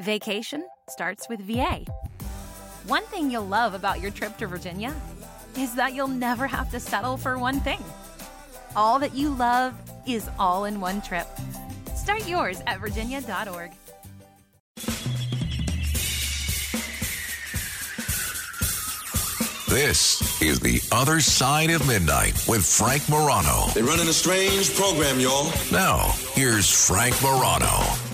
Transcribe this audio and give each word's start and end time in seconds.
Vacation 0.00 0.64
starts 0.88 1.28
with 1.28 1.40
VA. 1.40 1.84
One 2.86 3.02
thing 3.06 3.30
you'll 3.30 3.46
love 3.46 3.74
about 3.74 4.00
your 4.00 4.12
trip 4.12 4.36
to 4.38 4.46
Virginia 4.46 4.94
is 5.56 5.74
that 5.74 5.92
you'll 5.92 6.06
never 6.06 6.46
have 6.46 6.70
to 6.70 6.78
settle 6.78 7.16
for 7.16 7.36
one 7.36 7.58
thing. 7.60 7.82
All 8.76 9.00
that 9.00 9.14
you 9.14 9.30
love 9.30 9.74
is 10.06 10.30
all 10.38 10.66
in 10.66 10.80
one 10.80 11.02
trip. 11.02 11.26
Start 11.96 12.26
yours 12.28 12.62
at 12.68 12.78
virginia.org. 12.80 13.72
This 19.68 20.40
is 20.40 20.60
The 20.60 20.80
Other 20.92 21.20
Side 21.20 21.70
of 21.70 21.86
Midnight 21.86 22.42
with 22.48 22.64
Frank 22.64 23.06
Morano. 23.08 23.66
They're 23.74 23.84
running 23.84 24.08
a 24.08 24.12
strange 24.12 24.74
program, 24.74 25.20
y'all. 25.20 25.52
Now, 25.70 26.10
here's 26.32 26.70
Frank 26.86 27.20
Morano. 27.20 28.07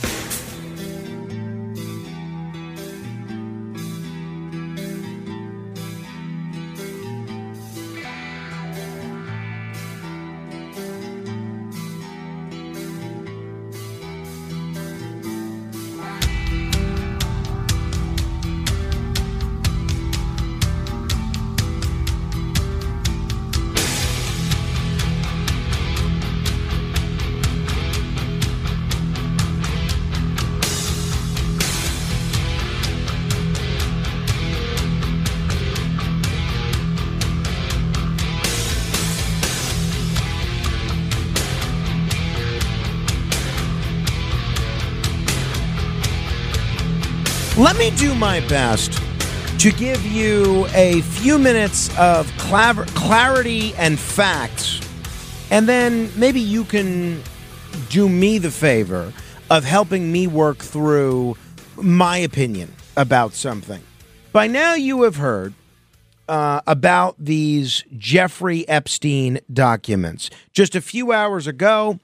Let 47.74 47.92
me 47.92 47.98
do 47.98 48.14
my 48.14 48.38
best 48.46 48.92
to 49.58 49.72
give 49.72 50.06
you 50.06 50.64
a 50.74 51.00
few 51.00 51.40
minutes 51.40 51.90
of 51.98 52.30
clarity 52.36 53.74
and 53.74 53.98
facts, 53.98 54.80
and 55.50 55.68
then 55.68 56.08
maybe 56.16 56.38
you 56.38 56.62
can 56.62 57.20
do 57.88 58.08
me 58.08 58.38
the 58.38 58.52
favor 58.52 59.12
of 59.50 59.64
helping 59.64 60.12
me 60.12 60.28
work 60.28 60.58
through 60.58 61.36
my 61.74 62.16
opinion 62.18 62.72
about 62.96 63.34
something. 63.34 63.82
By 64.30 64.46
now, 64.46 64.74
you 64.74 65.02
have 65.02 65.16
heard 65.16 65.52
uh, 66.28 66.60
about 66.68 67.16
these 67.18 67.82
Jeffrey 67.98 68.68
Epstein 68.68 69.40
documents. 69.52 70.30
Just 70.52 70.76
a 70.76 70.80
few 70.80 71.10
hours 71.10 71.48
ago, 71.48 71.98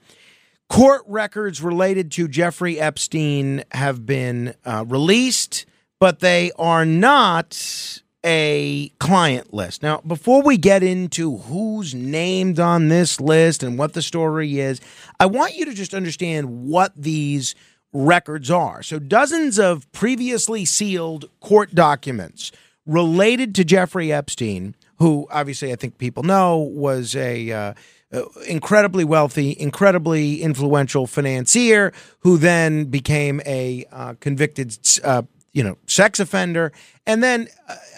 Court 0.71 1.01
records 1.05 1.61
related 1.61 2.13
to 2.13 2.29
Jeffrey 2.29 2.79
Epstein 2.79 3.65
have 3.73 4.05
been 4.05 4.55
uh, 4.63 4.85
released, 4.87 5.65
but 5.99 6.21
they 6.21 6.49
are 6.57 6.85
not 6.85 8.01
a 8.23 8.87
client 8.97 9.53
list. 9.53 9.83
Now, 9.83 9.99
before 10.07 10.41
we 10.41 10.55
get 10.55 10.81
into 10.81 11.39
who's 11.39 11.93
named 11.93 12.57
on 12.57 12.87
this 12.87 13.19
list 13.19 13.63
and 13.63 13.77
what 13.77 13.91
the 13.91 14.01
story 14.01 14.61
is, 14.61 14.79
I 15.19 15.25
want 15.25 15.55
you 15.57 15.65
to 15.65 15.73
just 15.73 15.93
understand 15.93 16.69
what 16.69 16.93
these 16.95 17.53
records 17.91 18.49
are. 18.49 18.81
So, 18.81 18.97
dozens 18.97 19.59
of 19.59 19.91
previously 19.91 20.63
sealed 20.63 21.29
court 21.41 21.75
documents 21.75 22.49
related 22.85 23.53
to 23.55 23.65
Jeffrey 23.65 24.13
Epstein, 24.13 24.75
who 24.99 25.27
obviously 25.31 25.73
I 25.73 25.75
think 25.75 25.97
people 25.97 26.23
know 26.23 26.59
was 26.59 27.13
a. 27.13 27.51
Uh, 27.51 27.73
uh, 28.13 28.23
incredibly 28.47 29.03
wealthy, 29.03 29.55
incredibly 29.57 30.41
influential 30.41 31.07
financier 31.07 31.93
who 32.19 32.37
then 32.37 32.85
became 32.85 33.41
a 33.45 33.85
uh, 33.91 34.13
convicted, 34.19 34.77
uh, 35.03 35.21
you 35.53 35.63
know, 35.63 35.77
sex 35.87 36.19
offender, 36.19 36.71
and 37.05 37.23
then, 37.23 37.47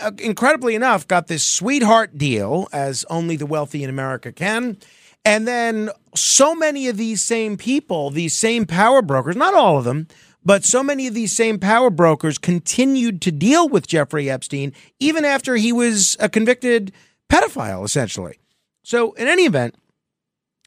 uh, 0.02 0.12
incredibly 0.20 0.76
enough, 0.76 1.08
got 1.08 1.28
this 1.28 1.46
sweetheart 1.46 2.18
deal, 2.18 2.68
as 2.72 3.06
only 3.10 3.36
the 3.36 3.46
wealthy 3.46 3.84
in 3.84 3.90
America 3.90 4.32
can. 4.32 4.78
And 5.26 5.48
then, 5.48 5.90
so 6.16 6.54
many 6.54 6.88
of 6.88 6.98
these 6.98 7.24
same 7.24 7.58
people, 7.58 8.10
these 8.10 8.38
same 8.38 8.66
power 8.66 9.02
brokers, 9.02 9.36
not 9.36 9.54
all 9.54 9.78
of 9.78 9.84
them, 9.84 10.08
but 10.46 10.64
so 10.64 10.84
many 10.84 11.08
of 11.08 11.14
these 11.14 11.36
same 11.36 11.60
power 11.60 11.90
brokers 11.90 12.38
continued 12.38 13.22
to 13.22 13.32
deal 13.32 13.70
with 13.70 13.88
Jeffrey 13.88 14.30
Epstein 14.30 14.74
even 15.00 15.26
after 15.26 15.56
he 15.56 15.72
was 15.72 16.18
a 16.20 16.30
convicted 16.30 16.92
pedophile, 17.32 17.86
essentially. 17.86 18.38
So, 18.84 19.14
in 19.14 19.28
any 19.28 19.44
event, 19.44 19.76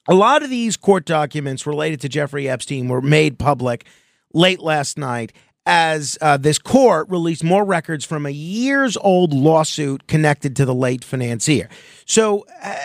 a 0.08 0.14
lot 0.14 0.42
of 0.42 0.50
these 0.50 0.76
court 0.76 1.04
documents 1.04 1.66
related 1.66 2.00
to 2.02 2.08
Jeffrey 2.08 2.48
Epstein 2.48 2.88
were 2.88 3.02
made 3.02 3.38
public 3.38 3.86
late 4.32 4.60
last 4.60 4.98
night 4.98 5.32
as 5.66 6.16
uh, 6.20 6.36
this 6.36 6.58
court 6.58 7.08
released 7.10 7.42
more 7.42 7.64
records 7.64 8.04
from 8.04 8.24
a 8.24 8.30
years 8.30 8.96
old 8.98 9.34
lawsuit 9.34 10.06
connected 10.06 10.54
to 10.56 10.64
the 10.64 10.74
late 10.74 11.02
financier. 11.02 11.68
So 12.04 12.46
uh, 12.62 12.76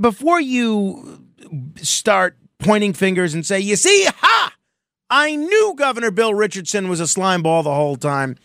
before 0.00 0.40
you 0.40 1.22
start 1.76 2.36
pointing 2.58 2.94
fingers 2.94 3.34
and 3.34 3.44
say, 3.44 3.60
you 3.60 3.76
see, 3.76 4.06
ha, 4.06 4.54
I 5.10 5.36
knew 5.36 5.74
Governor 5.76 6.10
Bill 6.10 6.32
Richardson 6.32 6.88
was 6.88 7.00
a 7.00 7.04
slimeball 7.04 7.64
the 7.64 7.74
whole 7.74 7.96
time. 7.96 8.36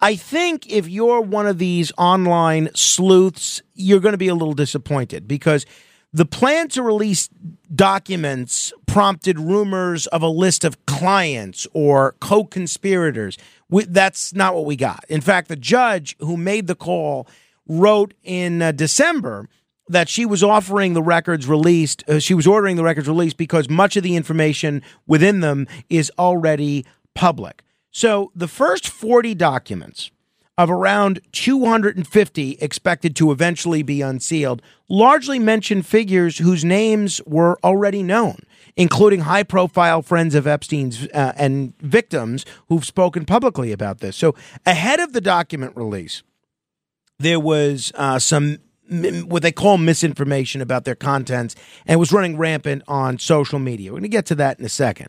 I 0.00 0.14
think 0.14 0.70
if 0.70 0.88
you're 0.88 1.20
one 1.20 1.46
of 1.46 1.58
these 1.58 1.90
online 1.98 2.68
sleuths, 2.74 3.60
you're 3.74 4.00
going 4.00 4.12
to 4.12 4.18
be 4.18 4.28
a 4.28 4.34
little 4.34 4.54
disappointed 4.54 5.26
because 5.26 5.66
the 6.12 6.26
plan 6.26 6.68
to 6.68 6.82
release 6.82 7.28
documents 7.74 8.72
prompted 8.86 9.38
rumors 9.38 10.06
of 10.08 10.22
a 10.22 10.28
list 10.28 10.64
of 10.64 10.84
clients 10.86 11.66
or 11.72 12.14
co 12.20 12.44
conspirators. 12.44 13.36
That's 13.70 14.34
not 14.34 14.54
what 14.54 14.64
we 14.64 14.76
got. 14.76 15.04
In 15.08 15.20
fact, 15.20 15.48
the 15.48 15.56
judge 15.56 16.16
who 16.20 16.36
made 16.36 16.66
the 16.66 16.74
call 16.74 17.26
wrote 17.66 18.14
in 18.22 18.62
uh, 18.62 18.72
December 18.72 19.48
that 19.88 20.08
she 20.08 20.26
was 20.26 20.42
offering 20.42 20.94
the 20.94 21.02
records 21.02 21.46
released, 21.46 22.08
uh, 22.08 22.18
she 22.18 22.34
was 22.34 22.46
ordering 22.46 22.76
the 22.76 22.84
records 22.84 23.08
released 23.08 23.36
because 23.36 23.68
much 23.68 23.96
of 23.96 24.02
the 24.02 24.16
information 24.16 24.82
within 25.06 25.40
them 25.40 25.66
is 25.88 26.10
already 26.18 26.84
public. 27.14 27.62
So 27.90 28.30
the 28.34 28.48
first 28.48 28.88
40 28.88 29.34
documents 29.34 30.10
of 30.58 30.70
around 30.70 31.20
250 31.32 32.52
expected 32.60 33.14
to 33.16 33.30
eventually 33.30 33.82
be 33.82 34.00
unsealed 34.00 34.62
largely 34.88 35.38
mentioned 35.38 35.84
figures 35.84 36.38
whose 36.38 36.64
names 36.64 37.20
were 37.26 37.58
already 37.62 38.02
known, 38.02 38.38
including 38.76 39.20
high 39.20 39.42
profile 39.42 40.00
friends 40.00 40.34
of 40.34 40.46
Epstein's 40.46 41.06
uh, 41.08 41.32
and 41.36 41.76
victims 41.80 42.46
who've 42.68 42.84
spoken 42.84 43.24
publicly 43.24 43.72
about 43.72 43.98
this. 43.98 44.16
So, 44.16 44.34
ahead 44.64 45.00
of 45.00 45.12
the 45.12 45.20
document 45.20 45.76
release, 45.76 46.22
there 47.18 47.40
was 47.40 47.92
uh, 47.94 48.18
some 48.18 48.58
what 48.88 49.42
they 49.42 49.50
call 49.50 49.78
misinformation 49.78 50.60
about 50.60 50.84
their 50.84 50.94
contents 50.94 51.56
and 51.86 51.98
was 51.98 52.12
running 52.12 52.38
rampant 52.38 52.84
on 52.86 53.18
social 53.18 53.58
media. 53.58 53.90
We're 53.90 53.98
going 53.98 54.02
to 54.02 54.08
get 54.08 54.26
to 54.26 54.36
that 54.36 54.60
in 54.60 54.64
a 54.64 54.68
second 54.68 55.08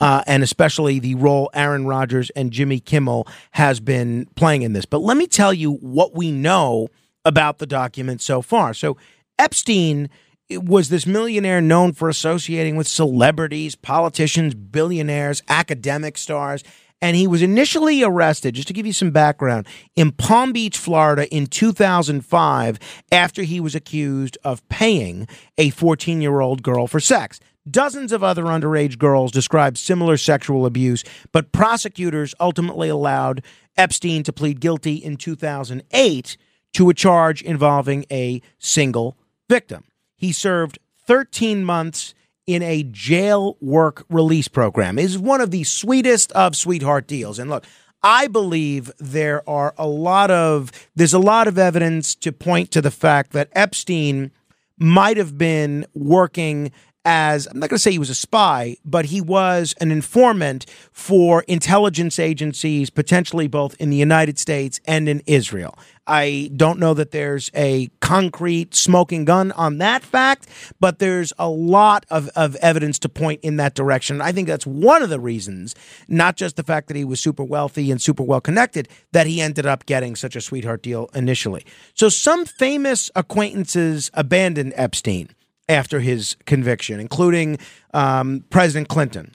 uh, 0.00 0.22
and 0.26 0.42
especially 0.42 0.98
the 0.98 1.14
role 1.14 1.50
Aaron 1.54 1.86
Rodgers 1.86 2.30
and 2.30 2.50
Jimmy 2.50 2.80
Kimmel 2.80 3.26
has 3.52 3.80
been 3.80 4.26
playing 4.36 4.62
in 4.62 4.72
this. 4.72 4.84
But 4.84 5.00
let 5.00 5.16
me 5.16 5.26
tell 5.26 5.52
you 5.52 5.72
what 5.74 6.14
we 6.14 6.30
know 6.30 6.88
about 7.24 7.58
the 7.58 7.66
document 7.66 8.22
so 8.22 8.40
far. 8.42 8.74
So 8.74 8.96
Epstein 9.38 10.08
was 10.50 10.88
this 10.88 11.06
millionaire 11.06 11.60
known 11.60 11.92
for 11.92 12.08
associating 12.08 12.76
with 12.76 12.88
celebrities, 12.88 13.74
politicians, 13.74 14.54
billionaires, 14.54 15.42
academic 15.48 16.16
stars. 16.16 16.64
And 17.00 17.16
he 17.16 17.28
was 17.28 17.42
initially 17.42 18.02
arrested, 18.02 18.54
just 18.56 18.66
to 18.68 18.74
give 18.74 18.86
you 18.86 18.92
some 18.92 19.12
background, 19.12 19.68
in 19.94 20.10
Palm 20.10 20.52
Beach, 20.52 20.76
Florida 20.76 21.32
in 21.32 21.46
2005 21.46 22.78
after 23.12 23.42
he 23.42 23.60
was 23.60 23.76
accused 23.76 24.36
of 24.42 24.68
paying 24.68 25.28
a 25.58 25.70
14 25.70 26.20
year 26.20 26.40
old 26.40 26.62
girl 26.62 26.88
for 26.88 26.98
sex. 26.98 27.38
Dozens 27.70 28.12
of 28.12 28.22
other 28.22 28.44
underage 28.44 28.98
girls 28.98 29.32
described 29.32 29.78
similar 29.78 30.16
sexual 30.16 30.66
abuse, 30.66 31.04
but 31.32 31.52
prosecutors 31.52 32.34
ultimately 32.40 32.88
allowed 32.88 33.42
Epstein 33.76 34.22
to 34.24 34.32
plead 34.32 34.60
guilty 34.60 34.96
in 34.96 35.16
2008 35.16 36.36
to 36.74 36.90
a 36.90 36.94
charge 36.94 37.42
involving 37.42 38.04
a 38.10 38.42
single 38.58 39.16
victim. 39.48 39.84
He 40.16 40.32
served 40.32 40.78
13 41.06 41.64
months 41.64 42.14
in 42.46 42.62
a 42.62 42.82
jail 42.82 43.56
work 43.60 44.04
release 44.08 44.48
program. 44.48 44.98
It 44.98 45.04
is 45.04 45.18
one 45.18 45.40
of 45.40 45.50
the 45.50 45.64
sweetest 45.64 46.32
of 46.32 46.56
sweetheart 46.56 47.06
deals. 47.06 47.38
And 47.38 47.50
look, 47.50 47.66
I 48.02 48.26
believe 48.26 48.90
there 48.98 49.48
are 49.48 49.74
a 49.76 49.86
lot 49.86 50.30
of 50.30 50.70
there's 50.94 51.12
a 51.12 51.18
lot 51.18 51.48
of 51.48 51.58
evidence 51.58 52.14
to 52.16 52.32
point 52.32 52.70
to 52.70 52.80
the 52.80 52.90
fact 52.90 53.32
that 53.32 53.50
Epstein 53.52 54.30
might 54.78 55.16
have 55.16 55.36
been 55.36 55.84
working 55.94 56.70
as 57.10 57.46
I'm 57.46 57.58
not 57.58 57.70
going 57.70 57.78
to 57.78 57.82
say 57.82 57.92
he 57.92 57.98
was 57.98 58.10
a 58.10 58.14
spy, 58.14 58.76
but 58.84 59.06
he 59.06 59.22
was 59.22 59.74
an 59.80 59.90
informant 59.90 60.66
for 60.92 61.40
intelligence 61.48 62.18
agencies, 62.18 62.90
potentially 62.90 63.48
both 63.48 63.74
in 63.80 63.88
the 63.88 63.96
United 63.96 64.38
States 64.38 64.78
and 64.86 65.08
in 65.08 65.22
Israel. 65.26 65.78
I 66.06 66.50
don't 66.54 66.78
know 66.78 66.92
that 66.92 67.10
there's 67.10 67.50
a 67.54 67.88
concrete 68.00 68.74
smoking 68.74 69.24
gun 69.24 69.52
on 69.52 69.78
that 69.78 70.02
fact, 70.02 70.48
but 70.80 70.98
there's 70.98 71.32
a 71.38 71.48
lot 71.48 72.04
of, 72.10 72.28
of 72.36 72.56
evidence 72.56 72.98
to 72.98 73.08
point 73.08 73.40
in 73.42 73.56
that 73.56 73.74
direction. 73.74 74.20
I 74.20 74.32
think 74.32 74.46
that's 74.46 74.66
one 74.66 75.02
of 75.02 75.08
the 75.08 75.20
reasons, 75.20 75.74
not 76.08 76.36
just 76.36 76.56
the 76.56 76.62
fact 76.62 76.88
that 76.88 76.96
he 76.96 77.06
was 77.06 77.20
super 77.20 77.44
wealthy 77.44 77.90
and 77.90 78.02
super 78.02 78.22
well 78.22 78.42
connected, 78.42 78.86
that 79.12 79.26
he 79.26 79.40
ended 79.40 79.64
up 79.64 79.86
getting 79.86 80.14
such 80.14 80.36
a 80.36 80.42
sweetheart 80.42 80.82
deal 80.82 81.08
initially. 81.14 81.64
So 81.94 82.10
some 82.10 82.44
famous 82.44 83.10
acquaintances 83.14 84.10
abandoned 84.12 84.74
Epstein 84.76 85.30
after 85.68 86.00
his 86.00 86.36
conviction, 86.46 87.00
including 87.00 87.58
um, 87.94 88.44
President 88.50 88.88
Clinton, 88.88 89.34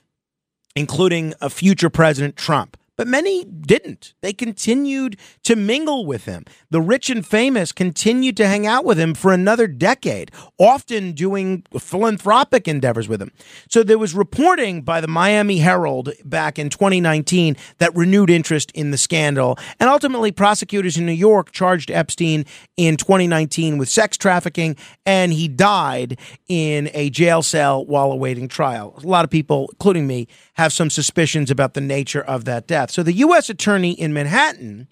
including 0.75 1.33
a 1.41 1.49
future 1.49 1.89
President 1.89 2.35
Trump. 2.35 2.77
But 2.95 3.07
many 3.07 3.43
didn't. 3.43 4.13
They 4.21 4.33
continued 4.33 5.17
to 5.43 5.55
mingle 5.55 6.05
with 6.05 6.25
him. 6.25 6.45
The 6.69 6.81
rich 6.81 7.09
and 7.09 7.25
famous 7.25 7.71
continued 7.71 8.37
to 8.37 8.47
hang 8.47 8.67
out 8.67 8.85
with 8.85 8.99
him 8.99 9.15
for 9.15 9.33
another 9.33 9.65
decade, 9.67 10.31
often 10.59 11.13
doing 11.13 11.63
philanthropic 11.79 12.67
endeavors 12.67 13.07
with 13.07 13.21
him. 13.21 13.31
So 13.67 13.81
there 13.81 13.97
was 13.97 14.13
reporting 14.13 14.81
by 14.83 15.01
the 15.01 15.07
Miami 15.07 15.57
Herald 15.57 16.11
back 16.23 16.59
in 16.59 16.69
2019 16.69 17.57
that 17.79 17.95
renewed 17.95 18.29
interest 18.29 18.71
in 18.75 18.91
the 18.91 18.97
scandal. 18.97 19.57
And 19.79 19.89
ultimately, 19.89 20.31
prosecutors 20.31 20.97
in 20.97 21.05
New 21.05 21.13
York 21.13 21.51
charged 21.51 21.89
Epstein 21.89 22.45
in 22.77 22.97
2019 22.97 23.77
with 23.77 23.89
sex 23.89 24.17
trafficking, 24.17 24.75
and 25.05 25.33
he 25.33 25.47
died 25.47 26.19
in 26.47 26.89
a 26.93 27.09
jail 27.09 27.41
cell 27.41 27.85
while 27.85 28.11
awaiting 28.11 28.47
trial. 28.47 28.99
A 29.03 29.07
lot 29.07 29.23
of 29.23 29.31
people, 29.31 29.69
including 29.71 30.05
me, 30.05 30.27
have 30.53 30.71
some 30.71 30.89
suspicions 30.89 31.49
about 31.49 31.73
the 31.73 31.81
nature 31.81 32.21
of 32.21 32.45
that 32.45 32.67
death. 32.67 32.82
So 32.91 33.03
the 33.03 33.13
U.S. 33.13 33.49
attorney 33.49 33.91
in 33.91 34.13
Manhattan 34.13 34.87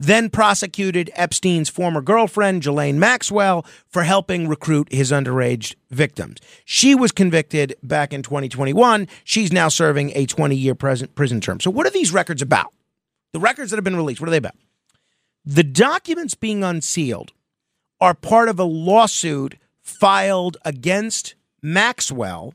then 0.00 0.30
prosecuted 0.30 1.10
Epstein's 1.14 1.68
former 1.68 2.00
girlfriend, 2.00 2.62
Ghislaine 2.62 2.98
Maxwell, 2.98 3.66
for 3.86 4.02
helping 4.02 4.48
recruit 4.48 4.90
his 4.90 5.12
underage 5.12 5.74
victims. 5.90 6.38
She 6.64 6.94
was 6.94 7.12
convicted 7.12 7.76
back 7.82 8.14
in 8.14 8.22
2021. 8.22 9.06
She's 9.24 9.52
now 9.52 9.68
serving 9.68 10.12
a 10.14 10.24
20 10.24 10.56
year 10.56 10.74
prison 10.74 11.40
term. 11.40 11.60
So, 11.60 11.70
what 11.70 11.86
are 11.86 11.90
these 11.90 12.12
records 12.12 12.40
about? 12.40 12.72
The 13.32 13.40
records 13.40 13.70
that 13.70 13.76
have 13.76 13.84
been 13.84 13.96
released, 13.96 14.20
what 14.20 14.28
are 14.28 14.32
they 14.32 14.38
about? 14.38 14.56
The 15.44 15.62
documents 15.62 16.34
being 16.34 16.64
unsealed 16.64 17.32
are 18.00 18.14
part 18.14 18.48
of 18.48 18.58
a 18.58 18.64
lawsuit 18.64 19.56
filed 19.82 20.56
against 20.64 21.34
Maxwell 21.62 22.54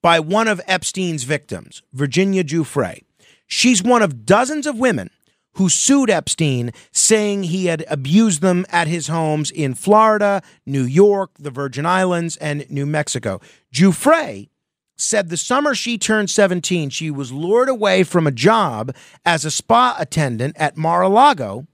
by 0.00 0.20
one 0.20 0.46
of 0.48 0.60
Epstein's 0.66 1.24
victims, 1.24 1.82
Virginia 1.92 2.44
Giuffre. 2.44 3.02
She's 3.46 3.82
one 3.82 4.02
of 4.02 4.26
dozens 4.26 4.66
of 4.66 4.78
women 4.78 5.10
who 5.54 5.68
sued 5.68 6.10
Epstein, 6.10 6.72
saying 6.92 7.44
he 7.44 7.66
had 7.66 7.84
abused 7.88 8.40
them 8.40 8.66
at 8.70 8.88
his 8.88 9.06
homes 9.06 9.50
in 9.50 9.74
Florida, 9.74 10.42
New 10.66 10.82
York, 10.82 11.30
the 11.38 11.50
Virgin 11.50 11.86
Islands, 11.86 12.36
and 12.38 12.68
New 12.70 12.86
Mexico. 12.86 13.40
Giuffre 13.72 14.48
said 14.96 15.28
the 15.28 15.36
summer 15.36 15.74
she 15.74 15.98
turned 15.98 16.30
17, 16.30 16.90
she 16.90 17.10
was 17.10 17.32
lured 17.32 17.68
away 17.68 18.02
from 18.02 18.26
a 18.26 18.32
job 18.32 18.94
as 19.24 19.44
a 19.44 19.50
spa 19.50 19.96
attendant 19.98 20.56
at 20.58 20.76
Mar 20.76 21.02
a 21.02 21.08
Lago 21.08 21.66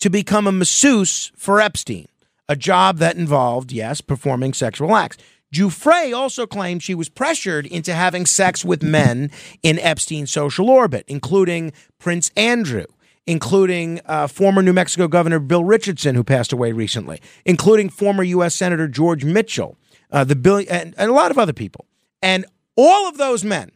to 0.00 0.10
become 0.10 0.46
a 0.46 0.52
masseuse 0.52 1.32
for 1.36 1.60
Epstein, 1.60 2.06
a 2.48 2.56
job 2.56 2.98
that 2.98 3.16
involved, 3.16 3.72
yes, 3.72 4.00
performing 4.00 4.52
sexual 4.52 4.94
acts. 4.94 5.18
Giuffre 5.52 6.14
also 6.14 6.46
claimed 6.46 6.82
she 6.82 6.94
was 6.94 7.08
pressured 7.08 7.66
into 7.66 7.94
having 7.94 8.26
sex 8.26 8.64
with 8.64 8.82
men 8.82 9.30
in 9.62 9.78
Epstein's 9.78 10.30
social 10.30 10.68
orbit, 10.68 11.04
including 11.08 11.72
Prince 11.98 12.30
Andrew, 12.36 12.84
including 13.26 14.00
uh, 14.06 14.26
former 14.26 14.62
New 14.62 14.72
Mexico 14.72 15.08
Governor 15.08 15.38
Bill 15.38 15.64
Richardson, 15.64 16.14
who 16.14 16.24
passed 16.24 16.52
away 16.52 16.72
recently, 16.72 17.20
including 17.44 17.88
former 17.88 18.22
U.S. 18.22 18.54
Senator 18.54 18.88
George 18.88 19.24
Mitchell, 19.24 19.76
uh, 20.10 20.24
the 20.24 20.36
Bill, 20.36 20.58
and, 20.70 20.94
and 20.96 21.10
a 21.10 21.14
lot 21.14 21.30
of 21.30 21.38
other 21.38 21.52
people. 21.52 21.86
And 22.22 22.44
all 22.76 23.08
of 23.08 23.16
those 23.16 23.44
men 23.44 23.70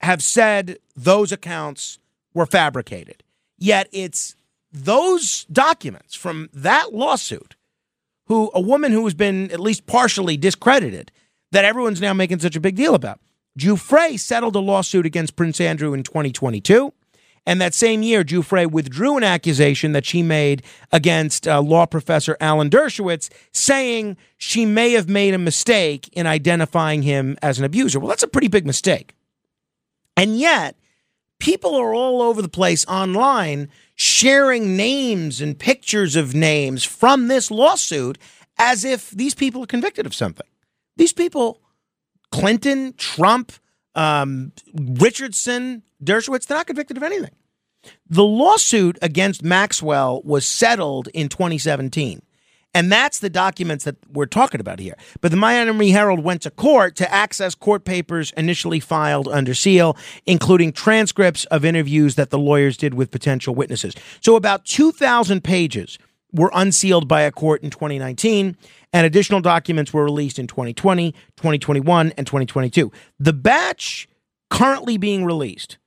have 0.00 0.22
said 0.22 0.78
those 0.94 1.32
accounts 1.32 1.98
were 2.34 2.46
fabricated. 2.46 3.22
Yet 3.56 3.88
it's 3.92 4.36
those 4.72 5.44
documents 5.44 6.14
from 6.14 6.50
that 6.52 6.92
lawsuit 6.92 7.54
who 8.26 8.50
a 8.54 8.60
woman 8.60 8.92
who 8.92 9.04
has 9.04 9.14
been 9.14 9.50
at 9.50 9.60
least 9.60 9.86
partially 9.86 10.36
discredited 10.36 11.12
that 11.52 11.64
everyone's 11.64 12.00
now 12.00 12.12
making 12.12 12.40
such 12.40 12.56
a 12.56 12.60
big 12.60 12.76
deal 12.76 12.94
about. 12.94 13.20
Giuffre 13.58 14.18
settled 14.18 14.56
a 14.56 14.60
lawsuit 14.60 15.06
against 15.06 15.36
Prince 15.36 15.60
Andrew 15.60 15.94
in 15.94 16.02
2022. 16.02 16.92
And 17.46 17.60
that 17.60 17.74
same 17.74 18.02
year, 18.02 18.24
Giuffre 18.24 18.70
withdrew 18.70 19.18
an 19.18 19.22
accusation 19.22 19.92
that 19.92 20.06
she 20.06 20.22
made 20.22 20.62
against 20.90 21.46
uh, 21.46 21.60
law 21.60 21.84
professor 21.84 22.38
Alan 22.40 22.70
Dershowitz, 22.70 23.28
saying 23.52 24.16
she 24.38 24.64
may 24.64 24.92
have 24.92 25.08
made 25.08 25.34
a 25.34 25.38
mistake 25.38 26.08
in 26.12 26.26
identifying 26.26 27.02
him 27.02 27.36
as 27.42 27.58
an 27.58 27.64
abuser. 27.64 28.00
Well, 28.00 28.08
that's 28.08 28.22
a 28.22 28.28
pretty 28.28 28.48
big 28.48 28.66
mistake. 28.66 29.14
And 30.16 30.38
yet, 30.38 30.76
people 31.38 31.74
are 31.74 31.94
all 31.94 32.22
over 32.22 32.40
the 32.40 32.48
place 32.48 32.86
online 32.86 33.68
sharing 33.94 34.76
names 34.76 35.40
and 35.40 35.58
pictures 35.58 36.16
of 36.16 36.34
names 36.34 36.84
from 36.84 37.28
this 37.28 37.50
lawsuit 37.50 38.18
as 38.58 38.84
if 38.84 39.10
these 39.10 39.34
people 39.34 39.62
are 39.62 39.66
convicted 39.66 40.06
of 40.06 40.14
something. 40.14 40.46
These 40.96 41.12
people, 41.12 41.60
Clinton, 42.30 42.94
Trump, 42.96 43.52
um, 43.94 44.52
Richardson, 44.74 45.82
Dershowitz, 46.02 46.46
they're 46.46 46.58
not 46.58 46.66
convicted 46.66 46.96
of 46.96 47.02
anything. 47.02 47.30
The 48.08 48.24
lawsuit 48.24 48.98
against 49.02 49.42
Maxwell 49.42 50.22
was 50.24 50.46
settled 50.46 51.08
in 51.08 51.28
2017. 51.28 52.22
And 52.74 52.90
that's 52.90 53.20
the 53.20 53.30
documents 53.30 53.84
that 53.84 53.96
we're 54.12 54.26
talking 54.26 54.60
about 54.60 54.80
here. 54.80 54.96
But 55.20 55.30
the 55.30 55.36
Miami 55.36 55.92
Herald 55.92 56.24
went 56.24 56.42
to 56.42 56.50
court 56.50 56.96
to 56.96 57.12
access 57.12 57.54
court 57.54 57.84
papers 57.84 58.32
initially 58.36 58.80
filed 58.80 59.28
under 59.28 59.54
seal, 59.54 59.96
including 60.26 60.72
transcripts 60.72 61.44
of 61.46 61.64
interviews 61.64 62.16
that 62.16 62.30
the 62.30 62.38
lawyers 62.38 62.76
did 62.76 62.94
with 62.94 63.12
potential 63.12 63.54
witnesses. 63.54 63.94
So 64.20 64.34
about 64.34 64.64
2,000 64.64 65.44
pages 65.44 65.98
were 66.32 66.50
unsealed 66.52 67.06
by 67.06 67.22
a 67.22 67.30
court 67.30 67.62
in 67.62 67.70
2019, 67.70 68.56
and 68.92 69.06
additional 69.06 69.40
documents 69.40 69.92
were 69.92 70.02
released 70.02 70.40
in 70.40 70.48
2020, 70.48 71.12
2021, 71.36 72.12
and 72.16 72.26
2022. 72.26 72.90
The 73.20 73.32
batch 73.32 74.08
currently 74.50 74.98
being 74.98 75.24
released 75.24 75.78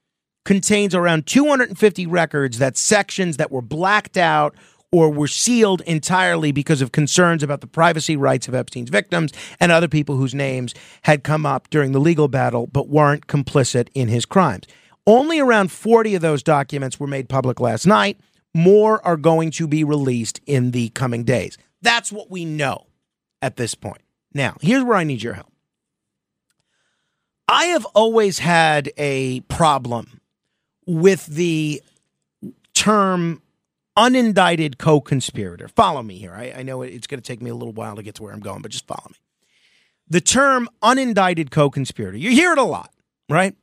contains 0.45 0.95
around 0.95 1.25
250 1.25 2.07
records 2.07 2.59
that 2.59 2.77
sections 2.77 3.35
that 3.35 3.51
were 3.51 3.61
blacked 3.61 4.15
out 4.15 4.55
or 4.91 5.09
were 5.09 5.27
sealed 5.27 5.81
entirely 5.81 6.51
because 6.51 6.81
of 6.81 6.91
concerns 6.91 7.43
about 7.43 7.61
the 7.61 7.67
privacy 7.67 8.15
rights 8.15 8.47
of 8.47 8.55
Epstein's 8.55 8.89
victims 8.89 9.33
and 9.59 9.71
other 9.71 9.87
people 9.87 10.15
whose 10.15 10.33
names 10.33 10.73
had 11.03 11.23
come 11.23 11.45
up 11.45 11.69
during 11.69 11.91
the 11.91 11.99
legal 11.99 12.27
battle 12.27 12.67
but 12.67 12.87
weren't 12.87 13.27
complicit 13.27 13.89
in 13.93 14.07
his 14.07 14.25
crimes. 14.25 14.65
Only 15.05 15.39
around 15.39 15.71
40 15.71 16.15
of 16.15 16.21
those 16.21 16.43
documents 16.43 16.99
were 16.99 17.07
made 17.07 17.29
public 17.29 17.59
last 17.59 17.85
night. 17.85 18.19
More 18.53 19.05
are 19.05 19.17
going 19.17 19.51
to 19.51 19.67
be 19.67 19.83
released 19.83 20.39
in 20.45 20.71
the 20.71 20.89
coming 20.89 21.23
days. 21.23 21.57
That's 21.81 22.11
what 22.11 22.31
we 22.31 22.45
know 22.45 22.87
at 23.41 23.55
this 23.57 23.75
point. 23.75 24.01
Now, 24.33 24.55
here's 24.61 24.83
where 24.83 24.97
I 24.97 25.03
need 25.03 25.21
your 25.21 25.33
help. 25.33 25.51
I 27.47 27.65
have 27.65 27.85
always 27.87 28.39
had 28.39 28.91
a 28.97 29.41
problem 29.41 30.19
with 30.85 31.25
the 31.27 31.81
term 32.73 33.41
unindicted 33.97 34.77
co 34.77 35.01
conspirator. 35.01 35.67
Follow 35.67 36.03
me 36.03 36.17
here. 36.17 36.33
I, 36.33 36.53
I 36.57 36.63
know 36.63 36.83
it's 36.83 37.07
going 37.07 37.19
to 37.21 37.27
take 37.27 37.41
me 37.41 37.49
a 37.49 37.55
little 37.55 37.73
while 37.73 37.95
to 37.95 38.03
get 38.03 38.15
to 38.15 38.23
where 38.23 38.33
I'm 38.33 38.39
going, 38.39 38.61
but 38.61 38.71
just 38.71 38.87
follow 38.87 39.07
me. 39.09 39.15
The 40.09 40.21
term 40.21 40.69
unindicted 40.81 41.49
co 41.49 41.69
conspirator, 41.69 42.17
you 42.17 42.31
hear 42.31 42.53
it 42.53 42.59
a 42.59 42.63
lot, 42.63 42.91
right? 43.29 43.55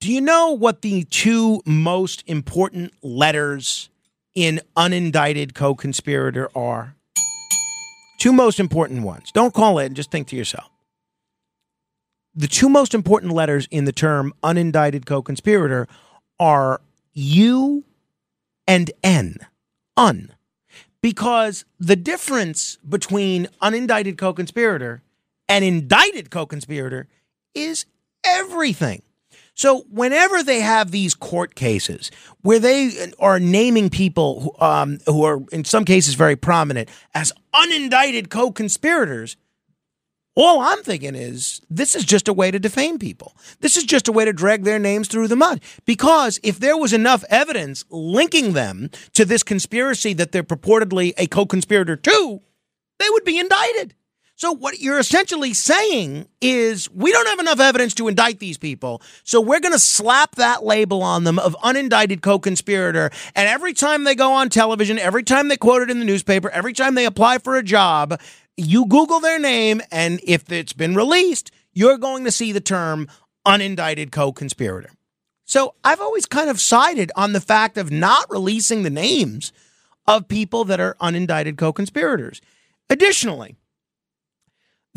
Do 0.00 0.12
you 0.12 0.20
know 0.20 0.50
what 0.50 0.82
the 0.82 1.04
two 1.04 1.62
most 1.64 2.22
important 2.26 2.92
letters 3.02 3.88
in 4.34 4.60
unindicted 4.76 5.54
co 5.54 5.74
conspirator 5.74 6.50
are? 6.54 6.94
Two 8.18 8.32
most 8.32 8.60
important 8.60 9.02
ones. 9.02 9.30
Don't 9.32 9.54
call 9.54 9.78
it 9.78 9.86
and 9.86 9.96
just 9.96 10.10
think 10.10 10.28
to 10.28 10.36
yourself. 10.36 10.70
The 12.34 12.46
two 12.46 12.68
most 12.68 12.92
important 12.92 13.32
letters 13.32 13.66
in 13.70 13.86
the 13.86 13.92
term 13.92 14.34
unindicted 14.42 15.06
co 15.06 15.22
conspirator 15.22 15.88
are 16.38 16.82
U 17.14 17.85
and 18.66 18.90
N, 19.02 19.36
un. 19.96 20.32
Because 21.02 21.64
the 21.78 21.96
difference 21.96 22.78
between 22.88 23.48
unindicted 23.62 24.18
co 24.18 24.32
conspirator 24.32 25.02
and 25.48 25.64
indicted 25.64 26.30
co 26.30 26.46
conspirator 26.46 27.06
is 27.54 27.86
everything. 28.24 29.02
So, 29.54 29.86
whenever 29.90 30.42
they 30.42 30.60
have 30.60 30.90
these 30.90 31.14
court 31.14 31.54
cases 31.54 32.10
where 32.42 32.58
they 32.58 33.12
are 33.18 33.40
naming 33.40 33.88
people 33.88 34.40
who, 34.40 34.64
um, 34.64 34.98
who 35.06 35.24
are, 35.24 35.40
in 35.50 35.64
some 35.64 35.86
cases, 35.86 36.14
very 36.14 36.36
prominent 36.36 36.90
as 37.14 37.32
unindicted 37.54 38.28
co 38.28 38.50
conspirators, 38.50 39.36
All 40.38 40.60
I'm 40.60 40.82
thinking 40.82 41.14
is 41.14 41.62
this 41.70 41.94
is 41.94 42.04
just 42.04 42.28
a 42.28 42.32
way 42.32 42.50
to 42.50 42.58
defame 42.58 42.98
people. 42.98 43.34
This 43.60 43.78
is 43.78 43.84
just 43.84 44.06
a 44.06 44.12
way 44.12 44.26
to 44.26 44.34
drag 44.34 44.64
their 44.64 44.78
names 44.78 45.08
through 45.08 45.28
the 45.28 45.36
mud. 45.36 45.62
Because 45.86 46.38
if 46.42 46.60
there 46.60 46.76
was 46.76 46.92
enough 46.92 47.24
evidence 47.30 47.86
linking 47.88 48.52
them 48.52 48.90
to 49.14 49.24
this 49.24 49.42
conspiracy 49.42 50.12
that 50.12 50.32
they're 50.32 50.44
purportedly 50.44 51.14
a 51.16 51.26
co 51.26 51.46
conspirator 51.46 51.96
to, 51.96 52.42
they 52.98 53.06
would 53.10 53.24
be 53.24 53.38
indicted. 53.38 53.94
So 54.38 54.52
what 54.52 54.80
you're 54.80 54.98
essentially 54.98 55.54
saying 55.54 56.28
is 56.42 56.90
we 56.90 57.10
don't 57.10 57.26
have 57.26 57.38
enough 57.38 57.58
evidence 57.58 57.94
to 57.94 58.06
indict 58.06 58.38
these 58.38 58.58
people. 58.58 59.00
So 59.24 59.40
we're 59.40 59.60
going 59.60 59.72
to 59.72 59.78
slap 59.78 60.34
that 60.34 60.62
label 60.62 61.02
on 61.02 61.24
them 61.24 61.38
of 61.38 61.56
unindicted 61.64 62.20
co-conspirator. 62.20 63.10
And 63.34 63.48
every 63.48 63.72
time 63.72 64.04
they 64.04 64.14
go 64.14 64.34
on 64.34 64.50
television, 64.50 64.98
every 64.98 65.22
time 65.22 65.48
they 65.48 65.56
quote 65.56 65.80
it 65.80 65.90
in 65.90 66.00
the 66.00 66.04
newspaper, 66.04 66.50
every 66.50 66.74
time 66.74 66.96
they 66.96 67.06
apply 67.06 67.38
for 67.38 67.56
a 67.56 67.62
job, 67.62 68.20
you 68.56 68.86
Google 68.86 69.20
their 69.20 69.38
name. 69.38 69.82
And 69.90 70.20
if 70.24 70.50
it's 70.50 70.72
been 70.72 70.94
released, 70.94 71.50
you're 71.72 71.98
going 71.98 72.24
to 72.24 72.30
see 72.30 72.52
the 72.52 72.60
term 72.60 73.08
unindicted 73.46 74.12
co-conspirator. 74.12 74.90
So 75.44 75.74
I've 75.84 76.00
always 76.00 76.26
kind 76.26 76.50
of 76.50 76.60
sided 76.60 77.12
on 77.14 77.32
the 77.32 77.40
fact 77.40 77.78
of 77.78 77.90
not 77.90 78.30
releasing 78.30 78.82
the 78.82 78.90
names 78.90 79.52
of 80.06 80.28
people 80.28 80.64
that 80.64 80.80
are 80.80 80.96
unindicted 81.00 81.56
co-conspirators. 81.56 82.40
Additionally, 82.90 83.56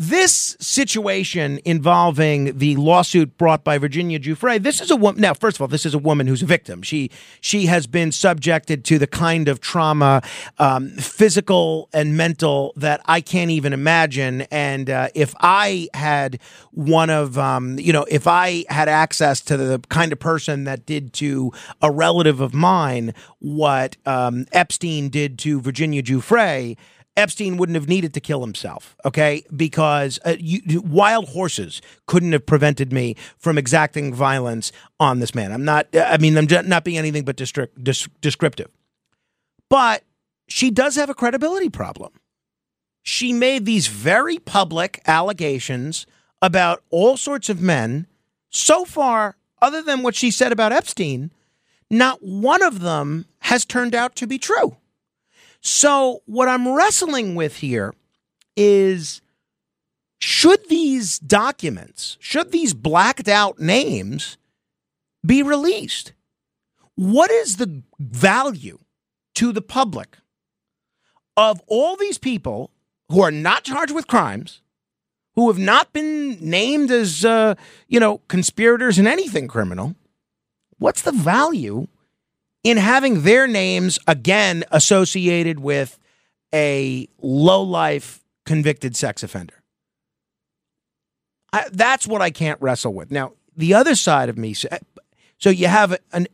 this 0.00 0.56
situation 0.58 1.60
involving 1.66 2.56
the 2.56 2.74
lawsuit 2.76 3.36
brought 3.36 3.62
by 3.62 3.76
Virginia 3.76 4.18
Giuffre, 4.18 4.58
this 4.58 4.80
is 4.80 4.90
a 4.90 4.96
woman. 4.96 5.20
Now, 5.20 5.34
first 5.34 5.58
of 5.58 5.60
all, 5.60 5.68
this 5.68 5.84
is 5.84 5.92
a 5.92 5.98
woman 5.98 6.26
who's 6.26 6.40
a 6.40 6.46
victim. 6.46 6.80
She 6.80 7.10
she 7.42 7.66
has 7.66 7.86
been 7.86 8.10
subjected 8.10 8.82
to 8.86 8.98
the 8.98 9.06
kind 9.06 9.46
of 9.46 9.60
trauma, 9.60 10.22
um, 10.58 10.88
physical 10.92 11.90
and 11.92 12.16
mental, 12.16 12.72
that 12.76 13.02
I 13.04 13.20
can't 13.20 13.50
even 13.50 13.74
imagine. 13.74 14.42
And 14.50 14.88
uh, 14.88 15.08
if 15.14 15.34
I 15.38 15.88
had 15.92 16.40
one 16.70 17.10
of, 17.10 17.36
um, 17.36 17.78
you 17.78 17.92
know, 17.92 18.06
if 18.10 18.26
I 18.26 18.64
had 18.70 18.88
access 18.88 19.42
to 19.42 19.58
the 19.58 19.80
kind 19.90 20.12
of 20.12 20.18
person 20.18 20.64
that 20.64 20.86
did 20.86 21.12
to 21.14 21.52
a 21.82 21.90
relative 21.92 22.40
of 22.40 22.54
mine 22.54 23.12
what 23.40 23.98
um, 24.06 24.46
Epstein 24.52 25.10
did 25.10 25.38
to 25.40 25.60
Virginia 25.60 26.02
Giuffre. 26.02 26.76
Epstein 27.20 27.56
wouldn't 27.56 27.76
have 27.76 27.88
needed 27.88 28.12
to 28.14 28.20
kill 28.20 28.40
himself, 28.40 28.96
okay? 29.04 29.44
Because 29.54 30.18
uh, 30.24 30.34
you, 30.38 30.80
wild 30.80 31.28
horses 31.28 31.80
couldn't 32.06 32.32
have 32.32 32.46
prevented 32.46 32.92
me 32.92 33.14
from 33.38 33.56
exacting 33.56 34.12
violence 34.12 34.72
on 34.98 35.20
this 35.20 35.34
man. 35.34 35.52
I'm 35.52 35.64
not, 35.64 35.86
I 35.94 36.18
mean, 36.18 36.36
I'm 36.36 36.48
not 36.68 36.82
being 36.82 36.98
anything 36.98 37.24
but 37.24 37.36
descriptive. 37.36 38.70
But 39.68 40.02
she 40.48 40.70
does 40.70 40.96
have 40.96 41.08
a 41.10 41.14
credibility 41.14 41.68
problem. 41.68 42.12
She 43.02 43.32
made 43.32 43.64
these 43.64 43.86
very 43.86 44.38
public 44.38 45.00
allegations 45.06 46.06
about 46.42 46.82
all 46.90 47.16
sorts 47.16 47.48
of 47.48 47.60
men. 47.60 48.06
So 48.50 48.84
far, 48.84 49.36
other 49.62 49.82
than 49.82 50.02
what 50.02 50.16
she 50.16 50.30
said 50.30 50.52
about 50.52 50.72
Epstein, 50.72 51.30
not 51.90 52.22
one 52.22 52.62
of 52.62 52.80
them 52.80 53.26
has 53.40 53.64
turned 53.64 53.94
out 53.94 54.16
to 54.16 54.26
be 54.26 54.38
true. 54.38 54.76
So, 55.62 56.22
what 56.26 56.48
I'm 56.48 56.68
wrestling 56.68 57.34
with 57.34 57.56
here 57.56 57.94
is 58.56 59.20
should 60.20 60.68
these 60.68 61.18
documents, 61.18 62.16
should 62.20 62.52
these 62.52 62.74
blacked 62.74 63.28
out 63.28 63.58
names 63.58 64.36
be 65.24 65.42
released? 65.42 66.12
What 66.94 67.30
is 67.30 67.56
the 67.56 67.82
value 67.98 68.78
to 69.36 69.52
the 69.52 69.62
public 69.62 70.18
of 71.36 71.62
all 71.66 71.96
these 71.96 72.18
people 72.18 72.70
who 73.08 73.22
are 73.22 73.30
not 73.30 73.64
charged 73.64 73.94
with 73.94 74.06
crimes, 74.06 74.60
who 75.34 75.48
have 75.48 75.58
not 75.58 75.92
been 75.92 76.38
named 76.40 76.90
as, 76.90 77.24
uh, 77.24 77.54
you 77.88 78.00
know, 78.00 78.18
conspirators 78.28 78.98
in 78.98 79.06
anything 79.06 79.48
criminal? 79.48 79.94
What's 80.78 81.02
the 81.02 81.12
value 81.12 81.86
in 82.62 82.76
having 82.76 83.22
their 83.22 83.46
names 83.46 83.98
again 84.06 84.64
associated 84.70 85.60
with 85.60 85.98
a 86.52 87.08
low 87.20 87.62
life 87.62 88.24
convicted 88.44 88.96
sex 88.96 89.22
offender. 89.22 89.62
I, 91.52 91.66
that's 91.72 92.06
what 92.06 92.22
I 92.22 92.30
can't 92.30 92.60
wrestle 92.60 92.94
with. 92.94 93.10
Now, 93.10 93.32
the 93.56 93.74
other 93.74 93.94
side 93.94 94.28
of 94.28 94.38
me, 94.38 94.54
eh, 94.70 94.78
so 95.38 95.50
you 95.50 95.66
have 95.66 95.98
an 96.12 96.26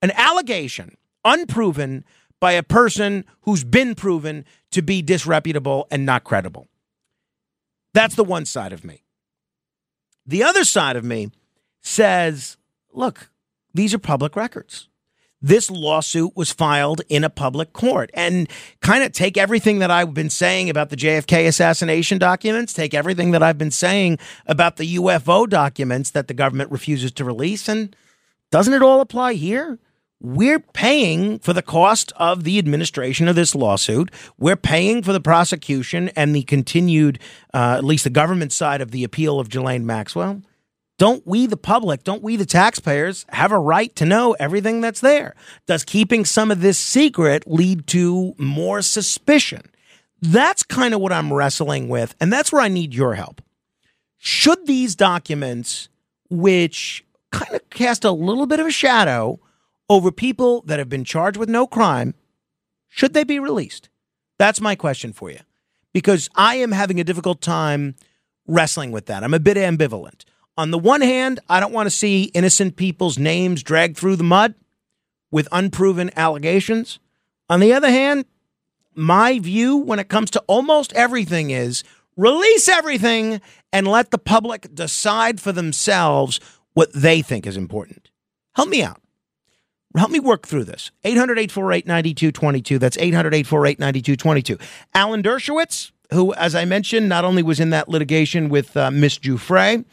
an 0.00 0.10
allegation 0.16 0.96
unproven 1.24 2.04
by 2.40 2.52
a 2.52 2.62
person 2.62 3.24
who's 3.42 3.62
been 3.62 3.94
proven 3.94 4.44
to 4.72 4.82
be 4.82 5.00
disreputable 5.00 5.86
and 5.92 6.04
not 6.04 6.24
credible. 6.24 6.66
That's 7.94 8.16
the 8.16 8.24
one 8.24 8.46
side 8.46 8.72
of 8.72 8.84
me. 8.84 9.04
The 10.26 10.42
other 10.42 10.64
side 10.64 10.96
of 10.96 11.04
me 11.04 11.30
says, 11.82 12.56
look, 12.92 13.30
these 13.72 13.94
are 13.94 13.98
public 13.98 14.34
records 14.34 14.88
this 15.42 15.70
lawsuit 15.70 16.36
was 16.36 16.52
filed 16.52 17.02
in 17.08 17.24
a 17.24 17.30
public 17.30 17.72
court 17.72 18.10
and 18.14 18.48
kind 18.80 19.02
of 19.02 19.12
take 19.12 19.36
everything 19.36 19.80
that 19.80 19.90
I've 19.90 20.14
been 20.14 20.30
saying 20.30 20.70
about 20.70 20.90
the 20.90 20.96
JFK 20.96 21.46
assassination 21.48 22.18
documents, 22.18 22.72
take 22.72 22.94
everything 22.94 23.32
that 23.32 23.42
I've 23.42 23.58
been 23.58 23.72
saying 23.72 24.18
about 24.46 24.76
the 24.76 24.96
UFO 24.96 25.48
documents 25.48 26.10
that 26.12 26.28
the 26.28 26.34
government 26.34 26.70
refuses 26.70 27.10
to 27.12 27.24
release. 27.24 27.68
And 27.68 27.94
doesn't 28.50 28.74
it 28.74 28.82
all 28.82 29.00
apply 29.00 29.34
here? 29.34 29.78
We're 30.20 30.60
paying 30.60 31.40
for 31.40 31.52
the 31.52 31.62
cost 31.62 32.12
of 32.16 32.44
the 32.44 32.56
administration 32.56 33.26
of 33.26 33.34
this 33.34 33.56
lawsuit. 33.56 34.12
We're 34.38 34.54
paying 34.54 35.02
for 35.02 35.12
the 35.12 35.20
prosecution 35.20 36.10
and 36.10 36.32
the 36.32 36.44
continued, 36.44 37.18
uh, 37.52 37.74
at 37.76 37.84
least 37.84 38.04
the 38.04 38.10
government 38.10 38.52
side 38.52 38.80
of 38.80 38.92
the 38.92 39.02
appeal 39.02 39.40
of 39.40 39.48
Ghislaine 39.48 39.84
Maxwell 39.84 40.42
don't 41.02 41.26
we, 41.26 41.46
the 41.46 41.56
public, 41.56 42.04
don't 42.04 42.22
we, 42.22 42.36
the 42.36 42.46
taxpayers, 42.46 43.26
have 43.30 43.50
a 43.50 43.58
right 43.58 43.92
to 43.96 44.06
know 44.06 44.36
everything 44.38 44.80
that's 44.80 45.00
there? 45.00 45.34
Does 45.66 45.82
keeping 45.82 46.24
some 46.24 46.52
of 46.52 46.60
this 46.60 46.78
secret 46.78 47.42
lead 47.44 47.88
to 47.88 48.36
more 48.38 48.82
suspicion? 48.82 49.62
That's 50.20 50.62
kind 50.62 50.94
of 50.94 51.00
what 51.00 51.12
I'm 51.12 51.32
wrestling 51.32 51.88
with. 51.88 52.14
And 52.20 52.32
that's 52.32 52.52
where 52.52 52.62
I 52.62 52.68
need 52.68 52.94
your 52.94 53.14
help. 53.14 53.42
Should 54.18 54.64
these 54.68 54.94
documents, 54.94 55.88
which 56.30 57.04
kind 57.32 57.52
of 57.52 57.68
cast 57.70 58.04
a 58.04 58.12
little 58.12 58.46
bit 58.46 58.60
of 58.60 58.68
a 58.68 58.70
shadow 58.70 59.40
over 59.90 60.12
people 60.12 60.62
that 60.66 60.78
have 60.78 60.88
been 60.88 61.02
charged 61.02 61.36
with 61.36 61.48
no 61.48 61.66
crime, 61.66 62.14
should 62.88 63.12
they 63.12 63.24
be 63.24 63.40
released? 63.40 63.88
That's 64.38 64.60
my 64.60 64.76
question 64.76 65.12
for 65.12 65.32
you. 65.32 65.40
Because 65.92 66.30
I 66.36 66.54
am 66.54 66.70
having 66.70 67.00
a 67.00 67.04
difficult 67.04 67.40
time 67.40 67.96
wrestling 68.46 68.92
with 68.92 69.06
that. 69.06 69.24
I'm 69.24 69.34
a 69.34 69.40
bit 69.40 69.56
ambivalent. 69.56 70.26
On 70.56 70.70
the 70.70 70.78
one 70.78 71.00
hand, 71.00 71.40
I 71.48 71.60
don't 71.60 71.72
want 71.72 71.86
to 71.86 71.90
see 71.90 72.24
innocent 72.34 72.76
people's 72.76 73.18
names 73.18 73.62
dragged 73.62 73.96
through 73.96 74.16
the 74.16 74.24
mud 74.24 74.54
with 75.30 75.48
unproven 75.50 76.10
allegations. 76.16 76.98
On 77.48 77.60
the 77.60 77.72
other 77.72 77.90
hand, 77.90 78.26
my 78.94 79.38
view 79.38 79.78
when 79.78 79.98
it 79.98 80.08
comes 80.08 80.30
to 80.32 80.40
almost 80.46 80.92
everything 80.92 81.50
is 81.50 81.82
release 82.16 82.68
everything 82.68 83.40
and 83.72 83.88
let 83.88 84.10
the 84.10 84.18
public 84.18 84.74
decide 84.74 85.40
for 85.40 85.52
themselves 85.52 86.38
what 86.74 86.92
they 86.92 87.22
think 87.22 87.46
is 87.46 87.56
important. 87.56 88.10
Help 88.54 88.68
me 88.68 88.82
out. 88.82 89.00
Help 89.96 90.10
me 90.10 90.20
work 90.20 90.46
through 90.46 90.64
this. 90.64 90.90
800 91.04 91.38
848 91.38 91.86
9222. 91.86 92.78
That's 92.78 92.96
800 92.98 93.34
848 93.34 93.78
9222. 93.78 94.58
Alan 94.94 95.22
Dershowitz, 95.22 95.92
who, 96.12 96.32
as 96.34 96.54
I 96.54 96.64
mentioned, 96.64 97.08
not 97.08 97.24
only 97.24 97.42
was 97.42 97.60
in 97.60 97.70
that 97.70 97.88
litigation 97.88 98.48
with 98.48 98.76
uh, 98.76 98.90
Miss 98.90 99.18
Giuffre, 99.18 99.84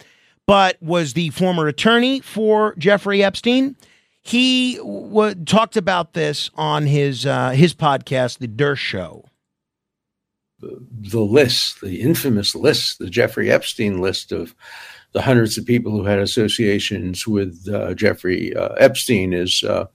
but 0.50 0.82
was 0.82 1.14
the 1.14 1.30
former 1.30 1.68
attorney 1.68 2.22
for 2.22 2.74
Jeffrey 2.80 3.24
Epstein. 3.24 3.76
He 4.20 4.78
w- 4.78 5.36
talked 5.46 5.78
about 5.78 6.14
this 6.14 6.50
on 6.56 6.88
his 6.88 7.24
uh, 7.24 7.52
his 7.52 7.76
podcast, 7.76 8.40
The 8.40 8.48
Dersh 8.48 8.78
Show. 8.78 9.26
The 10.60 11.20
list, 11.20 11.82
the 11.82 12.02
infamous 12.02 12.56
list, 12.56 12.98
the 12.98 13.12
Jeffrey 13.12 13.52
Epstein 13.52 14.02
list 14.02 14.32
of 14.32 14.56
the 15.12 15.22
hundreds 15.22 15.56
of 15.60 15.68
people 15.68 15.92
who 15.92 16.06
had 16.06 16.18
associations 16.18 17.28
with 17.28 17.70
uh, 17.72 17.94
Jeffrey 17.94 18.56
uh, 18.56 18.70
Epstein 18.70 19.34
is 19.34 19.64
uh, 19.64 19.86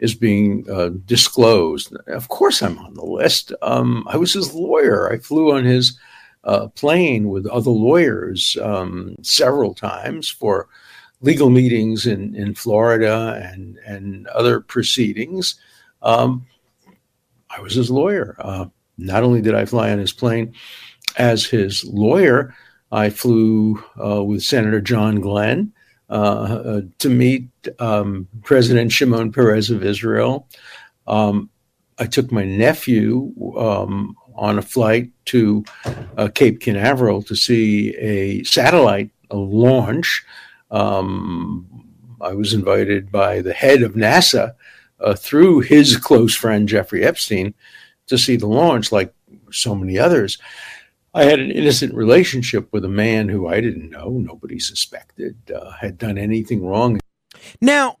is 0.00 0.16
being 0.16 0.66
uh, 0.68 0.90
disclosed. 1.04 1.94
Of 2.08 2.26
course, 2.30 2.62
I'm 2.62 2.80
on 2.80 2.94
the 2.94 3.04
list. 3.06 3.52
Um, 3.62 4.08
I 4.08 4.16
was 4.16 4.32
his 4.32 4.54
lawyer. 4.54 5.12
I 5.12 5.18
flew 5.18 5.52
on 5.52 5.64
his 5.64 5.96
uh, 6.44 6.68
plane 6.68 7.28
with 7.28 7.46
other 7.46 7.70
lawyers 7.70 8.56
um, 8.62 9.16
several 9.22 9.74
times 9.74 10.28
for 10.28 10.68
legal 11.20 11.50
meetings 11.50 12.06
in, 12.06 12.34
in 12.34 12.54
Florida 12.54 13.40
and, 13.52 13.78
and 13.86 14.26
other 14.28 14.60
proceedings. 14.60 15.58
Um, 16.02 16.46
I 17.50 17.60
was 17.60 17.74
his 17.74 17.90
lawyer. 17.90 18.36
Uh, 18.38 18.66
not 18.98 19.22
only 19.22 19.40
did 19.40 19.54
I 19.54 19.64
fly 19.64 19.90
on 19.90 19.98
his 19.98 20.12
plane 20.12 20.54
as 21.16 21.44
his 21.44 21.84
lawyer, 21.84 22.54
I 22.92 23.10
flew 23.10 23.82
uh, 24.02 24.22
with 24.22 24.42
Senator 24.42 24.80
John 24.80 25.20
Glenn 25.20 25.72
uh, 26.10 26.12
uh, 26.12 26.80
to 26.98 27.08
meet 27.08 27.48
um, 27.78 28.28
President 28.42 28.92
Shimon 28.92 29.32
Peres 29.32 29.70
of 29.70 29.82
Israel. 29.82 30.48
Um, 31.06 31.48
I 31.98 32.06
took 32.06 32.30
my 32.30 32.44
nephew 32.44 33.32
um, 33.56 34.16
on 34.34 34.58
a 34.58 34.62
flight 34.62 35.10
to 35.26 35.64
uh, 36.16 36.28
Cape 36.34 36.60
Canaveral 36.60 37.22
to 37.22 37.34
see 37.34 37.94
a 37.96 38.42
satellite 38.44 39.10
a 39.30 39.36
launch. 39.36 40.24
Um, 40.70 41.84
I 42.20 42.32
was 42.32 42.52
invited 42.52 43.10
by 43.10 43.42
the 43.42 43.52
head 43.52 43.82
of 43.82 43.94
NASA 43.94 44.54
uh, 45.00 45.14
through 45.14 45.60
his 45.60 45.96
close 45.96 46.34
friend 46.34 46.68
Jeffrey 46.68 47.04
Epstein 47.04 47.54
to 48.06 48.18
see 48.18 48.36
the 48.36 48.46
launch, 48.46 48.92
like 48.92 49.14
so 49.50 49.74
many 49.74 49.98
others. 49.98 50.38
I 51.12 51.24
had 51.24 51.38
an 51.38 51.50
innocent 51.50 51.94
relationship 51.94 52.72
with 52.72 52.84
a 52.84 52.88
man 52.88 53.28
who 53.28 53.46
I 53.46 53.60
didn't 53.60 53.90
know, 53.90 54.10
nobody 54.10 54.58
suspected, 54.58 55.36
uh, 55.50 55.70
had 55.72 55.96
done 55.96 56.18
anything 56.18 56.66
wrong. 56.66 56.98
Now, 57.60 57.98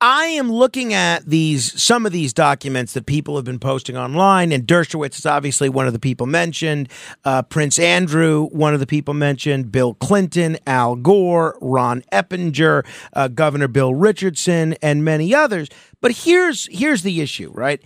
I 0.00 0.26
am 0.26 0.52
looking 0.52 0.92
at 0.92 1.24
these 1.24 1.82
some 1.82 2.04
of 2.04 2.12
these 2.12 2.34
documents 2.34 2.92
that 2.92 3.06
people 3.06 3.36
have 3.36 3.46
been 3.46 3.58
posting 3.58 3.96
online, 3.96 4.52
and 4.52 4.66
Dershowitz 4.66 5.18
is 5.18 5.24
obviously 5.24 5.70
one 5.70 5.86
of 5.86 5.94
the 5.94 5.98
people 5.98 6.26
mentioned. 6.26 6.90
Uh, 7.24 7.40
Prince 7.40 7.78
Andrew, 7.78 8.48
one 8.48 8.74
of 8.74 8.80
the 8.80 8.86
people 8.86 9.14
mentioned. 9.14 9.72
Bill 9.72 9.94
Clinton, 9.94 10.58
Al 10.66 10.96
Gore, 10.96 11.56
Ron 11.62 12.02
Eppinger, 12.12 12.84
uh, 13.14 13.28
Governor 13.28 13.68
Bill 13.68 13.94
Richardson, 13.94 14.74
and 14.82 15.02
many 15.02 15.34
others. 15.34 15.70
But 16.02 16.12
here's 16.12 16.66
here's 16.66 17.02
the 17.02 17.22
issue, 17.22 17.50
right? 17.54 17.80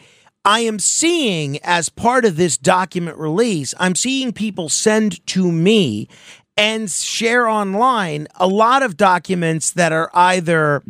I 0.45 0.61
am 0.61 0.81
seeing 0.81 1.61
as 1.63 1.91
part 1.91 2.25
of 2.25 2.37
this 2.37 2.59
document 2.59 3.19
release, 3.19 3.73
I'm 3.79 3.95
seeing 3.95 4.33
people 4.33 4.69
send 4.69 5.25
to 5.29 5.53
me 5.53 6.09
and 6.57 6.91
share 6.91 7.47
online 7.47 8.27
a 8.35 8.49
lot 8.49 8.83
of 8.83 8.97
documents 8.97 9.71
that 9.73 9.93
are 9.93 10.11
either 10.13 10.83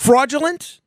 fraudulent, 0.00 0.80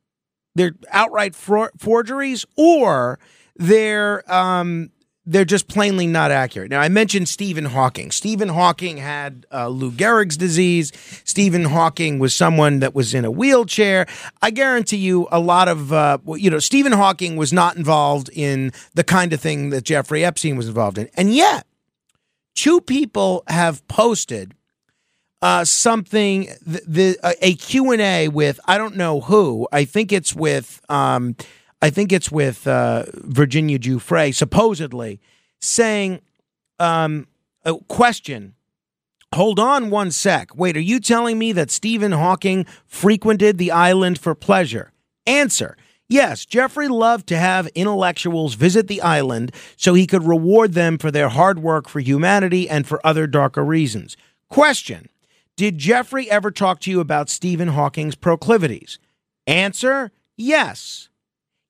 they're 0.55 0.73
outright 0.89 1.35
for- 1.35 1.71
forgeries, 1.77 2.45
or 2.57 3.19
they're 3.55 4.23
um, 4.31 4.89
they're 5.25 5.45
just 5.45 5.67
plainly 5.67 6.07
not 6.07 6.31
accurate. 6.31 6.71
Now, 6.71 6.81
I 6.81 6.89
mentioned 6.89 7.29
Stephen 7.29 7.65
Hawking. 7.65 8.11
Stephen 8.11 8.49
Hawking 8.49 8.97
had 8.97 9.45
uh, 9.53 9.67
Lou 9.67 9.91
Gehrig's 9.91 10.35
disease. 10.35 10.91
Stephen 11.23 11.65
Hawking 11.65 12.19
was 12.19 12.35
someone 12.35 12.79
that 12.79 12.93
was 12.93 13.13
in 13.13 13.23
a 13.23 13.31
wheelchair. 13.31 14.07
I 14.41 14.49
guarantee 14.49 14.97
you, 14.97 15.27
a 15.31 15.39
lot 15.39 15.67
of 15.67 15.93
uh, 15.93 16.17
you 16.35 16.49
know, 16.49 16.59
Stephen 16.59 16.91
Hawking 16.91 17.35
was 17.35 17.53
not 17.53 17.77
involved 17.77 18.31
in 18.33 18.71
the 18.95 19.03
kind 19.03 19.31
of 19.31 19.39
thing 19.39 19.69
that 19.69 19.83
Jeffrey 19.83 20.25
Epstein 20.25 20.57
was 20.57 20.67
involved 20.67 20.97
in, 20.97 21.07
and 21.13 21.33
yet 21.33 21.67
two 22.55 22.81
people 22.81 23.43
have 23.47 23.87
posted 23.87 24.55
uh, 25.43 25.65
something 25.65 26.47
the, 26.65 26.81
the 26.87 27.37
a 27.41 27.55
Q 27.55 27.91
and 27.91 28.01
A 28.01 28.29
with 28.29 28.61
I 28.65 28.77
don't 28.77 28.95
know 28.95 29.19
who. 29.19 29.67
I 29.73 29.83
think 29.83 30.13
it's 30.13 30.33
with 30.33 30.81
um, 30.87 31.35
I 31.81 31.89
think 31.89 32.13
it's 32.13 32.31
with 32.31 32.65
uh, 32.65 33.03
Virginia 33.13 33.77
Giuffre 33.77 34.33
supposedly 34.33 35.19
saying 35.59 36.21
um, 36.79 37.27
a 37.65 37.75
question. 37.89 38.55
Hold 39.35 39.59
on 39.59 39.89
one 39.89 40.11
sec. 40.11 40.55
Wait, 40.55 40.77
are 40.77 40.81
you 40.81 41.01
telling 41.01 41.37
me 41.37 41.51
that 41.51 41.71
Stephen 41.71 42.13
Hawking 42.13 42.65
frequented 42.85 43.57
the 43.57 43.71
island 43.71 44.19
for 44.19 44.35
pleasure? 44.35 44.93
Answer. 45.27 45.75
Yes, 46.07 46.45
Jeffrey 46.45 46.87
loved 46.87 47.27
to 47.27 47.37
have 47.37 47.67
intellectuals 47.69 48.53
visit 48.53 48.87
the 48.87 49.01
island 49.01 49.51
so 49.75 49.93
he 49.93 50.07
could 50.07 50.23
reward 50.23 50.73
them 50.73 50.97
for 50.97 51.11
their 51.11 51.29
hard 51.29 51.59
work 51.59 51.89
for 51.89 51.99
humanity 51.99 52.69
and 52.69 52.87
for 52.87 53.05
other 53.05 53.27
darker 53.27 53.65
reasons. 53.65 54.15
Question 54.49 55.09
did 55.55 55.77
Jeffrey 55.77 56.29
ever 56.29 56.51
talk 56.51 56.79
to 56.81 56.91
you 56.91 56.99
about 56.99 57.29
Stephen 57.29 57.69
Hawking's 57.69 58.15
proclivities? 58.15 58.99
Answer 59.45 60.11
Yes. 60.35 61.09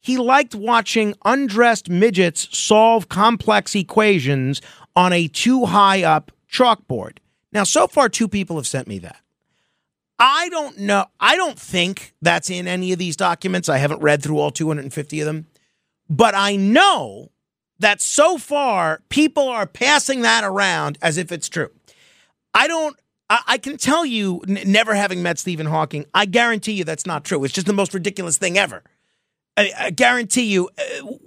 He 0.02 0.18
liked 0.18 0.54
watching 0.56 1.16
undressed 1.24 1.90
midgets 1.90 2.56
solve 2.58 3.08
complex 3.10 3.76
equations 3.76 4.62
on 4.96 5.14
a 5.14 5.28
too 5.28 5.66
high 5.66 6.04
up 6.04 6.32
chalkboard. 6.52 7.18
Now, 7.52 7.64
so 7.64 7.88
far, 7.88 8.10
two 8.10 8.28
people 8.28 8.58
have 8.58 8.68
sent 8.68 8.88
me 8.88 9.00
that. 9.00 9.18
I 10.20 10.50
don't 10.50 10.78
know. 10.80 11.06
I 11.20 11.36
don't 11.36 11.58
think 11.58 12.14
that's 12.22 12.50
in 12.50 12.68
any 12.68 12.92
of 12.92 13.00
these 13.00 13.16
documents. 13.16 13.70
I 13.70 13.78
haven't 13.78 14.02
read 14.02 14.22
through 14.22 14.40
all 14.40 14.52
250 14.52 15.20
of 15.22 15.26
them. 15.26 15.48
But 16.10 16.36
I 16.36 16.56
know 16.56 17.32
that 17.80 18.02
so 18.02 18.38
far, 18.38 19.02
people 19.10 19.48
are 19.48 19.66
passing 19.66 20.22
that 20.22 20.44
around 20.44 20.98
as 21.02 21.18
if 21.18 21.32
it's 21.32 21.50
true. 21.50 21.72
I 22.54 22.68
don't 22.68 22.96
I, 23.48 23.58
can 23.58 23.78
tell 23.78 24.06
you, 24.06 24.42
n- 24.48 24.60
never 24.66 24.94
having 24.94 25.24
met 25.24 25.40
Stephen 25.40 25.66
Hawking, 25.66 26.06
I 26.14 26.26
guarantee 26.26 26.74
you 26.74 26.84
that's 26.84 27.06
not 27.06 27.24
true. 27.24 27.44
It's 27.44 27.54
just 27.54 27.68
the 27.68 27.74
most 27.74 27.94
ridiculous 27.94 28.38
thing 28.38 28.58
ever. 28.58 28.84
I, 29.56 29.72
I 29.78 29.90
guarantee 29.92 30.46
you, 30.46 30.70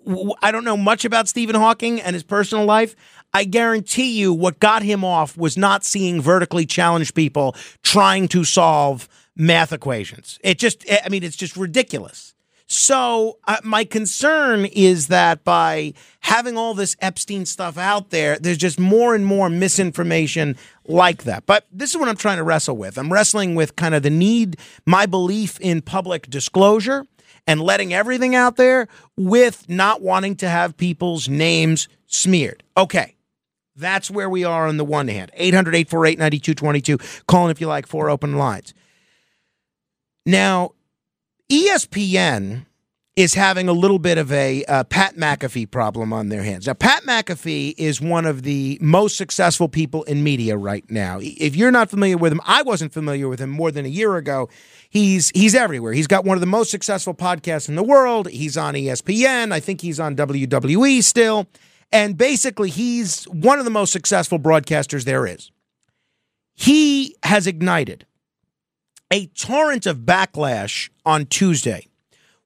uh, 0.06 0.32
I 0.42 0.50
don't 0.52 0.64
know 0.64 0.76
much 0.76 1.04
about 1.04 1.28
Stephen 1.28 1.54
Hawking 1.54 2.00
and 2.00 2.14
his 2.14 2.22
personal 2.22 2.64
life. 2.64 2.96
I 3.32 3.44
guarantee 3.44 4.18
you, 4.18 4.32
what 4.32 4.58
got 4.60 4.82
him 4.82 5.04
off 5.04 5.36
was 5.36 5.56
not 5.56 5.84
seeing 5.84 6.20
vertically 6.20 6.66
challenged 6.66 7.14
people 7.14 7.54
trying 7.82 8.28
to 8.28 8.44
solve 8.44 9.08
math 9.36 9.72
equations. 9.72 10.38
It 10.42 10.58
just, 10.58 10.84
I 11.04 11.08
mean, 11.08 11.22
it's 11.22 11.36
just 11.36 11.56
ridiculous. 11.56 12.34
So 12.68 13.38
uh, 13.46 13.58
my 13.62 13.84
concern 13.84 14.64
is 14.64 15.06
that 15.06 15.44
by 15.44 15.94
having 16.20 16.56
all 16.56 16.74
this 16.74 16.96
Epstein 17.00 17.46
stuff 17.46 17.78
out 17.78 18.10
there, 18.10 18.38
there's 18.38 18.58
just 18.58 18.80
more 18.80 19.14
and 19.14 19.24
more 19.24 19.48
misinformation 19.48 20.56
like 20.84 21.24
that. 21.24 21.46
But 21.46 21.66
this 21.70 21.90
is 21.90 21.96
what 21.96 22.08
I'm 22.08 22.16
trying 22.16 22.38
to 22.38 22.42
wrestle 22.42 22.76
with. 22.76 22.98
I'm 22.98 23.12
wrestling 23.12 23.54
with 23.54 23.76
kind 23.76 23.94
of 23.94 24.02
the 24.02 24.10
need, 24.10 24.56
my 24.84 25.06
belief 25.06 25.60
in 25.60 25.80
public 25.80 26.28
disclosure 26.28 27.06
and 27.46 27.60
letting 27.60 27.94
everything 27.94 28.34
out 28.34 28.56
there 28.56 28.88
with 29.16 29.68
not 29.68 30.02
wanting 30.02 30.34
to 30.36 30.48
have 30.48 30.76
people's 30.76 31.28
names 31.28 31.88
smeared. 32.06 32.64
Okay. 32.76 33.14
That's 33.76 34.10
where 34.10 34.30
we 34.30 34.42
are 34.42 34.66
on 34.66 34.78
the 34.78 34.84
one 34.84 35.06
hand. 35.06 35.30
800 35.34 35.74
848 35.74 36.18
9222. 36.18 37.22
Call 37.26 37.44
in 37.44 37.50
if 37.50 37.60
you 37.60 37.68
like, 37.68 37.86
four 37.86 38.08
open 38.10 38.36
lines. 38.36 38.74
Now, 40.24 40.72
ESPN 41.50 42.66
is 43.14 43.32
having 43.32 43.66
a 43.68 43.72
little 43.72 43.98
bit 43.98 44.18
of 44.18 44.30
a 44.30 44.62
uh, 44.64 44.84
Pat 44.84 45.16
McAfee 45.16 45.70
problem 45.70 46.12
on 46.12 46.28
their 46.28 46.42
hands. 46.42 46.66
Now, 46.66 46.74
Pat 46.74 47.04
McAfee 47.04 47.74
is 47.78 48.00
one 48.00 48.26
of 48.26 48.42
the 48.42 48.78
most 48.82 49.16
successful 49.16 49.68
people 49.68 50.02
in 50.04 50.22
media 50.22 50.56
right 50.56 50.84
now. 50.90 51.18
If 51.22 51.56
you're 51.56 51.70
not 51.70 51.88
familiar 51.88 52.18
with 52.18 52.32
him, 52.32 52.42
I 52.44 52.62
wasn't 52.62 52.92
familiar 52.92 53.28
with 53.28 53.40
him 53.40 53.48
more 53.48 53.70
than 53.70 53.86
a 53.86 53.88
year 53.88 54.16
ago. 54.16 54.50
He's 54.90 55.30
he's 55.30 55.54
everywhere. 55.54 55.92
He's 55.92 56.06
got 56.06 56.24
one 56.24 56.36
of 56.36 56.40
the 56.40 56.46
most 56.46 56.70
successful 56.70 57.14
podcasts 57.14 57.68
in 57.68 57.76
the 57.76 57.82
world. 57.82 58.28
He's 58.28 58.56
on 58.56 58.74
ESPN. 58.74 59.52
I 59.52 59.60
think 59.60 59.80
he's 59.80 59.98
on 59.98 60.14
WWE 60.14 61.02
still. 61.02 61.46
And 61.92 62.18
basically, 62.18 62.68
he's 62.68 63.24
one 63.26 63.58
of 63.58 63.64
the 63.64 63.70
most 63.70 63.92
successful 63.92 64.38
broadcasters 64.38 65.04
there 65.04 65.26
is. 65.26 65.50
He 66.54 67.16
has 67.22 67.46
ignited 67.46 68.04
a 69.10 69.26
torrent 69.26 69.86
of 69.86 69.98
backlash 69.98 70.90
on 71.04 71.26
Tuesday 71.26 71.86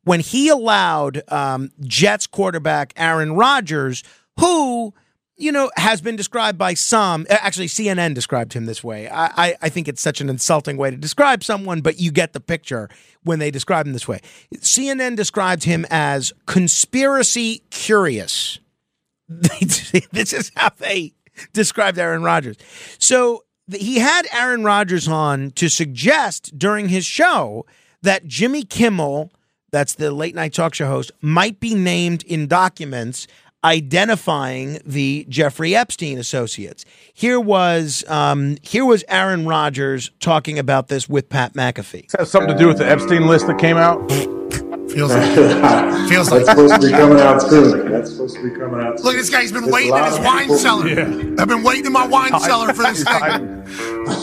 when 0.04 0.20
he 0.20 0.48
allowed 0.48 1.22
um, 1.28 1.70
Jets 1.80 2.26
quarterback 2.26 2.92
Aaron 2.96 3.32
Rodgers, 3.34 4.02
who 4.38 4.94
you 5.36 5.52
know 5.52 5.70
has 5.76 6.00
been 6.00 6.16
described 6.16 6.58
by 6.58 6.74
some. 6.74 7.26
Actually, 7.30 7.66
CNN 7.66 8.14
described 8.14 8.52
him 8.52 8.66
this 8.66 8.82
way. 8.84 9.08
I, 9.08 9.26
I, 9.26 9.54
I 9.62 9.68
think 9.68 9.88
it's 9.88 10.02
such 10.02 10.20
an 10.20 10.28
insulting 10.28 10.76
way 10.76 10.90
to 10.90 10.96
describe 10.96 11.44
someone, 11.44 11.80
but 11.80 11.98
you 11.98 12.10
get 12.10 12.32
the 12.32 12.40
picture 12.40 12.88
when 13.22 13.38
they 13.38 13.50
describe 13.50 13.86
him 13.86 13.92
this 13.92 14.08
way. 14.08 14.20
CNN 14.56 15.16
described 15.16 15.64
him 15.64 15.86
as 15.90 16.32
conspiracy 16.46 17.62
curious. 17.70 18.58
this 19.28 20.32
is 20.32 20.50
how 20.56 20.70
they 20.78 21.14
described 21.52 21.98
Aaron 21.98 22.22
Rodgers. 22.22 22.56
So 22.98 23.44
he 23.72 23.98
had 23.98 24.26
Aaron 24.32 24.64
Rodgers 24.64 25.08
on 25.08 25.50
to 25.52 25.68
suggest 25.68 26.58
during 26.58 26.88
his 26.88 27.04
show 27.04 27.66
that 28.02 28.26
Jimmy 28.26 28.64
Kimmel, 28.64 29.32
that's 29.70 29.94
the 29.94 30.10
late 30.10 30.34
night 30.34 30.54
talk 30.54 30.74
show 30.74 30.86
host, 30.86 31.12
might 31.20 31.60
be 31.60 31.74
named 31.74 32.22
in 32.24 32.46
documents 32.46 33.26
identifying 33.62 34.80
the 34.86 35.26
Jeffrey 35.28 35.74
Epstein 35.74 36.18
associates. 36.18 36.84
Here 37.12 37.38
was 37.38 38.04
um, 38.08 38.56
here 38.62 38.84
was 38.84 39.04
Aaron 39.08 39.46
Rodgers 39.46 40.10
talking 40.20 40.58
about 40.58 40.88
this 40.88 41.08
with 41.08 41.28
Pat 41.28 41.54
McAfee. 41.54 42.10
This 42.10 42.14
has 42.18 42.30
something 42.30 42.52
to 42.52 42.58
do 42.58 42.68
with 42.68 42.78
the 42.78 42.88
Epstein 42.88 43.26
list 43.26 43.46
that 43.46 43.58
came 43.58 43.76
out. 43.76 44.00
Feels 44.92 45.12
like 45.12 45.34
feels 46.08 46.28
That's 46.28 46.30
like. 46.30 46.46
supposed 46.46 46.80
to 46.80 46.86
be 46.88 46.92
coming 46.92 47.20
out 47.20 47.40
soon. 47.42 47.90
That's 47.90 48.10
supposed 48.10 48.36
to 48.36 48.42
be 48.42 48.50
coming 48.58 48.80
out. 48.84 49.00
Look, 49.00 49.14
this 49.16 49.30
guy's 49.30 49.52
been 49.52 49.62
There's 49.62 49.72
waiting 49.74 49.96
in 49.96 50.04
his 50.04 50.18
wine 50.18 50.40
people- 50.42 50.58
cellar. 50.58 50.88
I've 51.38 51.48
been 51.48 51.62
waiting 51.62 51.86
in 51.86 51.92
my 51.92 52.06
wine 52.06 52.38
cellar 52.40 52.72
for 52.74 52.82
this 52.82 53.04
thing. 53.04 53.64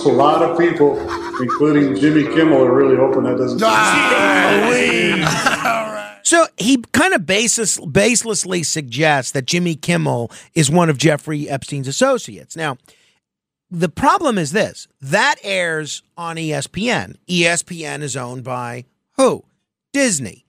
A 0.05 0.09
lot 0.09 0.41
of 0.41 0.57
people, 0.59 0.99
including 1.41 1.95
Jimmy 1.99 2.23
Kimmel, 2.23 2.63
are 2.63 2.73
really 2.73 2.95
hoping 2.97 3.23
that 3.23 3.37
doesn't. 3.37 3.59
So 6.23 6.45
he 6.57 6.77
kind 6.91 7.13
of 7.13 7.25
baseless, 7.25 7.77
baselessly 7.79 8.65
suggests 8.65 9.31
that 9.31 9.45
Jimmy 9.45 9.75
Kimmel 9.75 10.29
is 10.53 10.69
one 10.69 10.89
of 10.89 10.97
Jeffrey 10.97 11.47
Epstein's 11.49 11.87
associates. 11.87 12.57
Now, 12.57 12.77
the 13.71 13.87
problem 13.87 14.37
is 14.37 14.51
this 14.51 14.89
that 14.99 15.35
airs 15.43 16.03
on 16.17 16.35
ESPN. 16.35 17.15
ESPN 17.29 18.01
is 18.01 18.17
owned 18.17 18.43
by 18.43 18.83
who? 19.15 19.45
Disney. 19.93 20.43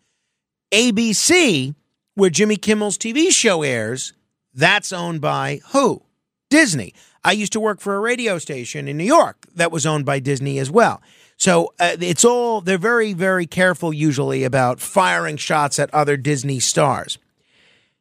ABC, 0.72 1.74
where 2.14 2.30
Jimmy 2.30 2.56
Kimmel's 2.56 2.98
TV 2.98 3.30
show 3.30 3.62
airs, 3.62 4.12
That's 4.54 4.92
owned 4.92 5.20
by 5.20 5.60
who? 5.72 6.02
Disney. 6.50 6.94
I 7.24 7.32
used 7.32 7.52
to 7.52 7.60
work 7.60 7.80
for 7.80 7.94
a 7.94 8.00
radio 8.00 8.38
station 8.38 8.88
in 8.88 8.96
New 8.96 9.04
York 9.04 9.46
that 9.54 9.70
was 9.70 9.84
owned 9.84 10.06
by 10.06 10.18
Disney 10.18 10.58
as 10.58 10.70
well. 10.70 11.02
So 11.36 11.72
uh, 11.78 11.96
it's 12.00 12.24
all, 12.24 12.60
they're 12.60 12.78
very, 12.78 13.12
very 13.12 13.46
careful 13.46 13.92
usually 13.92 14.44
about 14.44 14.80
firing 14.80 15.36
shots 15.36 15.78
at 15.78 15.92
other 15.94 16.16
Disney 16.16 16.58
stars. 16.58 17.18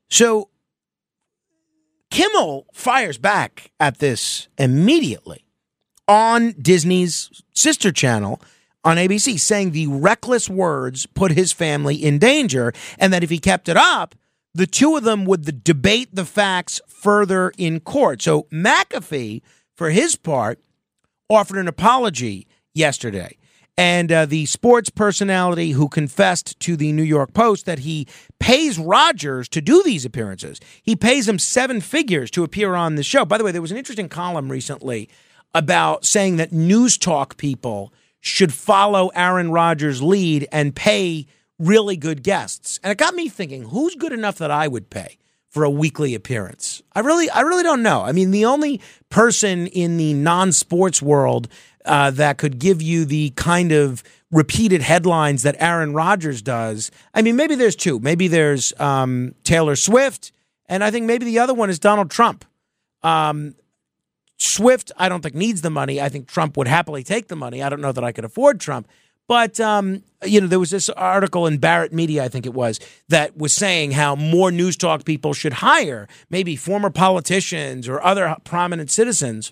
So 0.09 0.49
Kimmel 2.09 2.67
fires 2.73 3.17
back 3.17 3.71
at 3.79 3.99
this 3.99 4.47
immediately 4.57 5.45
on 6.07 6.53
Disney's 6.53 7.43
sister 7.53 7.91
channel 7.91 8.41
on 8.83 8.97
ABC, 8.97 9.39
saying 9.39 9.71
the 9.71 9.87
reckless 9.87 10.49
words 10.49 11.05
put 11.07 11.31
his 11.31 11.51
family 11.51 11.95
in 11.95 12.19
danger, 12.19 12.73
and 12.97 13.11
that 13.11 13.23
if 13.23 13.29
he 13.29 13.39
kept 13.39 13.67
it 13.67 13.77
up, 13.77 14.15
the 14.53 14.67
two 14.67 14.95
of 14.95 15.03
them 15.03 15.25
would 15.25 15.63
debate 15.63 16.09
the 16.13 16.25
facts 16.25 16.81
further 16.87 17.51
in 17.57 17.79
court. 17.79 18.21
So 18.21 18.43
McAfee, 18.43 19.41
for 19.75 19.91
his 19.91 20.15
part, 20.15 20.59
offered 21.29 21.59
an 21.59 21.67
apology 21.67 22.47
yesterday. 22.73 23.37
And 23.79 24.11
uh, 24.11 24.25
the 24.25 24.47
sports 24.47 24.89
personality 24.89 25.71
who 25.71 25.87
confessed 25.87 26.59
to 26.61 26.75
the 26.75 26.91
New 26.91 27.03
York 27.03 27.33
Post 27.35 27.67
that 27.67 27.79
he 27.79 28.07
pays 28.39 28.79
Rodgers 28.79 29.47
to 29.49 29.61
do 29.61 29.83
these 29.83 30.03
appearances. 30.03 30.59
He 30.81 30.95
pays 30.95 31.27
him 31.27 31.37
seven 31.37 31.79
figures 31.79 32.31
to 32.31 32.43
appear 32.43 32.73
on 32.73 32.95
the 32.95 33.03
show. 33.03 33.23
By 33.23 33.37
the 33.37 33.43
way, 33.43 33.51
there 33.51 33.61
was 33.61 33.71
an 33.71 33.77
interesting 33.77 34.09
column 34.09 34.51
recently 34.51 35.07
about 35.53 36.05
saying 36.05 36.37
that 36.37 36.51
news 36.51 36.97
talk 36.97 37.37
people 37.37 37.93
should 38.27 38.53
follow 38.53 39.09
Aaron 39.09 39.51
Rodgers' 39.51 40.01
lead 40.01 40.47
and 40.51 40.75
pay 40.75 41.27
really 41.57 41.97
good 41.97 42.23
guests. 42.23 42.79
And 42.83 42.91
it 42.91 42.97
got 42.97 43.15
me 43.15 43.29
thinking, 43.29 43.63
who's 43.63 43.95
good 43.95 44.13
enough 44.13 44.37
that 44.37 44.51
I 44.51 44.67
would 44.67 44.89
pay 44.89 45.17
for 45.49 45.63
a 45.63 45.69
weekly 45.69 46.13
appearance? 46.13 46.83
I 46.93 46.99
really 46.99 47.29
I 47.29 47.41
really 47.41 47.63
don't 47.63 47.83
know. 47.83 48.01
I 48.01 48.11
mean, 48.11 48.31
the 48.31 48.45
only 48.45 48.81
person 49.09 49.67
in 49.67 49.97
the 49.97 50.13
non-sports 50.13 51.01
world 51.01 51.47
uh, 51.85 52.11
that 52.11 52.37
could 52.37 52.59
give 52.59 52.81
you 52.81 53.05
the 53.05 53.31
kind 53.31 53.71
of 53.71 54.03
repeated 54.29 54.81
headlines 54.81 55.43
that 55.43 55.55
Aaron 55.59 55.93
Rodgers 55.93 56.41
does. 56.41 56.91
I 57.13 57.21
mean, 57.21 57.35
maybe 57.37 57.55
there's 57.55 57.75
two. 57.77 57.99
Maybe 57.99 58.27
there's 58.27 58.73
um, 58.79 59.33
Taylor 59.43 59.75
Swift, 59.75 60.33
and 60.67 60.83
I 60.83 60.91
think 60.91 61.05
maybe 61.05 61.25
the 61.25 61.39
other 61.39 61.53
one 61.53 61.69
is 61.69 61.79
Donald 61.79 62.11
Trump. 62.11 62.43
Um, 63.03 63.55
Swift, 64.37 64.91
I 64.97 65.09
don't 65.09 65.21
think 65.21 65.35
needs 65.35 65.61
the 65.61 65.69
money. 65.69 65.99
I 65.99 66.09
think 66.09 66.27
Trump 66.27 66.57
would 66.57 66.67
happily 66.67 67.03
take 67.03 67.27
the 67.27 67.35
money. 67.35 67.63
I 67.63 67.69
don't 67.69 67.81
know 67.81 67.91
that 67.91 68.03
I 68.03 68.11
could 68.11 68.25
afford 68.25 68.59
Trump. 68.59 68.87
But 69.27 69.59
um, 69.59 70.03
you 70.23 70.39
know, 70.39 70.47
there 70.47 70.59
was 70.59 70.69
this 70.69 70.89
article 70.89 71.47
in 71.47 71.57
Barrett 71.57 71.91
Media, 71.91 72.23
I 72.23 72.29
think 72.29 72.45
it 72.45 72.53
was, 72.53 72.79
that 73.09 73.35
was 73.35 73.53
saying 73.53 73.91
how 73.91 74.15
more 74.15 74.51
news 74.51 74.77
talk 74.77 75.03
people 75.03 75.33
should 75.33 75.53
hire 75.53 76.07
maybe 76.29 76.55
former 76.55 76.89
politicians 76.89 77.89
or 77.89 78.01
other 78.01 78.35
prominent 78.45 78.89
citizens 78.89 79.51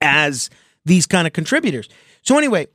as 0.00 0.48
these 0.84 1.06
kind 1.06 1.26
of 1.26 1.34
contributors. 1.34 1.88
So 2.22 2.38
anyway, 2.38 2.68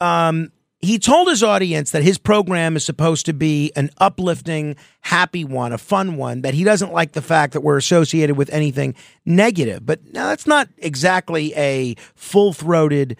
um, 0.00 0.52
he 0.80 0.98
told 0.98 1.28
his 1.28 1.42
audience 1.42 1.90
that 1.90 2.04
his 2.04 2.18
program 2.18 2.76
is 2.76 2.84
supposed 2.84 3.26
to 3.26 3.32
be 3.32 3.72
an 3.74 3.90
uplifting, 3.98 4.76
happy 5.00 5.44
one, 5.44 5.72
a 5.72 5.78
fun 5.78 6.16
one, 6.16 6.42
that 6.42 6.54
he 6.54 6.62
doesn't 6.62 6.92
like 6.92 7.12
the 7.12 7.22
fact 7.22 7.52
that 7.52 7.62
we're 7.62 7.76
associated 7.76 8.36
with 8.36 8.48
anything 8.50 8.94
negative. 9.24 9.84
But 9.84 10.12
now 10.12 10.28
that's 10.28 10.46
not 10.46 10.68
exactly 10.78 11.52
a 11.56 11.96
full 12.14 12.52
throated 12.52 13.16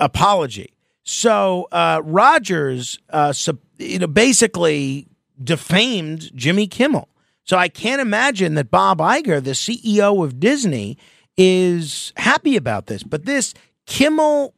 apology. 0.00 0.74
So 1.04 1.68
uh, 1.70 2.02
Rodgers, 2.04 2.98
uh, 3.10 3.32
you 3.78 4.00
know, 4.00 4.08
basically 4.08 5.06
defamed 5.42 6.34
Jimmy 6.34 6.66
Kimmel. 6.66 7.08
So 7.44 7.56
I 7.56 7.68
can't 7.68 8.02
imagine 8.02 8.54
that 8.56 8.70
Bob 8.70 8.98
Iger, 8.98 9.42
the 9.42 9.52
CEO 9.52 10.22
of 10.22 10.40
Disney, 10.40 10.98
is 11.36 12.12
happy 12.16 12.56
about 12.56 12.86
this. 12.86 13.04
But 13.04 13.24
this 13.24 13.54
Kimmel, 13.86 14.52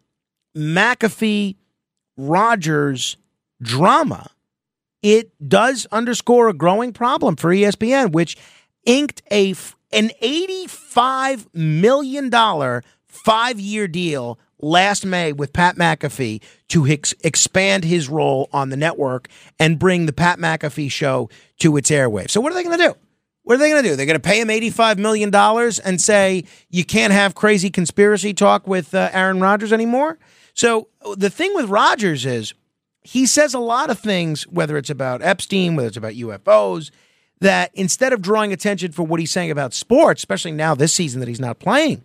McAfee, 0.57 1.57
Rodgers 2.29 3.17
drama, 3.63 4.31
it 5.03 5.31
does 5.47 5.87
underscore 5.91 6.49
a 6.49 6.55
growing 6.55 6.93
problem 6.93 7.37
for 7.37 7.51
ESPN, 7.51 8.13
which 8.13 8.37
inked 8.85 9.23
a 9.33 9.55
an 9.93 10.11
eighty-five 10.21 11.49
million 11.55 12.29
dollar 12.31 12.83
five-year 13.07 13.89
deal 13.89 14.39
last 14.59 15.05
May 15.05 15.33
with 15.33 15.53
Pat 15.53 15.77
McAfee 15.77 16.43
to 16.69 16.87
ex- 16.87 17.15
expand 17.25 17.85
his 17.85 18.09
role 18.09 18.49
on 18.53 18.69
the 18.69 18.77
network 18.77 19.29
and 19.59 19.79
bring 19.79 20.07
the 20.07 20.13
Pat 20.13 20.39
McAfee 20.39 20.91
show 20.91 21.29
to 21.59 21.77
its 21.77 21.91
airwaves. 21.91 22.31
So 22.31 22.41
what 22.41 22.53
are 22.53 22.55
they 22.55 22.63
going 22.63 22.79
to 22.79 22.85
do? 22.89 22.95
What 23.43 23.55
are 23.55 23.59
they 23.59 23.71
going 23.71 23.83
to 23.83 23.89
do? 23.89 23.97
They're 23.97 24.07
going 24.07 24.21
to 24.21 24.21
pay 24.21 24.41
him 24.41 24.49
$85 24.49 24.99
million 24.99 25.35
and 25.35 26.01
say, 26.01 26.45
you 26.69 26.85
can't 26.85 27.13
have 27.13 27.35
crazy 27.35 27.71
conspiracy 27.71 28.35
talk 28.35 28.67
with 28.67 28.95
uh, 28.95 29.09
Aaron 29.13 29.41
Rodgers 29.41 29.73
anymore? 29.73 30.19
So 30.55 30.89
the 31.17 31.31
thing 31.31 31.55
with 31.55 31.69
Rodgers 31.69 32.27
is 32.27 32.55
he 33.03 33.27
says 33.27 33.55
a 33.55 33.59
lot 33.59 33.91
of 33.91 33.99
things, 33.99 34.47
whether 34.47 34.77
it's 34.77 34.91
about 34.91 35.23
Epstein, 35.23 35.77
whether 35.77 35.89
it's 35.89 35.97
about 35.97 36.13
UFOs, 36.13 36.91
that 37.41 37.71
instead 37.75 38.13
of 38.13 38.21
drawing 38.21 38.53
attention 38.53 38.93
for 38.93 39.05
what 39.05 39.21
he's 39.21 39.33
saying 39.33 39.51
about 39.51 39.73
sports, 39.73 40.21
especially 40.21 40.53
now 40.53 40.75
this 40.75 40.93
season 40.93 41.21
that 41.21 41.29
he's 41.29 41.41
not 41.41 41.59
playing, 41.59 42.03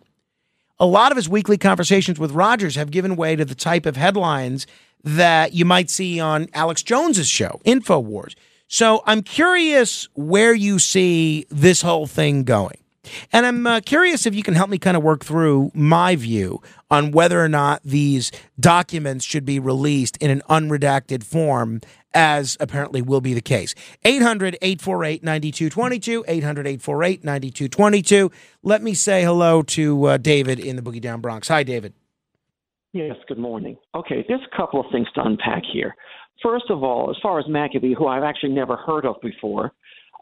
a 0.80 0.86
lot 0.86 1.12
of 1.12 1.16
his 1.18 1.30
weekly 1.30 1.58
conversations 1.58 2.20
with 2.20 2.32
Rodgers 2.32 2.76
have 2.76 2.92
given 2.92 3.16
way 3.16 3.36
to 3.36 3.46
the 3.46 3.56
type 3.56 3.86
of 3.86 3.96
headlines 3.98 4.66
that 5.04 5.54
you 5.54 5.66
might 5.66 5.90
see 5.90 6.20
on 6.20 6.48
Alex 6.54 6.84
Jones's 6.84 7.28
show, 7.28 7.62
InfoWars. 7.66 8.36
So 8.68 9.04
I'm 9.06 9.22
curious 9.22 10.08
where 10.16 10.54
you 10.54 10.80
see 10.80 11.46
this 11.50 11.82
whole 11.82 12.08
thing 12.08 12.44
going. 12.44 12.78
And 13.32 13.46
I'm 13.46 13.68
uh, 13.68 13.82
curious 13.82 14.26
if 14.26 14.36
you 14.36 14.44
can 14.44 14.54
help 14.54 14.70
me 14.70 14.78
kind 14.78 14.98
of 14.98 15.04
work 15.04 15.24
through 15.24 15.72
my 15.74 16.16
view 16.16 16.62
on 16.90 17.12
whether 17.12 17.44
or 17.44 17.50
not 17.50 17.82
these 17.84 18.32
documents 18.60 19.26
should 19.26 19.46
be 19.46 19.60
released 19.60 20.18
in 20.18 20.32
an 20.32 20.42
unredacted 20.50 21.24
form, 21.24 21.82
as 22.14 22.58
apparently 22.60 23.02
will 23.02 23.22
be 23.22 23.34
the 23.34 23.42
case. 23.42 23.76
800 24.04 24.58
848 24.62 25.24
9222. 25.24 26.26
800 26.28 26.68
848 26.68 27.24
9222. 27.24 28.32
Let 28.64 28.82
me 28.82 28.94
say 28.94 29.24
hello 29.24 29.62
to 29.64 30.06
uh, 30.06 30.18
David 30.18 30.60
in 30.60 30.76
the 30.76 30.82
Boogie 30.82 31.02
Down 31.02 31.22
Bronx. 31.22 31.48
Hi, 31.48 31.64
David. 31.64 31.94
Yes, 32.96 33.18
good 33.28 33.38
morning. 33.38 33.76
Okay, 33.94 34.24
there's 34.26 34.40
a 34.50 34.56
couple 34.56 34.80
of 34.80 34.86
things 34.90 35.08
to 35.16 35.22
unpack 35.22 35.64
here. 35.74 35.94
First 36.42 36.66
of 36.70 36.82
all, 36.82 37.10
as 37.10 37.18
far 37.22 37.40
as 37.40 37.46
McAfee, 37.46 37.94
who 37.94 38.08
I've 38.08 38.24
actually 38.24 38.54
never 38.54 38.78
heard 38.78 39.06
of 39.06 39.16
before, 39.22 39.74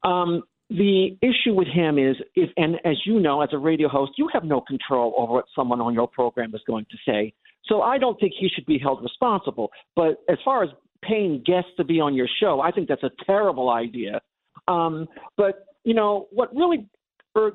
um, 0.03 0.41
the 0.73 1.15
issue 1.21 1.53
with 1.53 1.67
him 1.67 1.99
is, 1.99 2.15
if, 2.35 2.49
and 2.57 2.75
as 2.83 2.95
you 3.05 3.19
know, 3.19 3.41
as 3.41 3.49
a 3.53 3.57
radio 3.57 3.87
host, 3.87 4.13
you 4.17 4.27
have 4.33 4.43
no 4.43 4.59
control 4.59 5.13
over 5.17 5.33
what 5.33 5.45
someone 5.55 5.79
on 5.79 5.93
your 5.93 6.07
program 6.07 6.53
is 6.55 6.61
going 6.65 6.85
to 6.89 6.97
say. 7.07 7.33
So 7.65 7.81
I 7.81 7.99
don't 7.99 8.19
think 8.19 8.33
he 8.37 8.49
should 8.49 8.65
be 8.65 8.79
held 8.79 9.03
responsible. 9.03 9.69
But 9.95 10.23
as 10.27 10.37
far 10.43 10.63
as 10.63 10.71
paying 11.03 11.43
guests 11.45 11.69
to 11.77 11.83
be 11.83 11.99
on 11.99 12.15
your 12.15 12.27
show, 12.39 12.59
I 12.59 12.71
think 12.71 12.87
that's 12.87 13.03
a 13.03 13.11
terrible 13.25 13.69
idea. 13.69 14.19
Um, 14.67 15.07
but 15.37 15.65
you 15.83 15.93
know 15.93 16.27
what 16.31 16.53
really 16.55 16.87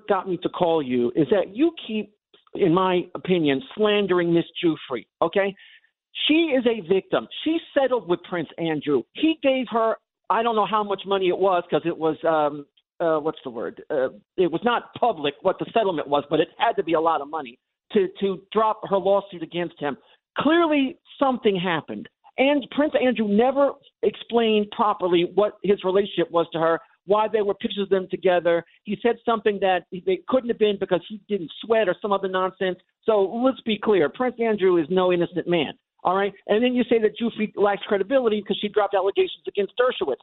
got 0.09 0.29
me 0.29 0.39
to 0.43 0.49
call 0.49 0.83
you 0.83 1.13
is 1.17 1.27
that 1.31 1.57
you 1.57 1.73
keep, 1.87 2.13
in 2.55 2.73
my 2.73 3.03
opinion, 3.15 3.63
slandering 3.77 4.33
Miss 4.33 4.45
Giuffre. 4.63 5.07
Okay, 5.23 5.55
she 6.29 6.53
is 6.57 6.65
a 6.67 6.87
victim. 6.87 7.27
She 7.45 7.59
settled 7.75 8.09
with 8.09 8.21
Prince 8.29 8.49
Andrew. 8.59 9.03
He 9.15 9.39
gave 9.43 9.67
her 9.71 9.97
I 10.31 10.43
don't 10.43 10.57
know 10.57 10.67
how 10.67 10.85
much 10.85 11.03
money 11.07 11.29
it 11.29 11.39
was 11.39 11.65
because 11.69 11.87
it 11.87 11.97
was 11.97 12.17
um 12.25 12.67
uh 13.01 13.19
what's 13.19 13.39
the 13.45 13.51
word? 13.51 13.83
Uh, 13.91 14.09
it 14.37 14.51
was 14.51 14.61
not 14.65 14.95
public 14.99 15.35
what 15.43 15.59
the 15.59 15.67
settlement 15.73 16.09
was, 16.09 16.25
but 16.31 16.41
it 16.41 16.49
had 16.59 16.73
to 16.73 16.83
be 16.83 16.95
a 16.95 17.01
lot 17.01 17.21
of 17.21 17.29
money 17.29 17.59
to 17.93 18.09
to 18.21 18.43
drop 18.53 18.81
her 18.89 18.99
lawsuit 18.99 19.43
against 19.43 19.79
him. 19.81 19.97
Clearly 20.39 20.99
something 21.19 21.57
happened. 21.57 22.09
And 22.39 22.65
Prince 22.71 22.93
Andrew 23.03 23.27
never 23.27 23.73
explained 24.03 24.71
properly 24.71 25.33
what 25.35 25.55
his 25.65 25.83
relationship 25.83 26.31
was 26.31 26.47
to 26.53 26.61
her, 26.61 26.79
why 27.05 27.27
there 27.27 27.45
were 27.45 27.55
pictures 27.55 27.83
of 27.83 27.89
them 27.89 28.07
together. 28.11 28.65
He 28.85 28.97
said 29.03 29.17
something 29.27 29.59
that 29.61 29.87
they 29.91 30.21
couldn't 30.29 30.49
have 30.49 30.59
been 30.59 30.77
because 30.79 31.01
he 31.09 31.21
didn't 31.29 31.51
sweat 31.65 31.89
or 31.89 31.97
some 32.01 32.13
other 32.13 32.29
nonsense. 32.29 32.79
So 33.05 33.23
let's 33.45 33.61
be 33.63 33.79
clear 33.83 34.09
Prince 34.09 34.37
Andrew 34.41 34.77
is 34.77 34.87
no 34.89 35.13
innocent 35.13 35.49
man. 35.49 35.73
All 36.05 36.15
right. 36.15 36.33
And 36.47 36.63
then 36.63 36.75
you 36.75 36.85
say 36.85 37.01
that 37.01 37.19
Giuffre 37.19 37.53
lacks 37.57 37.83
credibility 37.89 38.41
because 38.41 38.59
she 38.61 38.69
dropped 38.69 38.95
allegations 38.95 39.43
against 39.49 39.73
Dershowitz. 39.77 40.17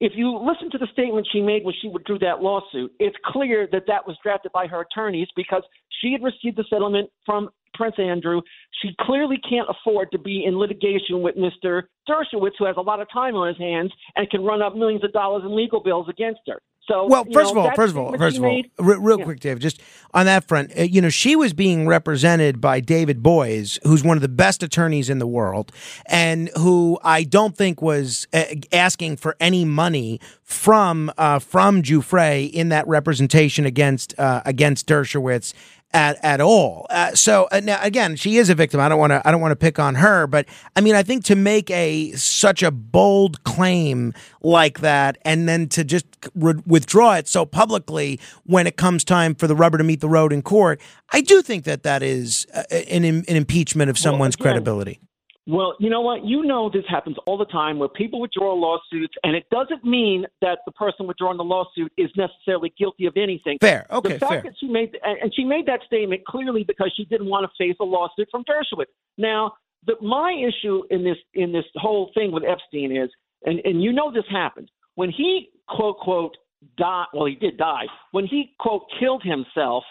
If 0.00 0.12
you 0.16 0.38
listen 0.38 0.70
to 0.70 0.78
the 0.78 0.88
statement 0.92 1.28
she 1.30 1.42
made 1.42 1.62
when 1.62 1.74
she 1.80 1.88
withdrew 1.88 2.20
that 2.20 2.42
lawsuit, 2.42 2.90
it's 2.98 3.16
clear 3.26 3.68
that 3.70 3.84
that 3.86 4.06
was 4.06 4.16
drafted 4.22 4.50
by 4.52 4.66
her 4.66 4.80
attorneys 4.80 5.28
because 5.36 5.62
she 6.00 6.12
had 6.12 6.22
received 6.22 6.56
the 6.56 6.64
settlement 6.70 7.10
from 7.26 7.50
Prince 7.74 7.96
Andrew. 7.98 8.40
She 8.82 8.94
clearly 9.00 9.36
can't 9.46 9.68
afford 9.68 10.10
to 10.12 10.18
be 10.18 10.44
in 10.46 10.58
litigation 10.58 11.20
with 11.20 11.36
Mr. 11.36 11.82
Dershowitz, 12.08 12.52
who 12.58 12.64
has 12.64 12.76
a 12.78 12.82
lot 12.82 13.00
of 13.00 13.08
time 13.12 13.34
on 13.34 13.48
his 13.48 13.58
hands 13.58 13.92
and 14.16 14.28
can 14.30 14.42
run 14.42 14.62
up 14.62 14.74
millions 14.74 15.04
of 15.04 15.12
dollars 15.12 15.42
in 15.44 15.54
legal 15.54 15.82
bills 15.82 16.08
against 16.08 16.40
her. 16.48 16.60
So, 16.86 17.06
well, 17.06 17.24
first 17.24 17.54
know, 17.54 17.60
of 17.60 17.66
all, 17.66 17.74
first 17.76 17.92
of 17.92 17.98
all, 17.98 18.16
first 18.16 18.36
of 18.38 18.44
all, 18.44 18.60
real 18.78 19.18
Yeah. 19.18 19.24
quick, 19.24 19.38
Dave, 19.38 19.60
just 19.60 19.80
on 20.12 20.26
that 20.26 20.48
front, 20.48 20.72
uh, 20.76 20.82
you 20.82 21.00
know, 21.00 21.08
she 21.08 21.36
was 21.36 21.52
being 21.52 21.86
represented 21.86 22.60
by 22.60 22.80
David 22.80 23.22
Boies, 23.22 23.78
who's 23.84 24.02
one 24.02 24.16
of 24.16 24.22
the 24.22 24.28
best 24.28 24.62
attorneys 24.62 25.08
in 25.08 25.20
the 25.20 25.26
world, 25.26 25.70
and 26.06 26.50
who 26.56 26.98
I 27.04 27.22
don't 27.22 27.56
think 27.56 27.80
was 27.80 28.26
uh, 28.32 28.44
asking 28.72 29.18
for 29.18 29.36
any 29.38 29.64
money 29.64 30.20
from 30.42 31.12
uh, 31.16 31.38
from 31.38 31.82
Giuffre 31.82 32.50
in 32.50 32.70
that 32.70 32.88
representation 32.88 33.66
against 33.66 34.18
uh, 34.18 34.42
against 34.44 34.88
Dershowitz 34.88 35.52
at 35.92 36.18
at 36.24 36.40
all. 36.40 36.86
Uh, 36.90 37.14
so 37.14 37.48
uh, 37.50 37.60
now 37.60 37.78
again, 37.82 38.16
she 38.16 38.36
is 38.36 38.50
a 38.50 38.54
victim. 38.54 38.80
I 38.80 38.88
don't 38.88 38.98
want 38.98 39.10
to 39.10 39.26
I 39.26 39.30
don't 39.30 39.40
want 39.40 39.52
to 39.52 39.56
pick 39.56 39.78
on 39.78 39.96
her, 39.96 40.26
but 40.26 40.46
I 40.76 40.80
mean, 40.80 40.94
I 40.94 41.02
think 41.02 41.24
to 41.24 41.36
make 41.36 41.70
a 41.70 42.12
such 42.12 42.62
a 42.62 42.70
bold 42.70 43.42
claim 43.44 44.14
like 44.42 44.80
that 44.80 45.18
and 45.24 45.48
then 45.48 45.68
to 45.70 45.84
just 45.84 46.06
re- 46.34 46.62
withdraw 46.66 47.14
it 47.14 47.28
so 47.28 47.44
publicly 47.44 48.20
when 48.44 48.66
it 48.66 48.76
comes 48.76 49.04
time 49.04 49.34
for 49.34 49.46
the 49.46 49.56
rubber 49.56 49.78
to 49.78 49.84
meet 49.84 50.00
the 50.00 50.08
road 50.08 50.32
in 50.32 50.42
court, 50.42 50.80
I 51.12 51.20
do 51.20 51.42
think 51.42 51.64
that 51.64 51.82
that 51.82 52.02
is 52.02 52.46
uh, 52.54 52.62
an 52.70 53.04
an 53.04 53.24
impeachment 53.26 53.90
of 53.90 53.98
someone's 53.98 54.34
again, 54.34 54.44
credibility. 54.44 55.00
Well, 55.46 55.74
you 55.80 55.88
know 55.88 56.02
what? 56.02 56.24
You 56.24 56.44
know 56.44 56.70
this 56.72 56.84
happens 56.88 57.16
all 57.26 57.38
the 57.38 57.46
time 57.46 57.78
where 57.78 57.88
people 57.88 58.20
withdraw 58.20 58.52
lawsuits, 58.52 59.14
and 59.24 59.34
it 59.34 59.44
doesn't 59.50 59.84
mean 59.84 60.26
that 60.42 60.58
the 60.66 60.72
person 60.72 61.06
withdrawing 61.06 61.38
the 61.38 61.44
lawsuit 61.44 61.92
is 61.96 62.10
necessarily 62.16 62.72
guilty 62.78 63.06
of 63.06 63.14
anything. 63.16 63.58
Fair. 63.60 63.86
Okay, 63.90 64.14
the 64.14 64.18
fact 64.18 64.32
fair. 64.32 64.42
that 64.42 64.52
she 64.60 64.68
made 64.68 64.96
and 65.02 65.34
she 65.34 65.44
made 65.44 65.66
that 65.66 65.80
statement 65.86 66.24
clearly 66.26 66.62
because 66.64 66.92
she 66.96 67.04
didn't 67.06 67.28
want 67.28 67.50
to 67.50 67.64
face 67.64 67.76
a 67.80 67.84
lawsuit 67.84 68.28
from 68.30 68.44
Dershowitz. 68.44 68.86
Now, 69.16 69.54
the, 69.86 69.94
my 70.02 70.32
issue 70.32 70.82
in 70.90 71.04
this 71.04 71.16
in 71.34 71.52
this 71.52 71.64
whole 71.76 72.10
thing 72.14 72.32
with 72.32 72.44
Epstein 72.44 72.94
is, 72.94 73.08
and 73.44 73.60
and 73.64 73.82
you 73.82 73.92
know 73.92 74.12
this 74.12 74.24
happened 74.30 74.70
when 74.94 75.10
he 75.10 75.48
quote 75.68 75.98
quote 76.00 76.36
died. 76.76 77.06
Well, 77.14 77.26
he 77.26 77.34
did 77.34 77.56
die 77.56 77.86
when 78.10 78.26
he 78.26 78.54
quote 78.58 78.82
killed 78.98 79.22
himself. 79.22 79.84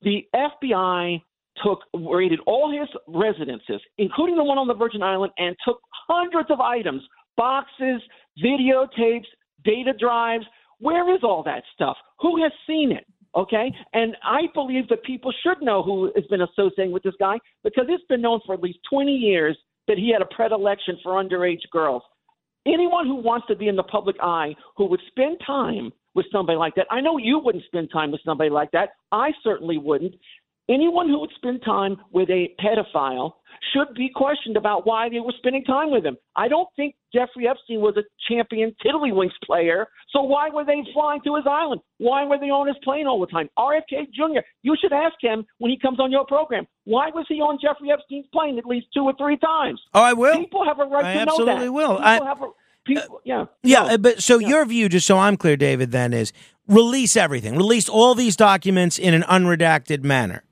The 0.00 0.22
FBI 0.34 1.20
took 1.64 1.80
raided 1.94 2.40
all 2.46 2.70
his 2.70 2.88
residences, 3.06 3.80
including 3.98 4.36
the 4.36 4.44
one 4.44 4.58
on 4.58 4.66
the 4.66 4.74
Virgin 4.74 5.02
Island, 5.02 5.32
and 5.38 5.56
took 5.64 5.80
hundreds 6.08 6.50
of 6.50 6.60
items, 6.60 7.02
boxes, 7.36 8.00
videotapes, 8.42 9.26
data 9.64 9.92
drives. 9.98 10.44
Where 10.78 11.14
is 11.14 11.20
all 11.22 11.42
that 11.44 11.62
stuff? 11.74 11.96
Who 12.20 12.42
has 12.42 12.52
seen 12.66 12.92
it? 12.92 13.04
Okay, 13.36 13.72
and 13.92 14.16
I 14.24 14.42
believe 14.54 14.88
that 14.88 15.04
people 15.04 15.32
should 15.42 15.60
know 15.60 15.82
who 15.82 16.10
has 16.16 16.24
been 16.26 16.40
associating 16.40 16.92
with 16.92 17.02
this 17.02 17.14
guy 17.20 17.38
because 17.62 17.84
it's 17.88 18.04
been 18.08 18.22
known 18.22 18.40
for 18.46 18.54
at 18.54 18.62
least 18.62 18.78
20 18.90 19.12
years 19.12 19.56
that 19.86 19.98
he 19.98 20.10
had 20.12 20.22
a 20.22 20.34
predilection 20.34 20.98
for 21.02 21.12
underage 21.12 21.60
girls. 21.70 22.02
Anyone 22.66 23.06
who 23.06 23.16
wants 23.16 23.46
to 23.48 23.56
be 23.56 23.68
in 23.68 23.76
the 23.76 23.82
public 23.82 24.16
eye 24.20 24.54
who 24.76 24.86
would 24.86 25.00
spend 25.08 25.38
time 25.46 25.92
with 26.14 26.26
somebody 26.32 26.58
like 26.58 26.74
that, 26.76 26.86
I 26.90 27.00
know 27.00 27.18
you 27.18 27.38
wouldn't 27.38 27.64
spend 27.64 27.90
time 27.92 28.10
with 28.10 28.20
somebody 28.24 28.50
like 28.50 28.70
that. 28.72 28.90
I 29.12 29.30
certainly 29.42 29.78
wouldn't. 29.78 30.14
Anyone 30.70 31.08
who 31.08 31.18
would 31.20 31.30
spend 31.34 31.62
time 31.64 31.96
with 32.12 32.28
a 32.28 32.48
pedophile 32.62 33.32
should 33.72 33.94
be 33.94 34.10
questioned 34.14 34.56
about 34.56 34.86
why 34.86 35.08
they 35.08 35.18
were 35.18 35.32
spending 35.38 35.64
time 35.64 35.90
with 35.90 36.04
him. 36.04 36.16
I 36.36 36.46
don't 36.48 36.68
think 36.76 36.94
Jeffrey 37.12 37.48
Epstein 37.48 37.80
was 37.80 37.96
a 37.96 38.02
champion 38.30 38.74
tiddlywinks 38.84 39.32
player, 39.44 39.88
so 40.10 40.22
why 40.22 40.50
were 40.50 40.64
they 40.64 40.82
flying 40.92 41.20
to 41.24 41.36
his 41.36 41.44
island? 41.48 41.80
Why 41.96 42.24
were 42.24 42.38
they 42.38 42.50
on 42.50 42.66
his 42.68 42.76
plane 42.84 43.06
all 43.06 43.18
the 43.20 43.26
time? 43.26 43.48
RFK 43.58 44.12
Jr., 44.14 44.40
you 44.62 44.76
should 44.80 44.92
ask 44.92 45.14
him 45.20 45.44
when 45.58 45.70
he 45.70 45.78
comes 45.78 45.98
on 46.00 46.12
your 46.12 46.26
program, 46.26 46.66
why 46.84 47.08
was 47.14 47.24
he 47.28 47.36
on 47.40 47.58
Jeffrey 47.60 47.90
Epstein's 47.90 48.26
plane 48.32 48.58
at 48.58 48.66
least 48.66 48.88
two 48.94 49.04
or 49.04 49.14
three 49.18 49.38
times? 49.38 49.80
Oh, 49.94 50.02
I 50.02 50.12
will. 50.12 50.36
People 50.36 50.64
have 50.66 50.78
a 50.80 50.84
right 50.84 51.04
I 51.04 51.12
to 51.14 51.24
know 51.24 51.44
that. 51.44 51.48
absolutely 51.48 51.70
will. 51.70 51.96
People 51.96 52.04
I- 52.04 52.24
have 52.24 52.42
a, 52.42 52.46
people, 52.86 53.20
yeah. 53.24 53.44
Yeah, 53.62 53.82
No. 53.84 53.88
uh, 53.88 53.96
but 53.96 54.22
so 54.22 54.38
your 54.38 54.64
view, 54.66 54.88
just 54.90 55.06
so 55.06 55.18
I'm 55.18 55.36
clear, 55.38 55.56
David, 55.56 55.90
then 55.92 56.12
is 56.12 56.32
release 56.68 57.16
everything, 57.16 57.56
release 57.56 57.88
all 57.88 58.14
these 58.14 58.36
documents 58.36 58.98
in 58.98 59.14
an 59.14 59.22
unredacted 59.22 60.04
manner. 60.04 60.44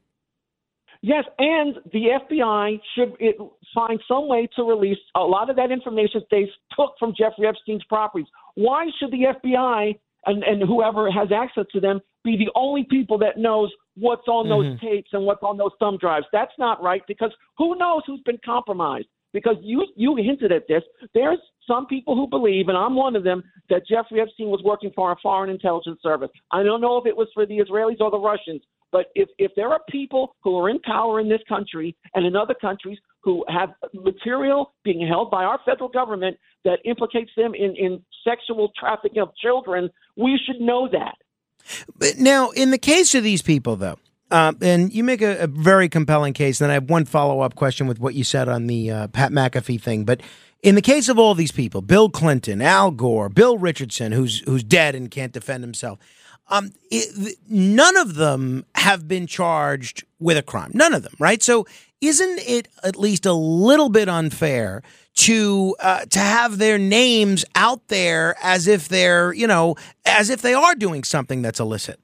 Yes, 1.07 1.23
and 1.39 1.77
the 1.93 2.19
FBI 2.21 2.81
should 2.97 3.13
it, 3.21 3.37
find 3.73 4.01
some 4.09 4.27
way 4.27 4.49
to 4.57 4.65
release 4.65 4.99
a 5.15 5.21
lot 5.21 5.49
of 5.49 5.55
that 5.55 5.71
information 5.71 6.21
they 6.33 6.51
took 6.77 6.95
from 6.99 7.15
Jeffrey 7.17 7.47
Epstein's 7.47 7.85
properties. 7.85 8.27
Why 8.57 8.87
should 8.99 9.13
the 9.13 9.27
FBI 9.37 10.01
and, 10.27 10.43
and 10.43 10.61
whoever 10.69 11.09
has 11.09 11.29
access 11.31 11.67
to 11.75 11.79
them 11.79 12.01
be 12.25 12.37
the 12.37 12.51
only 12.57 12.89
people 12.91 13.19
that 13.19 13.39
knows 13.39 13.71
what's 13.95 14.27
on 14.27 14.49
those 14.49 14.65
mm-hmm. 14.65 14.85
tapes 14.85 15.11
and 15.13 15.25
what's 15.25 15.45
on 15.45 15.57
those 15.57 15.71
thumb 15.79 15.97
drives? 15.97 16.27
That's 16.33 16.51
not 16.59 16.83
right 16.83 17.03
because 17.07 17.31
who 17.57 17.79
knows 17.79 18.03
who's 18.05 18.23
been 18.27 18.41
compromised? 18.45 19.07
Because 19.37 19.57
you 19.61 19.85
you 19.97 20.17
hinted 20.17 20.51
at 20.51 20.67
this. 20.67 20.83
There's 21.13 21.39
some 21.69 21.85
people 21.85 22.17
who 22.17 22.27
believe, 22.27 22.69
and 22.69 22.79
I'm 22.79 22.97
one 22.97 23.15
of 23.15 23.23
them, 23.23 23.43
that 23.69 23.87
Jeffrey 23.87 24.19
Epstein 24.19 24.47
was 24.47 24.63
working 24.65 24.91
for 24.97 25.13
a 25.13 25.17
foreign 25.23 25.51
intelligence 25.51 26.01
service. 26.03 26.31
I 26.53 26.63
don't 26.63 26.81
know 26.81 26.97
if 26.97 27.05
it 27.05 27.15
was 27.15 27.29
for 27.35 27.45
the 27.45 27.59
Israelis 27.59 28.01
or 28.01 28.11
the 28.11 28.19
Russians, 28.19 28.63
but 28.93 29.09
if, 29.15 29.29
if 29.37 29.53
there 29.55 29.69
are 29.69 29.81
people 29.91 30.35
who 30.43 30.57
are 30.59 30.71
in 30.71 30.79
power 30.79 31.21
in 31.21 31.29
this 31.29 31.43
country 31.47 31.95
and 32.15 32.25
in 32.25 32.35
other 32.35 32.55
countries 32.55 32.97
who 33.23 33.45
have 33.47 33.75
material 33.93 34.73
being 34.85 35.07
held 35.07 35.31
by 35.31 35.45
our 35.45 35.61
federal 35.67 35.91
government 35.91 36.39
that 36.65 36.79
implicates 36.87 37.33
them 37.37 37.55
in, 37.55 37.77
in 37.77 38.03
sexual 38.27 38.73
trafficking 38.81 39.21
of 39.21 39.37
children, 39.37 39.91
we 40.17 40.41
should 40.47 40.63
know 40.63 40.89
that. 40.91 41.17
But 41.95 42.17
now, 42.17 42.53
in 42.53 42.71
the 42.71 42.79
case 42.79 43.15
of 43.15 43.23
these 43.23 43.43
people, 43.43 43.77
though, 43.77 43.99
um, 44.31 44.59
and 44.61 44.93
you 44.93 45.05
make 45.05 45.23
a, 45.23 45.39
a 45.39 45.47
very 45.47 45.89
compelling 45.89 46.33
case, 46.33 46.61
and 46.61 46.71
I 46.71 46.75
have 46.75 46.91
one 46.91 47.05
follow 47.05 47.41
up 47.41 47.55
question 47.55 47.87
with 47.87 48.01
what 48.01 48.15
you 48.15 48.25
said 48.25 48.49
on 48.49 48.67
the 48.67 48.91
uh, 48.91 49.09
Pat 49.09 49.31
McAfee 49.31 49.81
thing. 49.81 50.05
But 50.05 50.21
in 50.63 50.75
the 50.75 50.83
case 50.83 51.09
of 51.09 51.19
all 51.19 51.35
these 51.35 51.53
people, 51.53 51.81
Bill 51.81 52.11
Clinton, 52.11 52.61
Al 52.61 52.91
Gore, 52.91 53.29
Bill 53.29 53.57
Richardson, 53.57 54.13
who's 54.13 54.41
who's 54.41 54.65
dead 54.65 54.95
and 54.95 55.11
can't 55.11 55.33
defend 55.33 55.63
himself, 55.63 55.99
um, 56.49 56.73
it, 56.91 57.39
none 57.49 57.97
of 57.97 58.17
them 58.17 58.65
have 58.75 59.07
been 59.07 59.27
charged 59.27 60.05
with 60.19 60.37
a 60.37 60.43
crime. 60.43 60.71
None 60.75 60.95
of 60.95 61.03
them, 61.03 61.15
right? 61.19 61.43
So, 61.43 61.67
isn't 62.01 62.41
it 62.41 62.69
at 62.83 62.97
least 62.97 63.27
a 63.27 63.33
little 63.33 63.89
bit 63.89 64.09
unfair 64.09 64.83
to 65.15 65.77
uh, 65.81 66.05
to 66.07 66.19
have 66.19 66.59
their 66.59 66.79
names 66.79 67.45
out 67.55 67.87
there 67.89 68.37
as 68.43 68.67
if 68.67 68.89
they're 68.89 69.33
you 69.33 69.47
know 69.47 69.77
as 70.05 70.31
if 70.31 70.43
they 70.43 70.55
are 70.55 70.75
doing 70.75 71.05
something 71.05 71.43
that's 71.43 71.61
illicit? 71.61 72.01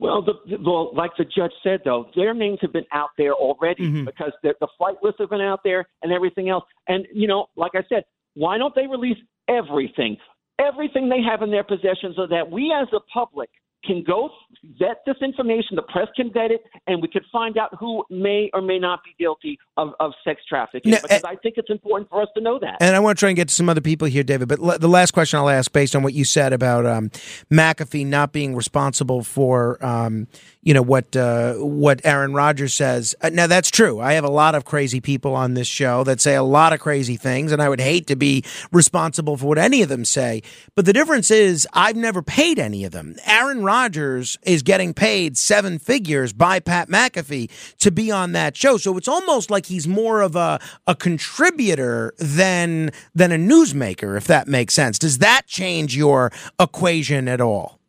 Well, 0.00 0.22
the, 0.22 0.34
well, 0.60 0.94
like 0.94 1.12
the 1.18 1.24
judge 1.24 1.52
said, 1.62 1.80
though, 1.84 2.06
their 2.16 2.34
names 2.34 2.58
have 2.62 2.72
been 2.72 2.86
out 2.92 3.10
there 3.16 3.32
already 3.32 3.84
mm-hmm. 3.84 4.04
because 4.04 4.32
the, 4.42 4.54
the 4.60 4.68
flight 4.78 4.96
lists 5.02 5.20
have 5.20 5.30
been 5.30 5.40
out 5.40 5.60
there 5.64 5.86
and 6.02 6.12
everything 6.12 6.48
else. 6.48 6.64
And, 6.88 7.06
you 7.12 7.28
know, 7.28 7.46
like 7.56 7.72
I 7.74 7.82
said, 7.88 8.04
why 8.34 8.58
don't 8.58 8.74
they 8.74 8.86
release 8.86 9.18
everything? 9.48 10.16
Everything 10.60 11.08
they 11.08 11.20
have 11.22 11.42
in 11.42 11.50
their 11.50 11.64
possession 11.64 12.14
so 12.16 12.26
that 12.28 12.50
we 12.50 12.74
as 12.80 12.88
the 12.92 13.00
public 13.12 13.50
can 13.86 14.02
go 14.06 14.30
vet 14.78 15.02
this 15.06 15.16
information, 15.22 15.76
the 15.76 15.82
press 15.82 16.08
can 16.16 16.32
vet 16.32 16.50
it, 16.50 16.62
and 16.86 17.02
we 17.02 17.08
can 17.08 17.22
find 17.30 17.58
out 17.58 17.70
who 17.78 18.04
may 18.10 18.50
or 18.54 18.62
may 18.62 18.78
not 18.78 19.00
be 19.04 19.14
guilty 19.18 19.58
of, 19.76 19.90
of 20.00 20.12
sex 20.24 20.40
trafficking. 20.48 20.92
Now, 20.92 20.98
because 21.02 21.22
I 21.24 21.36
think 21.36 21.56
it's 21.58 21.70
important 21.70 22.08
for 22.08 22.22
us 22.22 22.28
to 22.36 22.42
know 22.42 22.58
that. 22.60 22.76
And 22.80 22.96
I 22.96 23.00
want 23.00 23.18
to 23.18 23.20
try 23.20 23.28
and 23.28 23.36
get 23.36 23.48
to 23.48 23.54
some 23.54 23.68
other 23.68 23.80
people 23.80 24.08
here, 24.08 24.22
David. 24.22 24.48
But 24.48 24.60
l- 24.60 24.78
the 24.78 24.88
last 24.88 25.12
question 25.12 25.38
I'll 25.38 25.50
ask, 25.50 25.72
based 25.72 25.94
on 25.94 26.02
what 26.02 26.14
you 26.14 26.24
said 26.24 26.52
about 26.52 26.86
um, 26.86 27.10
McAfee 27.52 28.06
not 28.06 28.32
being 28.32 28.56
responsible 28.56 29.22
for, 29.22 29.84
um, 29.84 30.28
you 30.64 30.72
know, 30.72 30.82
what 30.82 31.14
uh, 31.14 31.54
what 31.54 32.00
Aaron 32.04 32.32
Rodgers 32.32 32.72
says. 32.72 33.14
Uh, 33.20 33.28
now 33.28 33.46
that's 33.46 33.70
true. 33.70 34.00
I 34.00 34.14
have 34.14 34.24
a 34.24 34.30
lot 34.30 34.54
of 34.54 34.64
crazy 34.64 35.00
people 35.00 35.34
on 35.34 35.52
this 35.54 35.68
show 35.68 36.04
that 36.04 36.22
say 36.22 36.34
a 36.34 36.42
lot 36.42 36.72
of 36.72 36.80
crazy 36.80 37.16
things, 37.16 37.52
and 37.52 37.60
I 37.60 37.68
would 37.68 37.82
hate 37.82 38.06
to 38.06 38.16
be 38.16 38.42
responsible 38.72 39.36
for 39.36 39.46
what 39.46 39.58
any 39.58 39.82
of 39.82 39.90
them 39.90 40.06
say. 40.06 40.42
But 40.74 40.86
the 40.86 40.94
difference 40.94 41.30
is, 41.30 41.68
I've 41.74 41.96
never 41.96 42.22
paid 42.22 42.58
any 42.58 42.84
of 42.84 42.92
them. 42.92 43.16
Aaron 43.26 43.62
Rodgers 43.62 44.38
is 44.42 44.62
getting 44.62 44.94
paid 44.94 45.36
seven 45.36 45.78
figures 45.78 46.32
by 46.32 46.60
Pat 46.60 46.88
McAfee 46.88 47.50
to 47.78 47.90
be 47.90 48.10
on 48.10 48.32
that 48.32 48.56
show, 48.56 48.78
so 48.78 48.96
it's 48.96 49.08
almost 49.08 49.50
like 49.50 49.66
he's 49.66 49.86
more 49.86 50.22
of 50.22 50.34
a 50.34 50.58
a 50.86 50.94
contributor 50.94 52.14
than 52.18 52.90
than 53.14 53.32
a 53.32 53.36
newsmaker, 53.36 54.16
if 54.16 54.24
that 54.28 54.48
makes 54.48 54.72
sense. 54.72 54.98
Does 54.98 55.18
that 55.18 55.42
change 55.46 55.94
your 55.94 56.32
equation 56.58 57.28
at 57.28 57.42
all? 57.42 57.80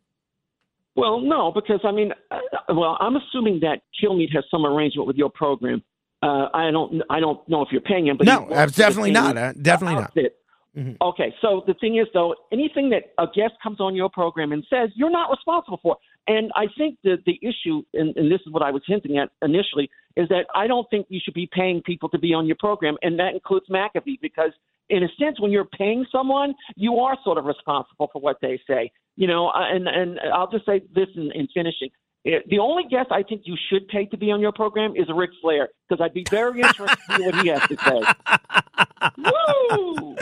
Well, 0.96 1.20
no, 1.20 1.52
because 1.52 1.80
I 1.84 1.92
mean, 1.92 2.12
uh, 2.30 2.38
well, 2.70 2.96
I'm 3.00 3.16
assuming 3.16 3.60
that 3.60 3.82
Kilmeade 4.02 4.34
has 4.34 4.44
some 4.50 4.64
arrangement 4.64 5.06
with 5.06 5.16
your 5.16 5.30
program. 5.30 5.82
Uh, 6.22 6.48
I 6.54 6.70
don't, 6.70 7.02
I 7.10 7.20
don't 7.20 7.46
know 7.48 7.62
if 7.62 7.68
you're 7.70 7.82
paying 7.82 8.06
him, 8.06 8.16
but 8.16 8.26
No, 8.26 8.48
definitely 8.66 9.12
not. 9.12 9.36
Uh, 9.36 9.52
definitely 9.52 9.96
not. 9.96 10.04
outfit. 10.04 10.36
Okay, 11.00 11.34
so 11.40 11.62
the 11.66 11.72
thing 11.74 11.96
is, 11.96 12.06
though, 12.12 12.34
anything 12.52 12.90
that 12.90 13.04
a 13.16 13.26
guest 13.26 13.54
comes 13.62 13.80
on 13.80 13.94
your 13.94 14.10
program 14.10 14.52
and 14.52 14.62
says, 14.68 14.90
you're 14.94 15.10
not 15.10 15.30
responsible 15.30 15.80
for. 15.82 15.96
And 16.26 16.50
I 16.54 16.66
think 16.76 16.98
that 17.04 17.22
the 17.24 17.38
issue, 17.40 17.82
and, 17.94 18.14
and 18.16 18.30
this 18.30 18.40
is 18.46 18.52
what 18.52 18.62
I 18.62 18.70
was 18.70 18.82
hinting 18.86 19.16
at 19.16 19.30
initially, 19.40 19.88
is 20.18 20.28
that 20.28 20.44
I 20.54 20.66
don't 20.66 20.88
think 20.90 21.06
you 21.08 21.18
should 21.24 21.32
be 21.32 21.48
paying 21.50 21.80
people 21.80 22.10
to 22.10 22.18
be 22.18 22.34
on 22.34 22.46
your 22.46 22.56
program, 22.58 22.96
and 23.00 23.18
that 23.18 23.32
includes 23.32 23.66
McAfee, 23.70 24.20
because 24.20 24.50
in 24.90 25.02
a 25.02 25.08
sense, 25.18 25.40
when 25.40 25.50
you're 25.50 25.64
paying 25.64 26.04
someone, 26.12 26.54
you 26.76 26.96
are 26.96 27.16
sort 27.24 27.38
of 27.38 27.46
responsible 27.46 28.10
for 28.12 28.20
what 28.20 28.36
they 28.42 28.60
say. 28.68 28.90
You 29.16 29.26
know, 29.26 29.48
uh, 29.48 29.64
and 29.74 29.88
and 29.88 30.20
I'll 30.34 30.50
just 30.50 30.66
say 30.66 30.82
this 30.94 31.08
in, 31.16 31.32
in 31.32 31.48
finishing. 31.54 31.88
The 32.24 32.58
only 32.58 32.82
guest 32.90 33.12
I 33.12 33.22
think 33.22 33.42
you 33.44 33.56
should 33.70 33.86
pay 33.86 34.06
to 34.06 34.16
be 34.16 34.32
on 34.32 34.40
your 34.40 34.50
program 34.50 34.96
is 34.96 35.06
Ric 35.14 35.30
Flair, 35.40 35.68
because 35.88 36.04
I'd 36.04 36.12
be 36.12 36.24
very 36.28 36.60
interested 36.68 36.98
to 37.08 37.16
hear 37.18 37.30
what 37.30 37.40
he 37.42 37.48
has 37.50 37.62
to 37.68 37.76
say. 37.76 38.02
Woo! 39.86 40.16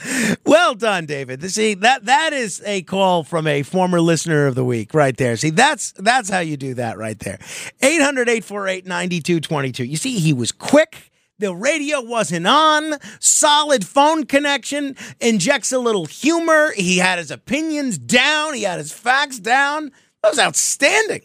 Well, 0.44 0.64
Well 0.64 0.74
done, 0.74 1.06
David. 1.06 1.48
See 1.50 1.74
that 1.74 2.06
that 2.06 2.32
is 2.32 2.62
a 2.64 2.80
call 2.82 3.22
from 3.22 3.46
a 3.46 3.62
former 3.62 4.00
listener 4.00 4.46
of 4.46 4.54
the 4.54 4.64
week 4.64 4.94
right 4.94 5.14
there. 5.16 5.36
See, 5.36 5.50
that's 5.50 5.92
that's 5.92 6.28
how 6.28 6.40
you 6.40 6.56
do 6.56 6.74
that 6.74 6.98
right 6.98 7.18
there. 7.18 7.38
800-848-9222. 7.82 9.88
You 9.88 9.96
see, 9.96 10.18
he 10.18 10.32
was 10.32 10.52
quick. 10.52 11.10
The 11.38 11.54
radio 11.54 12.00
wasn't 12.00 12.46
on. 12.46 12.94
Solid 13.18 13.84
phone 13.84 14.24
connection. 14.24 14.96
Injects 15.20 15.72
a 15.72 15.78
little 15.78 16.06
humor. 16.06 16.72
He 16.76 16.98
had 16.98 17.18
his 17.18 17.30
opinions 17.30 17.98
down. 17.98 18.54
He 18.54 18.62
had 18.62 18.78
his 18.78 18.92
facts 18.92 19.40
down. 19.40 19.90
That 20.22 20.30
was 20.30 20.38
outstanding. 20.38 21.22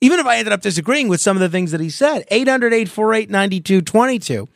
Even 0.00 0.20
if 0.20 0.26
I 0.26 0.38
ended 0.38 0.52
up 0.52 0.62
disagreeing 0.62 1.08
with 1.08 1.20
some 1.20 1.36
of 1.36 1.40
the 1.40 1.48
things 1.48 1.70
that 1.72 1.80
he 1.80 1.90
said. 1.90 2.24
800 2.30 2.72
848 2.72 3.30
9222. 3.30 4.48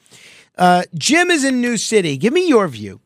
Uh, 0.56 0.82
Jim 0.94 1.30
is 1.30 1.44
in 1.44 1.60
New 1.60 1.76
City. 1.76 2.16
Give 2.16 2.32
me 2.32 2.48
your 2.48 2.66
view. 2.68 3.00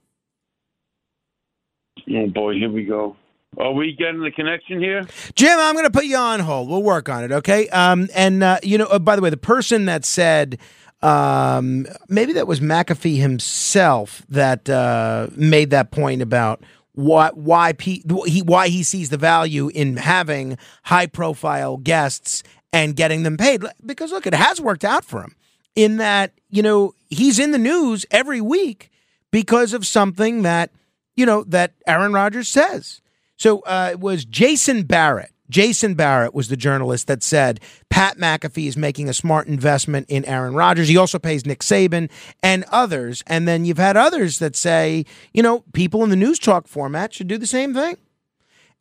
Oh 2.09 2.27
boy, 2.29 2.55
here 2.55 2.71
we 2.71 2.85
go. 2.85 3.17
Are 3.59 3.73
we 3.73 3.93
getting 3.93 4.21
the 4.21 4.33
connection 4.33 4.81
here? 4.81 5.07
Jim, 5.37 5.59
I'm 5.59 5.75
going 5.75 5.85
to 5.85 5.91
put 5.91 6.07
you 6.07 6.17
on 6.17 6.41
hold. 6.41 6.69
We'll 6.69 6.83
work 6.83 7.09
on 7.09 7.23
it, 7.23 7.31
okay? 7.31 7.69
Um, 7.69 8.09
and 8.15 8.43
uh, 8.43 8.59
you 8.63 8.79
know, 8.79 8.87
uh, 8.87 8.99
by 8.99 9.15
the 9.17 9.23
way, 9.23 9.31
the 9.31 9.37
person 9.37 9.85
that 9.85 10.05
said 10.05 10.59
um, 11.03 11.87
maybe 12.09 12.33
that 12.35 12.47
was 12.47 12.61
McAfee 12.61 13.19
himself 13.19 14.23
that 14.29 14.69
uh, 14.69 15.29
made 15.37 15.71
that 15.71 15.91
point 15.91 16.23
about 16.23 16.63
why 16.93 17.31
why 17.35 17.75
he 17.79 18.03
why 18.45 18.69
he 18.69 18.83
sees 18.83 19.11
the 19.11 19.17
value 19.17 19.69
in 19.69 19.97
having 19.97 20.57
high 20.85 21.07
profile 21.07 21.77
guests 21.77 22.43
and 22.73 22.97
getting 22.97 23.25
them 23.25 23.37
paid 23.37 23.63
because 23.85 24.13
look, 24.13 24.27
it 24.27 24.35
has 24.35 24.61
worked 24.61 24.85
out 24.85 25.05
for 25.05 25.23
him 25.23 25.35
in 25.75 25.97
that 25.97 26.33
you 26.51 26.63
know 26.63 26.95
he's 27.11 27.39
in 27.39 27.51
the 27.51 27.59
news 27.59 28.07
every 28.11 28.41
week 28.41 28.91
because 29.31 29.73
of 29.73 29.85
something 29.85 30.43
that 30.43 30.71
you 31.17 31.27
know, 31.27 31.45
that 31.45 31.73
Aaron 31.87 32.13
Rodgers 32.13 32.49
says. 32.49 33.01
So 33.37 33.61
uh, 33.61 33.91
it 33.93 34.01
was 34.01 34.25
Jason 34.25 34.85
Barrett. 34.85 35.33
Jason 35.55 35.95
Barrett 35.95 36.35
was 36.35 36.49
the 36.49 36.57
journalist 36.57 37.07
that 37.07 37.23
said 37.23 37.61
Pat 37.89 38.19
McAfee 38.19 38.67
is 38.67 38.77
making 38.77 39.09
a 39.09 39.15
smart 39.15 39.47
investment 39.47 40.05
in 40.11 40.25
Aaron 40.25 40.53
Rodgers. 40.53 40.89
He 40.89 40.97
also 40.97 41.21
pays 41.21 41.47
Nick 41.47 41.61
Saban 41.61 42.11
and 42.43 42.65
others. 42.73 43.23
And 43.29 43.47
then 43.47 43.65
you've 43.65 43.79
had 43.79 43.97
others 43.97 44.41
that 44.41 44.57
say, 44.57 45.05
you 45.33 45.45
know, 45.45 45.61
people 45.73 46.03
in 46.03 46.11
the 46.11 46.17
news 46.17 46.41
talk 46.41 46.67
format 46.67 47.15
should 47.15 47.29
do 47.29 47.39
the 47.39 47.47
same 47.47 47.73
thing. 47.73 47.99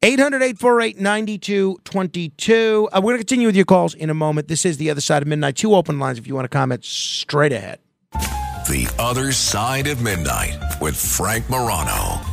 800 0.02 0.42
848 0.42 1.00
9222. 1.00 2.90
Uh, 2.92 3.02
we're 3.04 3.12
going 3.12 3.18
to 3.18 3.20
continue 3.20 3.48
with 3.48 3.56
your 3.56 3.66
calls 3.66 3.94
in 3.94 4.10
a 4.10 4.16
moment. 4.16 4.48
This 4.48 4.66
is 4.66 4.78
The 4.78 4.90
Other 4.90 5.00
Side 5.00 5.22
of 5.22 5.28
Midnight. 5.28 5.56
Two 5.56 5.76
open 5.76 6.00
lines 6.00 6.18
if 6.18 6.26
you 6.26 6.34
want 6.34 6.46
to 6.46 6.50
comment 6.50 6.84
straight 6.84 7.54
ahead. 7.54 7.82
The 8.14 8.92
Other 8.98 9.32
Side 9.32 9.86
of 9.86 10.02
Midnight 10.02 10.58
with 10.82 10.96
Frank 10.96 11.48
Morano. 11.52 12.33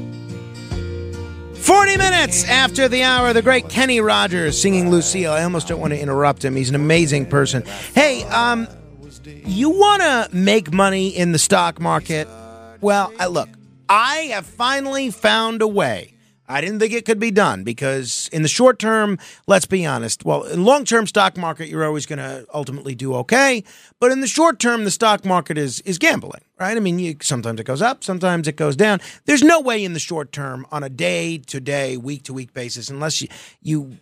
40 1.61 1.97
minutes 1.97 2.43
after 2.45 2.87
the 2.87 3.03
hour, 3.03 3.33
the 3.33 3.43
great 3.43 3.69
Kenny 3.69 4.01
Rogers 4.01 4.59
singing 4.59 4.89
Lucille. 4.89 5.31
I 5.31 5.43
almost 5.43 5.67
don't 5.67 5.79
want 5.79 5.93
to 5.93 5.99
interrupt 5.99 6.43
him. 6.43 6.55
He's 6.55 6.69
an 6.69 6.75
amazing 6.75 7.27
person. 7.27 7.63
Hey, 7.93 8.23
um, 8.23 8.67
you 9.23 9.69
want 9.69 10.01
to 10.01 10.35
make 10.35 10.73
money 10.73 11.09
in 11.09 11.33
the 11.33 11.39
stock 11.39 11.79
market? 11.79 12.27
Well, 12.81 13.13
I, 13.19 13.27
look, 13.27 13.47
I 13.87 14.31
have 14.33 14.47
finally 14.47 15.11
found 15.11 15.61
a 15.61 15.67
way. 15.67 16.10
I 16.51 16.61
didn't 16.61 16.79
think 16.79 16.93
it 16.93 17.05
could 17.05 17.19
be 17.19 17.31
done 17.31 17.63
because 17.63 18.29
in 18.33 18.41
the 18.41 18.47
short 18.47 18.77
term, 18.77 19.17
let's 19.47 19.65
be 19.65 19.85
honest. 19.85 20.25
Well, 20.25 20.43
in 20.43 20.65
long 20.65 20.85
term 20.85 21.07
stock 21.07 21.37
market, 21.37 21.69
you're 21.69 21.85
always 21.85 22.05
going 22.05 22.19
to 22.19 22.45
ultimately 22.53 22.93
do 22.93 23.15
okay, 23.15 23.63
but 23.99 24.11
in 24.11 24.21
the 24.21 24.27
short 24.27 24.59
term, 24.59 24.83
the 24.83 24.91
stock 24.91 25.23
market 25.23 25.57
is 25.57 25.79
is 25.81 25.97
gambling, 25.97 26.41
right? 26.59 26.75
I 26.75 26.79
mean, 26.79 26.99
you, 26.99 27.15
sometimes 27.21 27.59
it 27.59 27.63
goes 27.63 27.81
up, 27.81 28.03
sometimes 28.03 28.47
it 28.47 28.57
goes 28.57 28.75
down. 28.75 28.99
There's 29.25 29.43
no 29.43 29.61
way 29.61 29.83
in 29.83 29.93
the 29.93 29.99
short 29.99 30.31
term, 30.31 30.67
on 30.71 30.83
a 30.83 30.89
day 30.89 31.37
to 31.37 31.59
day, 31.59 31.97
week 31.97 32.23
to 32.23 32.33
week 32.33 32.53
basis, 32.53 32.89
unless 32.89 33.21
you 33.21 33.29
you 33.61 33.97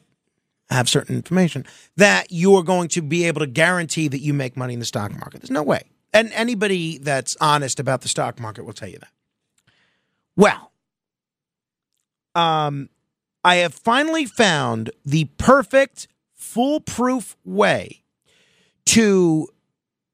have 0.70 0.90
certain 0.90 1.16
information 1.16 1.66
that 1.98 2.28
you're 2.30 2.64
going 2.64 2.88
to 2.90 3.02
be 3.02 3.26
able 3.26 3.40
to 3.40 3.48
guarantee 3.48 4.08
that 4.08 4.20
you 4.20 4.34
make 4.34 4.58
money 4.58 4.74
in 4.74 4.80
the 4.80 4.86
stock 4.86 5.12
market. 5.12 5.42
There's 5.42 5.52
no 5.52 5.64
way, 5.64 5.84
and 6.14 6.32
anybody 6.34 6.98
that's 6.98 7.38
honest 7.40 7.80
about 7.80 8.02
the 8.02 8.08
stock 8.08 8.40
market 8.40 8.66
will 8.66 8.74
tell 8.74 8.90
you 8.90 9.00
that. 9.00 9.12
Well 10.36 10.69
um, 12.40 12.90
I 13.44 13.56
have 13.56 13.74
finally 13.74 14.26
found 14.26 14.92
the 15.06 15.26
perfect 15.38 16.08
foolproof 16.36 17.36
way 17.44 18.04
to 18.88 19.48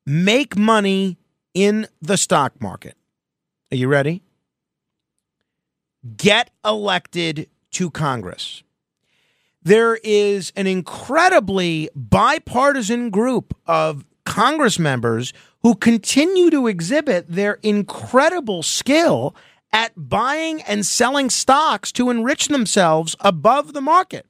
make 0.06 0.58
money 0.58 1.18
in 1.54 1.88
the 2.02 2.18
stock 2.18 2.60
market. 2.62 2.96
Are 3.72 3.76
you 3.76 3.88
ready? 3.88 4.24
Get 6.18 6.50
elected 6.64 7.48
to 7.72 7.90
Congress. 7.90 8.64
There 9.64 9.96
is 10.04 10.52
an 10.56 10.68
incredibly 10.68 11.90
bipartisan 11.96 13.10
group 13.10 13.56
of 13.66 14.06
Congress 14.26 14.78
members 14.78 15.34
who 15.64 15.76
continue 15.76 16.50
to 16.52 16.68
exhibit 16.68 17.28
their 17.28 17.60
incredible 17.64 18.62
skill 18.62 19.36
at 19.76 19.92
buying 19.98 20.62
and 20.62 20.86
selling 20.86 21.30
stocks 21.30 21.92
to 21.92 22.10
enrich 22.10 22.48
themselves 22.48 23.14
above 23.20 23.74
the 23.74 23.82
market. 23.82 24.26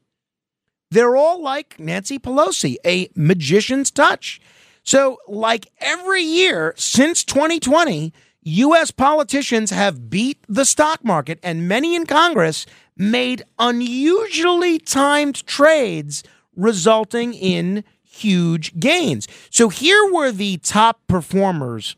They're 0.89 1.15
all 1.15 1.39
like 1.39 1.79
Nancy 1.79 2.17
Pelosi, 2.17 2.77
a 2.83 3.09
magician's 3.15 3.91
touch. 3.91 4.41
So, 4.81 5.19
like 5.27 5.67
every 5.79 6.23
year 6.23 6.73
since 6.77 7.23
2020, 7.23 8.11
U.S. 8.41 8.89
politicians 8.89 9.69
have 9.69 10.09
beat 10.09 10.43
the 10.49 10.65
stock 10.65 11.05
market, 11.05 11.37
and 11.43 11.67
many 11.67 11.95
in 11.95 12.07
Congress 12.07 12.65
made 12.97 13.43
unusually 13.59 14.79
timed 14.79 15.45
trades, 15.45 16.23
resulting 16.55 17.35
in 17.35 17.83
huge 18.01 18.79
gains. 18.79 19.27
So 19.51 19.69
here 19.69 20.11
were 20.11 20.31
the 20.31 20.57
top 20.57 21.01
performers 21.07 21.95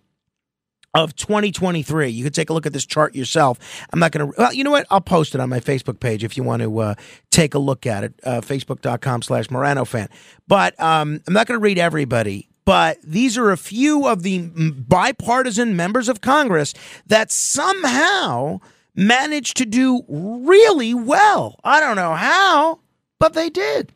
of 1.04 1.16
2023. 1.16 2.10
You 2.10 2.24
could 2.24 2.34
take 2.34 2.50
a 2.50 2.54
look 2.54 2.66
at 2.66 2.74
this 2.74 2.86
chart 2.86 3.16
yourself. 3.16 3.60
I'm 3.94 4.00
not 4.00 4.12
going 4.12 4.32
to, 4.32 4.34
well, 4.38 4.52
you 4.52 4.64
know 4.64 4.72
what? 4.72 4.88
I'll 4.90 5.00
post 5.00 5.36
it 5.36 5.42
on 5.42 5.48
my 5.50 5.60
Facebook 5.60 6.00
page 6.00 6.24
if 6.24 6.36
you 6.36 6.44
want 6.44 6.64
to 6.64 6.80
uh, 6.80 6.96
take 7.30 7.54
a 7.54 7.60
look 7.60 7.86
at 7.86 8.04
it, 8.04 8.14
uh, 8.24 8.42
facebook.com 8.42 9.22
slash 9.22 9.52
Morano 9.52 9.86
fan. 9.86 10.10
But 10.48 10.80
um, 10.80 11.22
I'm 11.28 11.34
not 11.34 11.46
going 11.46 11.60
to 11.60 11.64
read 11.64 11.78
everybody. 11.78 12.50
But 12.66 12.98
these 13.02 13.38
are 13.38 13.52
a 13.52 13.58
few 13.58 14.08
of 14.08 14.24
the 14.24 14.50
bipartisan 14.50 15.76
members 15.76 16.10
of 16.10 16.20
Congress 16.20 16.74
that 17.06 17.32
somehow 17.32 18.60
managed 18.94 19.56
to 19.58 19.66
do 19.66 20.04
really 20.10 20.94
well. 20.94 21.60
I 21.64 21.80
don't 21.80 21.96
know 21.96 22.16
how, 22.16 22.80
but 23.20 23.34
they 23.34 23.50
did. 23.50 23.94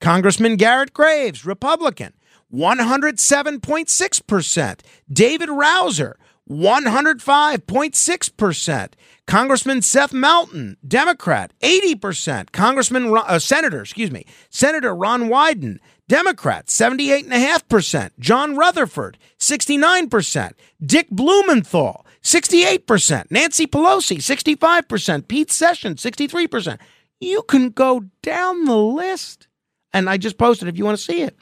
Congressman 0.00 0.56
Garrett 0.56 0.92
Graves, 0.92 1.46
Republican, 1.46 2.12
107.6%. 2.52 4.80
David 5.10 5.48
Rouzer, 5.48 6.14
105.6%. 6.48 8.92
Congressman 9.26 9.82
Seth 9.82 10.12
Moulton, 10.12 10.76
Democrat, 10.86 11.54
80%. 11.60 12.52
Congressman, 12.52 13.16
uh, 13.16 13.38
Senator, 13.38 13.80
excuse 13.80 14.10
me, 14.10 14.26
Senator 14.50 14.94
Ron 14.94 15.30
Wyden, 15.30 15.78
Democrat, 16.06 16.66
78.5%. 16.66 18.10
John 18.18 18.56
Rutherford, 18.56 19.16
69%. 19.38 20.52
Dick 20.84 21.08
Blumenthal, 21.10 22.04
68%. 22.22 23.30
Nancy 23.30 23.66
Pelosi, 23.66 24.18
65%. 24.18 25.28
Pete 25.28 25.50
Sessions, 25.50 26.02
63%. 26.02 26.78
You 27.20 27.40
can 27.42 27.70
go 27.70 28.04
down 28.22 28.66
the 28.66 28.76
list 28.76 29.48
and 29.94 30.10
I 30.10 30.18
just 30.18 30.36
posted 30.36 30.68
if 30.68 30.76
you 30.76 30.84
want 30.84 30.98
to 30.98 31.04
see 31.04 31.22
it. 31.22 31.38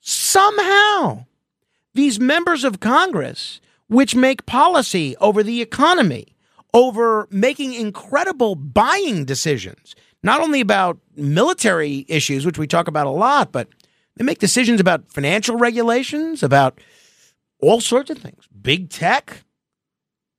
Somehow, 0.00 1.26
these 1.94 2.18
members 2.18 2.64
of 2.64 2.80
Congress, 2.80 3.60
which 3.86 4.14
make 4.14 4.44
policy 4.44 5.16
over 5.18 5.42
the 5.42 5.62
economy, 5.62 6.34
over 6.74 7.28
making 7.30 7.72
incredible 7.72 8.56
buying 8.56 9.24
decisions, 9.24 9.94
not 10.22 10.40
only 10.40 10.60
about 10.60 10.98
military 11.16 12.04
issues, 12.08 12.44
which 12.44 12.58
we 12.58 12.66
talk 12.66 12.88
about 12.88 13.06
a 13.06 13.10
lot, 13.10 13.52
but 13.52 13.68
they 14.16 14.24
make 14.24 14.38
decisions 14.38 14.80
about 14.80 15.10
financial 15.12 15.56
regulations, 15.56 16.42
about 16.42 16.80
all 17.60 17.80
sorts 17.80 18.10
of 18.10 18.18
things, 18.18 18.48
big 18.60 18.90
tech. 18.90 19.44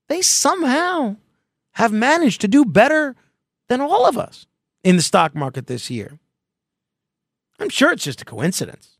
They 0.09 0.21
somehow 0.21 1.15
have 1.73 1.93
managed 1.93 2.41
to 2.41 2.47
do 2.49 2.65
better 2.65 3.15
than 3.69 3.79
all 3.79 4.05
of 4.05 4.17
us 4.17 4.45
in 4.83 4.97
the 4.97 5.01
stock 5.01 5.33
market 5.33 5.67
this 5.67 5.89
year. 5.89 6.19
I'm 7.61 7.69
sure 7.69 7.91
it's 7.91 8.03
just 8.03 8.21
a 8.21 8.25
coincidence. 8.25 8.97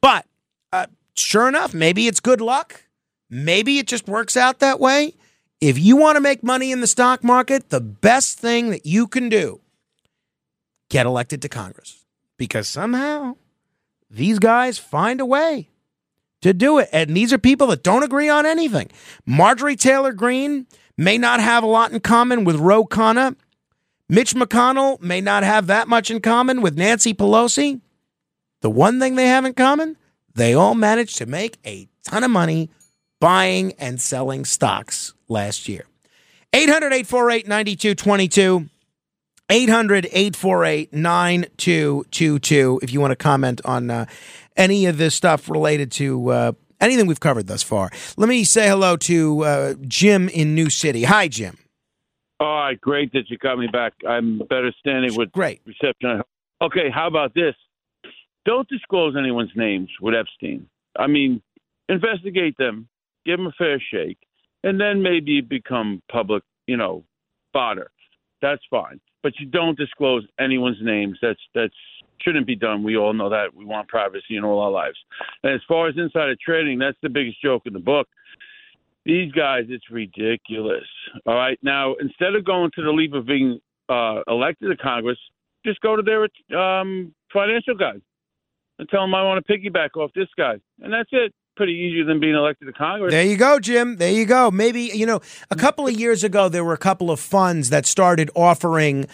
But 0.00 0.26
uh, 0.72 0.86
sure 1.14 1.48
enough, 1.48 1.74
maybe 1.74 2.06
it's 2.06 2.20
good 2.20 2.40
luck. 2.40 2.84
Maybe 3.28 3.78
it 3.78 3.86
just 3.86 4.08
works 4.08 4.36
out 4.36 4.58
that 4.60 4.80
way. 4.80 5.14
If 5.60 5.78
you 5.78 5.96
want 5.96 6.16
to 6.16 6.20
make 6.20 6.42
money 6.42 6.72
in 6.72 6.80
the 6.80 6.86
stock 6.86 7.22
market, 7.22 7.70
the 7.70 7.80
best 7.80 8.38
thing 8.38 8.70
that 8.70 8.84
you 8.84 9.06
can 9.06 9.28
do, 9.28 9.60
get 10.90 11.06
elected 11.06 11.40
to 11.42 11.48
Congress. 11.48 12.04
Because 12.36 12.66
somehow 12.66 13.36
these 14.10 14.38
guys 14.38 14.78
find 14.78 15.20
a 15.20 15.26
way 15.26 15.68
to 16.40 16.52
do 16.52 16.78
it. 16.78 16.88
And 16.92 17.16
these 17.16 17.32
are 17.32 17.38
people 17.38 17.68
that 17.68 17.82
don't 17.82 18.02
agree 18.02 18.28
on 18.28 18.44
anything. 18.44 18.90
Marjorie 19.24 19.76
Taylor 19.76 20.12
Greene 20.12 20.66
may 20.98 21.16
not 21.16 21.40
have 21.40 21.62
a 21.62 21.68
lot 21.68 21.92
in 21.92 22.00
common 22.00 22.44
with 22.44 22.56
Ro 22.56 22.84
Khanna 22.84 23.36
Mitch 24.12 24.34
McConnell 24.34 25.00
may 25.00 25.22
not 25.22 25.42
have 25.42 25.68
that 25.68 25.88
much 25.88 26.10
in 26.10 26.20
common 26.20 26.60
with 26.60 26.76
Nancy 26.76 27.14
Pelosi. 27.14 27.80
The 28.60 28.68
one 28.68 29.00
thing 29.00 29.14
they 29.14 29.28
have 29.28 29.46
in 29.46 29.54
common, 29.54 29.96
they 30.34 30.52
all 30.52 30.74
managed 30.74 31.16
to 31.16 31.24
make 31.24 31.56
a 31.64 31.88
ton 32.04 32.22
of 32.22 32.30
money 32.30 32.68
buying 33.20 33.72
and 33.78 33.98
selling 33.98 34.44
stocks 34.44 35.14
last 35.28 35.66
year. 35.66 35.86
800 36.52 36.92
848 36.92 37.48
9222. 37.48 38.68
800 39.48 40.04
848 40.04 40.92
9222. 40.92 42.80
If 42.82 42.92
you 42.92 43.00
want 43.00 43.12
to 43.12 43.16
comment 43.16 43.62
on 43.64 43.90
uh, 43.90 44.04
any 44.58 44.84
of 44.84 44.98
this 44.98 45.14
stuff 45.14 45.48
related 45.48 45.90
to 45.92 46.28
uh, 46.28 46.52
anything 46.82 47.06
we've 47.06 47.18
covered 47.18 47.46
thus 47.46 47.62
far. 47.62 47.88
Let 48.18 48.28
me 48.28 48.44
say 48.44 48.68
hello 48.68 48.98
to 48.98 49.44
uh, 49.44 49.74
Jim 49.88 50.28
in 50.28 50.54
New 50.54 50.68
City. 50.68 51.04
Hi, 51.04 51.28
Jim. 51.28 51.56
All 52.42 52.56
right, 52.56 52.80
great 52.80 53.12
that 53.12 53.30
you 53.30 53.38
got 53.38 53.56
me 53.56 53.68
back. 53.68 53.92
I'm 54.06 54.38
better 54.38 54.74
standing 54.80 55.14
with 55.14 55.30
great 55.30 55.60
reception. 55.64 56.22
Okay, 56.60 56.90
how 56.92 57.06
about 57.06 57.34
this? 57.34 57.54
Don't 58.44 58.68
disclose 58.68 59.14
anyone's 59.16 59.52
names 59.54 59.88
with 60.00 60.12
Epstein. 60.16 60.66
I 60.98 61.06
mean, 61.06 61.40
investigate 61.88 62.56
them, 62.58 62.88
give 63.24 63.38
them 63.38 63.46
a 63.46 63.52
fair 63.52 63.80
shake, 63.92 64.18
and 64.64 64.80
then 64.80 65.02
maybe 65.02 65.40
become 65.40 66.02
public, 66.10 66.42
you 66.66 66.76
know, 66.76 67.04
fodder. 67.52 67.92
That's 68.40 68.62
fine. 68.68 69.00
But 69.22 69.34
you 69.38 69.46
don't 69.46 69.78
disclose 69.78 70.26
anyone's 70.40 70.82
names. 70.82 71.18
That's 71.22 71.38
that's 71.54 71.74
shouldn't 72.22 72.48
be 72.48 72.56
done. 72.56 72.82
We 72.82 72.96
all 72.96 73.12
know 73.12 73.30
that. 73.30 73.54
We 73.54 73.64
want 73.64 73.86
privacy 73.86 74.36
in 74.36 74.42
all 74.42 74.58
our 74.58 74.70
lives. 74.72 74.98
And 75.44 75.54
as 75.54 75.60
far 75.68 75.86
as 75.86 75.94
insider 75.96 76.34
trading, 76.44 76.80
that's 76.80 76.98
the 77.04 77.08
biggest 77.08 77.40
joke 77.40 77.62
in 77.66 77.72
the 77.72 77.78
book. 77.78 78.08
These 79.04 79.32
guys, 79.32 79.64
it's 79.68 79.90
ridiculous. 79.90 80.86
All 81.26 81.34
right. 81.34 81.58
Now, 81.62 81.94
instead 82.00 82.34
of 82.34 82.44
going 82.44 82.70
to 82.76 82.82
the 82.82 82.90
leap 82.90 83.14
of 83.14 83.26
being 83.26 83.60
uh, 83.88 84.20
elected 84.28 84.70
to 84.70 84.76
Congress, 84.76 85.18
just 85.66 85.80
go 85.80 85.96
to 85.96 86.02
their 86.02 86.22
um, 86.58 87.14
financial 87.32 87.74
guy 87.74 87.94
and 88.78 88.88
tell 88.88 89.00
them 89.02 89.14
I 89.14 89.22
want 89.24 89.44
to 89.44 89.52
piggyback 89.52 89.96
off 89.96 90.10
this 90.14 90.28
guy. 90.36 90.54
And 90.80 90.92
that's 90.92 91.08
it. 91.12 91.32
Pretty 91.54 91.72
easier 91.72 92.04
than 92.04 92.18
being 92.18 92.34
elected 92.34 92.66
to 92.68 92.72
Congress. 92.72 93.12
There 93.12 93.24
you 93.24 93.36
go, 93.36 93.58
Jim. 93.58 93.96
There 93.96 94.10
you 94.10 94.24
go. 94.24 94.50
Maybe, 94.50 94.84
you 94.94 95.04
know, 95.04 95.20
a 95.50 95.56
couple 95.56 95.86
of 95.86 95.92
years 95.92 96.24
ago, 96.24 96.48
there 96.48 96.64
were 96.64 96.72
a 96.72 96.78
couple 96.78 97.10
of 97.10 97.20
funds 97.20 97.68
that 97.68 97.84
started 97.84 98.30
offering 98.34 99.06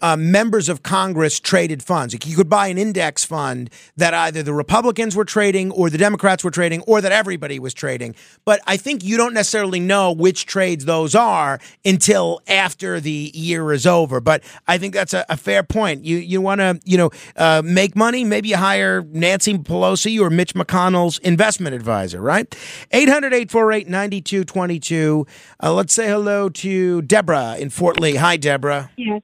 uh, 0.00 0.16
members 0.16 0.70
of 0.70 0.82
Congress 0.82 1.38
traded 1.38 1.82
funds. 1.82 2.14
You 2.26 2.36
could 2.36 2.48
buy 2.48 2.68
an 2.68 2.78
index 2.78 3.24
fund 3.24 3.68
that 3.96 4.14
either 4.14 4.42
the 4.42 4.54
Republicans 4.54 5.14
were 5.14 5.26
trading 5.26 5.70
or 5.72 5.90
the 5.90 5.98
Democrats 5.98 6.42
were 6.42 6.50
trading 6.50 6.80
or 6.82 7.02
that 7.02 7.12
everybody 7.12 7.58
was 7.58 7.74
trading. 7.74 8.14
But 8.46 8.60
I 8.66 8.78
think 8.78 9.04
you 9.04 9.18
don't 9.18 9.34
necessarily 9.34 9.78
know 9.78 10.10
which 10.12 10.46
trades 10.46 10.86
those 10.86 11.14
are 11.14 11.58
until 11.84 12.40
after 12.48 12.98
the 12.98 13.30
year 13.34 13.70
is 13.72 13.86
over. 13.86 14.20
But 14.20 14.42
I 14.66 14.78
think 14.78 14.94
that's 14.94 15.12
a, 15.12 15.26
a 15.28 15.36
fair 15.36 15.62
point. 15.62 16.02
You 16.04 16.16
you 16.16 16.40
want 16.40 16.60
to 16.60 16.80
you 16.84 16.96
know 16.96 17.10
uh, 17.36 17.60
make 17.62 17.94
money? 17.94 18.24
Maybe 18.24 18.48
you 18.48 18.56
hire 18.56 19.02
Nancy 19.02 19.58
Pelosi 19.58 20.18
or 20.18 20.30
Mitch 20.30 20.54
McConnell's 20.54 21.18
investment 21.18 21.74
advisor, 21.76 22.22
right? 22.22 22.56
800 22.90 23.34
848 23.34 23.86
9222. 23.86 25.26
Uh, 25.62 25.74
let's 25.74 25.92
say 25.92 26.08
hello 26.08 26.48
to 26.48 27.02
Deborah 27.02 27.56
in 27.58 27.68
Fort 27.68 28.00
Lee. 28.00 28.14
Hi, 28.14 28.38
Deborah. 28.38 28.90
Yes. 28.96 29.20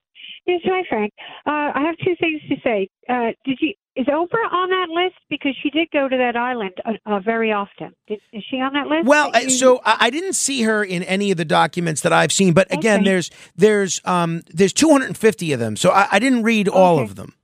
Yes, 0.46 0.60
hi, 0.64 0.82
Frank. 0.88 1.12
Uh, 1.46 1.72
I 1.74 1.82
have 1.86 1.96
two 2.04 2.14
things 2.20 2.40
to 2.48 2.56
say. 2.62 2.88
Uh, 3.08 3.32
did 3.44 3.58
you 3.60 3.74
is 3.96 4.06
Oprah 4.06 4.52
on 4.52 4.70
that 4.70 4.88
list 4.90 5.14
because 5.30 5.54
she 5.62 5.70
did 5.70 5.88
go 5.92 6.08
to 6.08 6.16
that 6.16 6.36
island 6.36 6.72
uh, 6.84 6.92
uh 7.06 7.20
very 7.20 7.52
often? 7.52 7.94
Did, 8.08 8.20
is 8.32 8.42
she 8.50 8.56
on 8.56 8.72
that 8.72 8.88
list? 8.88 9.06
Well, 9.06 9.30
you... 9.40 9.50
so 9.50 9.80
I 9.84 10.10
didn't 10.10 10.34
see 10.34 10.62
her 10.62 10.82
in 10.84 11.02
any 11.04 11.30
of 11.30 11.36
the 11.36 11.44
documents 11.44 12.00
that 12.02 12.12
I've 12.12 12.32
seen, 12.32 12.52
but 12.52 12.72
again, 12.72 13.00
okay. 13.00 13.10
there's 13.10 13.30
there's 13.56 14.00
um 14.04 14.42
there's 14.52 14.72
250 14.72 15.52
of 15.52 15.60
them, 15.60 15.76
so 15.76 15.90
I, 15.90 16.08
I 16.12 16.18
didn't 16.18 16.42
read 16.42 16.68
all 16.68 16.96
okay. 16.96 17.04
of 17.04 17.14
them. 17.14 17.34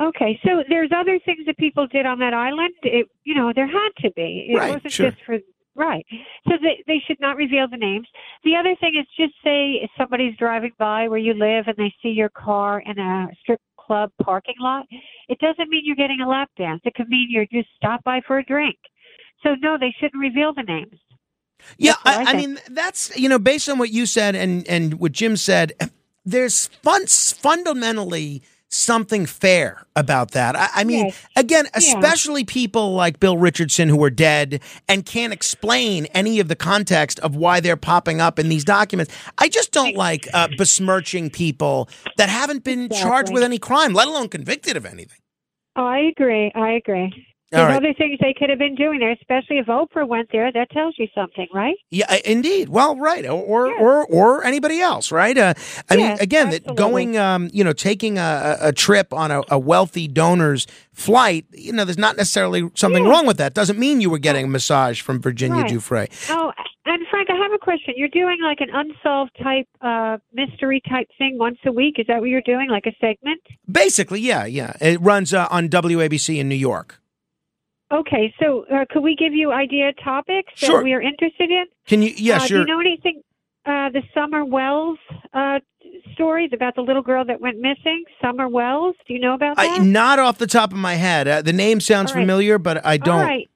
Okay, 0.00 0.38
so 0.44 0.62
there's 0.68 0.90
other 0.94 1.18
things 1.24 1.46
that 1.46 1.56
people 1.56 1.88
did 1.88 2.06
on 2.06 2.20
that 2.20 2.32
island. 2.32 2.72
It, 2.84 3.08
you 3.24 3.34
know, 3.34 3.52
there 3.52 3.66
had 3.66 3.88
to 4.02 4.12
be. 4.12 4.48
It 4.50 4.56
right, 4.56 4.74
wasn't 4.74 4.92
sure. 4.92 5.10
just 5.10 5.22
for 5.24 5.38
Right. 5.78 6.04
So 6.48 6.54
they, 6.60 6.82
they 6.88 7.00
should 7.06 7.20
not 7.20 7.36
reveal 7.36 7.68
the 7.70 7.76
names. 7.76 8.08
The 8.42 8.56
other 8.56 8.74
thing 8.80 8.94
is 8.98 9.06
just 9.16 9.32
say 9.44 9.74
if 9.80 9.90
somebody's 9.96 10.36
driving 10.36 10.72
by 10.76 11.06
where 11.06 11.20
you 11.20 11.34
live 11.34 11.68
and 11.68 11.76
they 11.76 11.94
see 12.02 12.08
your 12.08 12.30
car 12.30 12.82
in 12.84 12.98
a 12.98 13.28
strip 13.40 13.60
club 13.78 14.10
parking 14.20 14.56
lot, 14.58 14.86
it 15.28 15.38
doesn't 15.38 15.70
mean 15.70 15.82
you're 15.84 15.94
getting 15.94 16.20
a 16.20 16.28
lap 16.28 16.50
dance. 16.58 16.80
It 16.84 16.94
could 16.94 17.08
mean 17.08 17.28
you're 17.30 17.46
just 17.46 17.68
stopped 17.76 18.02
by 18.02 18.20
for 18.26 18.38
a 18.38 18.44
drink. 18.44 18.76
So 19.44 19.54
no, 19.60 19.78
they 19.78 19.94
shouldn't 20.00 20.20
reveal 20.20 20.52
the 20.52 20.64
names. 20.64 20.96
Yeah, 21.76 21.94
I, 22.04 22.24
I 22.24 22.24
I 22.32 22.36
mean 22.36 22.58
that's 22.70 23.16
you 23.16 23.28
know 23.28 23.38
based 23.38 23.68
on 23.68 23.78
what 23.78 23.90
you 23.90 24.04
said 24.04 24.34
and 24.34 24.66
and 24.68 24.94
what 24.94 25.12
Jim 25.12 25.36
said, 25.36 25.72
there's 26.24 26.66
fun 26.82 27.06
fundamentally 27.06 28.42
something 28.70 29.24
fair 29.26 29.86
about 29.96 30.32
that. 30.32 30.54
I, 30.56 30.68
I 30.76 30.84
mean, 30.84 31.06
Yes. 31.06 31.22
again, 31.36 31.64
Yeah. 31.72 31.78
especially 31.78 32.44
people 32.44 32.92
like 32.92 33.18
Bill 33.18 33.36
Richardson 33.38 33.88
who 33.88 34.02
are 34.04 34.10
dead 34.10 34.60
and 34.88 35.04
can't 35.06 35.32
explain 35.32 36.06
any 36.06 36.38
of 36.40 36.48
the 36.48 36.56
context 36.56 37.18
of 37.20 37.34
why 37.34 37.60
they're 37.60 37.76
popping 37.76 38.20
up 38.20 38.38
in 38.38 38.48
these 38.48 38.64
documents. 38.64 39.14
I 39.38 39.48
just 39.48 39.72
don't 39.72 39.96
like 39.96 40.28
uh, 40.34 40.48
besmirching 40.58 41.30
people 41.30 41.88
that 42.16 42.28
haven't 42.28 42.64
been 42.64 42.88
charged 42.90 43.32
with 43.32 43.42
any 43.42 43.58
crime, 43.58 43.92
let 43.94 44.06
alone 44.06 44.28
convicted 44.28 44.76
of 44.76 44.84
anything. 44.84 45.18
Oh, 45.76 45.84
I 45.86 45.98
agree. 46.00 46.50
I 46.54 46.72
agree. 46.72 47.26
There's 47.50 47.64
right. 47.64 47.76
other 47.76 47.94
things 47.94 48.18
they 48.20 48.34
could 48.38 48.50
have 48.50 48.58
been 48.58 48.74
doing 48.74 48.98
there, 49.00 49.12
especially 49.12 49.58
if 49.58 49.66
Oprah 49.66 50.06
went 50.06 50.28
there. 50.32 50.52
That 50.52 50.70
tells 50.70 50.94
you 50.98 51.06
something, 51.14 51.46
right? 51.54 51.76
Yeah, 51.90 52.18
indeed. 52.24 52.68
Well, 52.68 52.96
right, 52.96 53.24
or 53.24 53.42
or 53.42 53.72
or, 53.72 54.06
or 54.06 54.44
anybody 54.44 54.80
else, 54.80 55.10
right? 55.10 55.36
Uh, 55.36 55.54
I 55.88 55.96
mean, 55.96 56.06
Yes, 56.06 56.20
again, 56.20 56.50
that 56.50 56.76
going, 56.76 57.16
um, 57.16 57.48
you 57.52 57.64
know, 57.64 57.72
taking 57.72 58.18
a, 58.18 58.56
a 58.60 58.72
trip 58.72 59.12
on 59.12 59.30
a, 59.30 59.42
a 59.50 59.58
wealthy 59.58 60.08
donor's 60.08 60.66
flight, 60.92 61.46
you 61.52 61.72
know, 61.72 61.84
there's 61.84 61.98
not 61.98 62.16
necessarily 62.16 62.70
something 62.74 63.04
wrong 63.04 63.26
with 63.26 63.38
that. 63.38 63.54
Doesn't 63.54 63.78
mean 63.78 64.00
you 64.00 64.10
were 64.10 64.18
getting 64.18 64.44
a 64.44 64.48
massage 64.48 65.00
from 65.00 65.20
Virginia 65.20 65.62
Right. 65.62 65.70
Giuffre. 65.70 66.30
Oh, 66.30 66.52
and 66.84 67.06
Frank, 67.10 67.28
I 67.30 67.36
have 67.36 67.52
a 67.52 67.58
question. 67.58 67.94
You're 67.96 68.08
doing 68.08 68.38
like 68.42 68.60
an 68.60 68.68
unsolved 68.72 69.36
type 69.42 69.68
uh 69.80 70.18
mystery 70.32 70.82
type 70.88 71.08
thing 71.18 71.38
once 71.38 71.58
a 71.66 71.72
week. 71.72 71.96
Is 71.98 72.06
that 72.08 72.20
what 72.20 72.28
you're 72.28 72.40
doing? 72.42 72.68
Like 72.70 72.86
a 72.86 72.92
segment? 73.00 73.40
Basically, 73.70 74.20
yeah, 74.20 74.44
yeah. 74.44 74.74
It 74.80 75.00
runs 75.00 75.32
uh, 75.32 75.48
on 75.50 75.68
WABC 75.68 76.38
in 76.38 76.48
New 76.48 76.54
York. 76.54 77.00
Okay, 77.90 78.34
so 78.40 78.66
uh, 78.72 78.84
could 78.90 79.02
we 79.02 79.16
give 79.16 79.32
you 79.32 79.50
idea 79.50 79.92
topics 80.04 80.52
Sure. 80.56 80.78
that 80.78 80.84
we 80.84 80.92
are 80.92 81.00
interested 81.00 81.50
in? 81.50 81.64
Can 81.86 82.02
you? 82.02 82.12
Yeah, 82.16 82.36
uh, 82.36 82.38
sure. 82.40 82.58
Do 82.58 82.70
you 82.70 82.76
know 82.76 82.80
anything? 82.80 83.22
Uh, 83.64 83.90
the 83.90 84.02
Summer 84.14 84.44
Wells 84.44 84.98
uh, 85.34 85.58
stories 86.12 86.50
about 86.52 86.74
the 86.74 86.80
little 86.80 87.02
girl 87.02 87.24
that 87.24 87.40
went 87.40 87.58
missing, 87.58 88.04
Summer 88.22 88.48
Wells. 88.48 88.94
Do 89.06 89.14
you 89.14 89.20
know 89.20 89.34
about 89.34 89.56
that? 89.56 89.80
I, 89.80 89.84
not 89.84 90.18
off 90.18 90.38
the 90.38 90.46
top 90.46 90.72
of 90.72 90.78
my 90.78 90.94
head. 90.94 91.28
Uh, 91.28 91.42
the 91.42 91.52
name 91.52 91.80
sounds 91.80 92.14
right. 92.14 92.20
familiar, 92.20 92.58
but 92.58 92.84
I 92.84 92.96
don't. 92.96 93.20
All 93.20 93.24
right. 93.24 93.48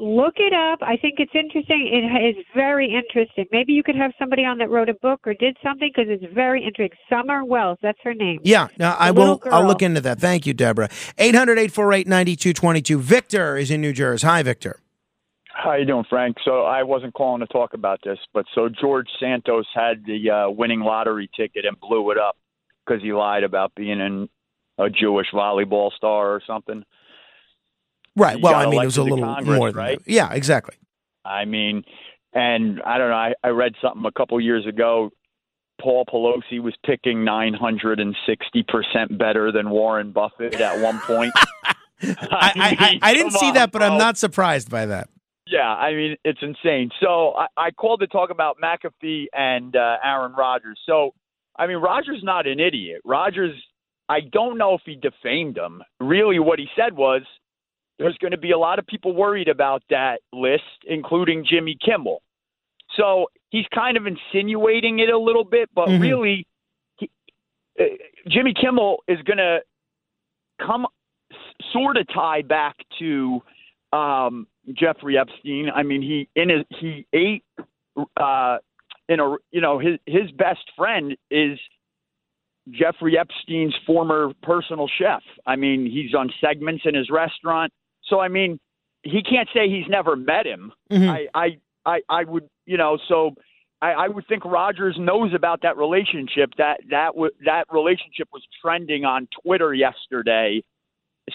Look 0.00 0.34
it 0.38 0.54
up. 0.54 0.78
I 0.82 0.96
think 0.96 1.16
it's 1.18 1.34
interesting. 1.34 1.90
It 1.92 2.38
is 2.38 2.44
very 2.54 2.86
interesting. 2.86 3.44
Maybe 3.52 3.74
you 3.74 3.82
could 3.82 3.96
have 3.96 4.12
somebody 4.18 4.46
on 4.46 4.56
that 4.58 4.70
wrote 4.70 4.88
a 4.88 4.94
book 4.94 5.20
or 5.26 5.34
did 5.34 5.58
something 5.62 5.90
because 5.94 6.08
it's 6.08 6.32
very 6.32 6.64
interesting. 6.64 6.96
Summer 7.10 7.44
Wells, 7.44 7.76
that's 7.82 7.98
her 8.02 8.14
name. 8.14 8.40
Yeah, 8.42 8.68
no, 8.78 8.96
I 8.98 9.12
The 9.12 9.20
little 9.20 9.40
will. 9.44 9.54
I'll 9.54 9.66
look 9.66 9.82
into 9.82 10.00
that. 10.00 10.18
Thank 10.18 10.46
you, 10.46 10.54
Deborah. 10.54 10.88
800 11.18 11.58
848 11.58 12.06
9222. 12.06 12.98
Victor 12.98 13.56
is 13.58 13.70
in 13.70 13.82
New 13.82 13.92
Jersey. 13.92 14.26
Hi, 14.26 14.42
Victor. 14.42 14.80
How 15.52 15.74
you 15.74 15.84
doing, 15.84 16.04
Frank? 16.08 16.38
So 16.46 16.62
I 16.62 16.82
wasn't 16.82 17.12
calling 17.12 17.40
to 17.40 17.46
talk 17.46 17.74
about 17.74 18.00
this, 18.02 18.18
but 18.32 18.46
so 18.54 18.70
George 18.70 19.08
Santos 19.18 19.66
had 19.74 20.04
the 20.06 20.30
uh, 20.30 20.50
winning 20.50 20.80
lottery 20.80 21.28
ticket 21.36 21.66
and 21.66 21.78
blew 21.78 22.10
it 22.10 22.16
up 22.16 22.38
because 22.86 23.02
he 23.02 23.12
lied 23.12 23.44
about 23.44 23.74
being 23.74 24.00
in 24.00 24.28
a 24.78 24.88
Jewish 24.88 25.26
volleyball 25.34 25.92
star 25.92 26.30
or 26.30 26.40
something. 26.46 26.84
Right. 28.20 28.40
Well, 28.40 28.54
I 28.54 28.66
mean, 28.66 28.82
it 28.82 28.84
was 28.84 28.98
a 28.98 29.02
little 29.02 29.24
Congress, 29.24 29.56
more 29.58 29.72
than 29.72 29.78
right? 29.78 30.04
that. 30.04 30.10
Yeah, 30.10 30.32
exactly. 30.32 30.74
I 31.24 31.46
mean, 31.46 31.84
and 32.34 32.82
I 32.82 32.98
don't 32.98 33.08
know. 33.08 33.16
I, 33.16 33.32
I 33.42 33.48
read 33.48 33.72
something 33.80 34.04
a 34.04 34.12
couple 34.12 34.38
years 34.40 34.66
ago. 34.66 35.10
Paul 35.80 36.04
Pelosi 36.04 36.60
was 36.60 36.74
picking 36.84 37.24
960 37.24 38.64
percent 38.64 39.18
better 39.18 39.50
than 39.50 39.70
Warren 39.70 40.12
Buffett 40.12 40.54
at 40.60 40.82
one 40.82 41.00
point. 41.00 41.32
I, 42.02 42.18
I, 42.32 42.98
I, 43.00 43.14
didn't 43.14 43.32
see 43.32 43.48
on, 43.48 43.54
that, 43.54 43.72
but 43.72 43.82
I'm 43.82 43.96
not 43.96 44.18
surprised 44.18 44.70
by 44.70 44.86
that. 44.86 45.08
Yeah, 45.46 45.66
I 45.66 45.94
mean 45.94 46.16
it's 46.22 46.40
insane. 46.42 46.90
So 47.00 47.34
I, 47.34 47.46
I 47.56 47.70
called 47.70 48.00
to 48.00 48.06
talk 48.06 48.28
about 48.28 48.58
McAfee 48.62 49.26
and 49.32 49.74
uh, 49.74 49.96
Aaron 50.04 50.32
Rodgers. 50.32 50.78
So 50.84 51.14
I 51.58 51.66
mean 51.66 51.78
Rodgers 51.78 52.20
not 52.22 52.46
an 52.46 52.60
idiot. 52.60 53.00
Rodgers, 53.04 53.54
I 54.10 54.20
don't 54.20 54.58
know 54.58 54.74
if 54.74 54.82
he 54.84 54.96
defamed 54.96 55.56
him. 55.56 55.82
Really, 55.98 56.38
what 56.38 56.58
he 56.58 56.66
said 56.76 56.94
was 56.94 57.22
there's 58.00 58.16
going 58.16 58.30
to 58.30 58.38
be 58.38 58.50
a 58.52 58.58
lot 58.58 58.78
of 58.78 58.86
people 58.86 59.14
worried 59.14 59.46
about 59.46 59.82
that 59.90 60.22
list, 60.32 60.62
including 60.86 61.44
Jimmy 61.44 61.76
Kimmel. 61.84 62.22
So 62.96 63.26
he's 63.50 63.66
kind 63.74 63.98
of 63.98 64.06
insinuating 64.06 65.00
it 65.00 65.10
a 65.10 65.18
little 65.18 65.44
bit, 65.44 65.68
but 65.74 65.88
Mhm. 65.88 66.00
really, 66.00 66.46
he, 66.96 67.10
uh, 67.78 67.84
Jimmy 68.26 68.54
Kimmel 68.54 69.04
is 69.06 69.20
going 69.22 69.36
to 69.36 69.62
come 70.58 70.86
sort 71.72 71.98
of 71.98 72.08
tie 72.08 72.40
back 72.40 72.76
to 72.98 73.42
um, 73.92 74.46
Jeffrey 74.72 75.18
Epstein. 75.18 75.70
I 75.70 75.82
mean, 75.82 76.00
he 76.00 76.28
in 76.36 76.48
his 76.48 76.64
he 76.70 77.06
ate 77.12 77.44
uh, 78.16 78.58
in 79.08 79.20
a 79.20 79.36
you 79.50 79.60
know 79.60 79.78
his 79.78 79.98
his 80.06 80.30
best 80.30 80.70
friend 80.74 81.16
is 81.30 81.58
Jeffrey 82.70 83.18
Epstein's 83.18 83.74
former 83.84 84.32
personal 84.42 84.88
chef. 84.88 85.22
I 85.44 85.56
mean, 85.56 85.84
he's 85.86 86.14
on 86.14 86.32
segments 86.40 86.86
in 86.86 86.94
his 86.94 87.10
restaurant. 87.10 87.72
So 88.10 88.20
I 88.20 88.28
mean, 88.28 88.60
he 89.02 89.22
can't 89.22 89.48
say 89.54 89.68
he's 89.70 89.88
never 89.88 90.14
met 90.16 90.44
him. 90.46 90.72
Mhm. 90.92 91.08
I, 91.08 91.28
I 91.34 91.58
I 91.86 92.00
I 92.08 92.24
would 92.24 92.48
you 92.66 92.76
know 92.76 92.98
so. 93.08 93.34
I, 93.82 93.92
I 93.92 94.08
would 94.08 94.26
think 94.28 94.44
Rodgers 94.44 94.96
knows 94.98 95.32
about 95.32 95.62
that 95.62 95.78
relationship. 95.78 96.50
That 96.58 96.80
that 96.90 97.12
w- 97.14 97.32
that 97.46 97.64
relationship 97.72 98.28
was 98.30 98.42
trending 98.60 99.06
on 99.06 99.26
Twitter 99.42 99.72
yesterday, 99.72 100.62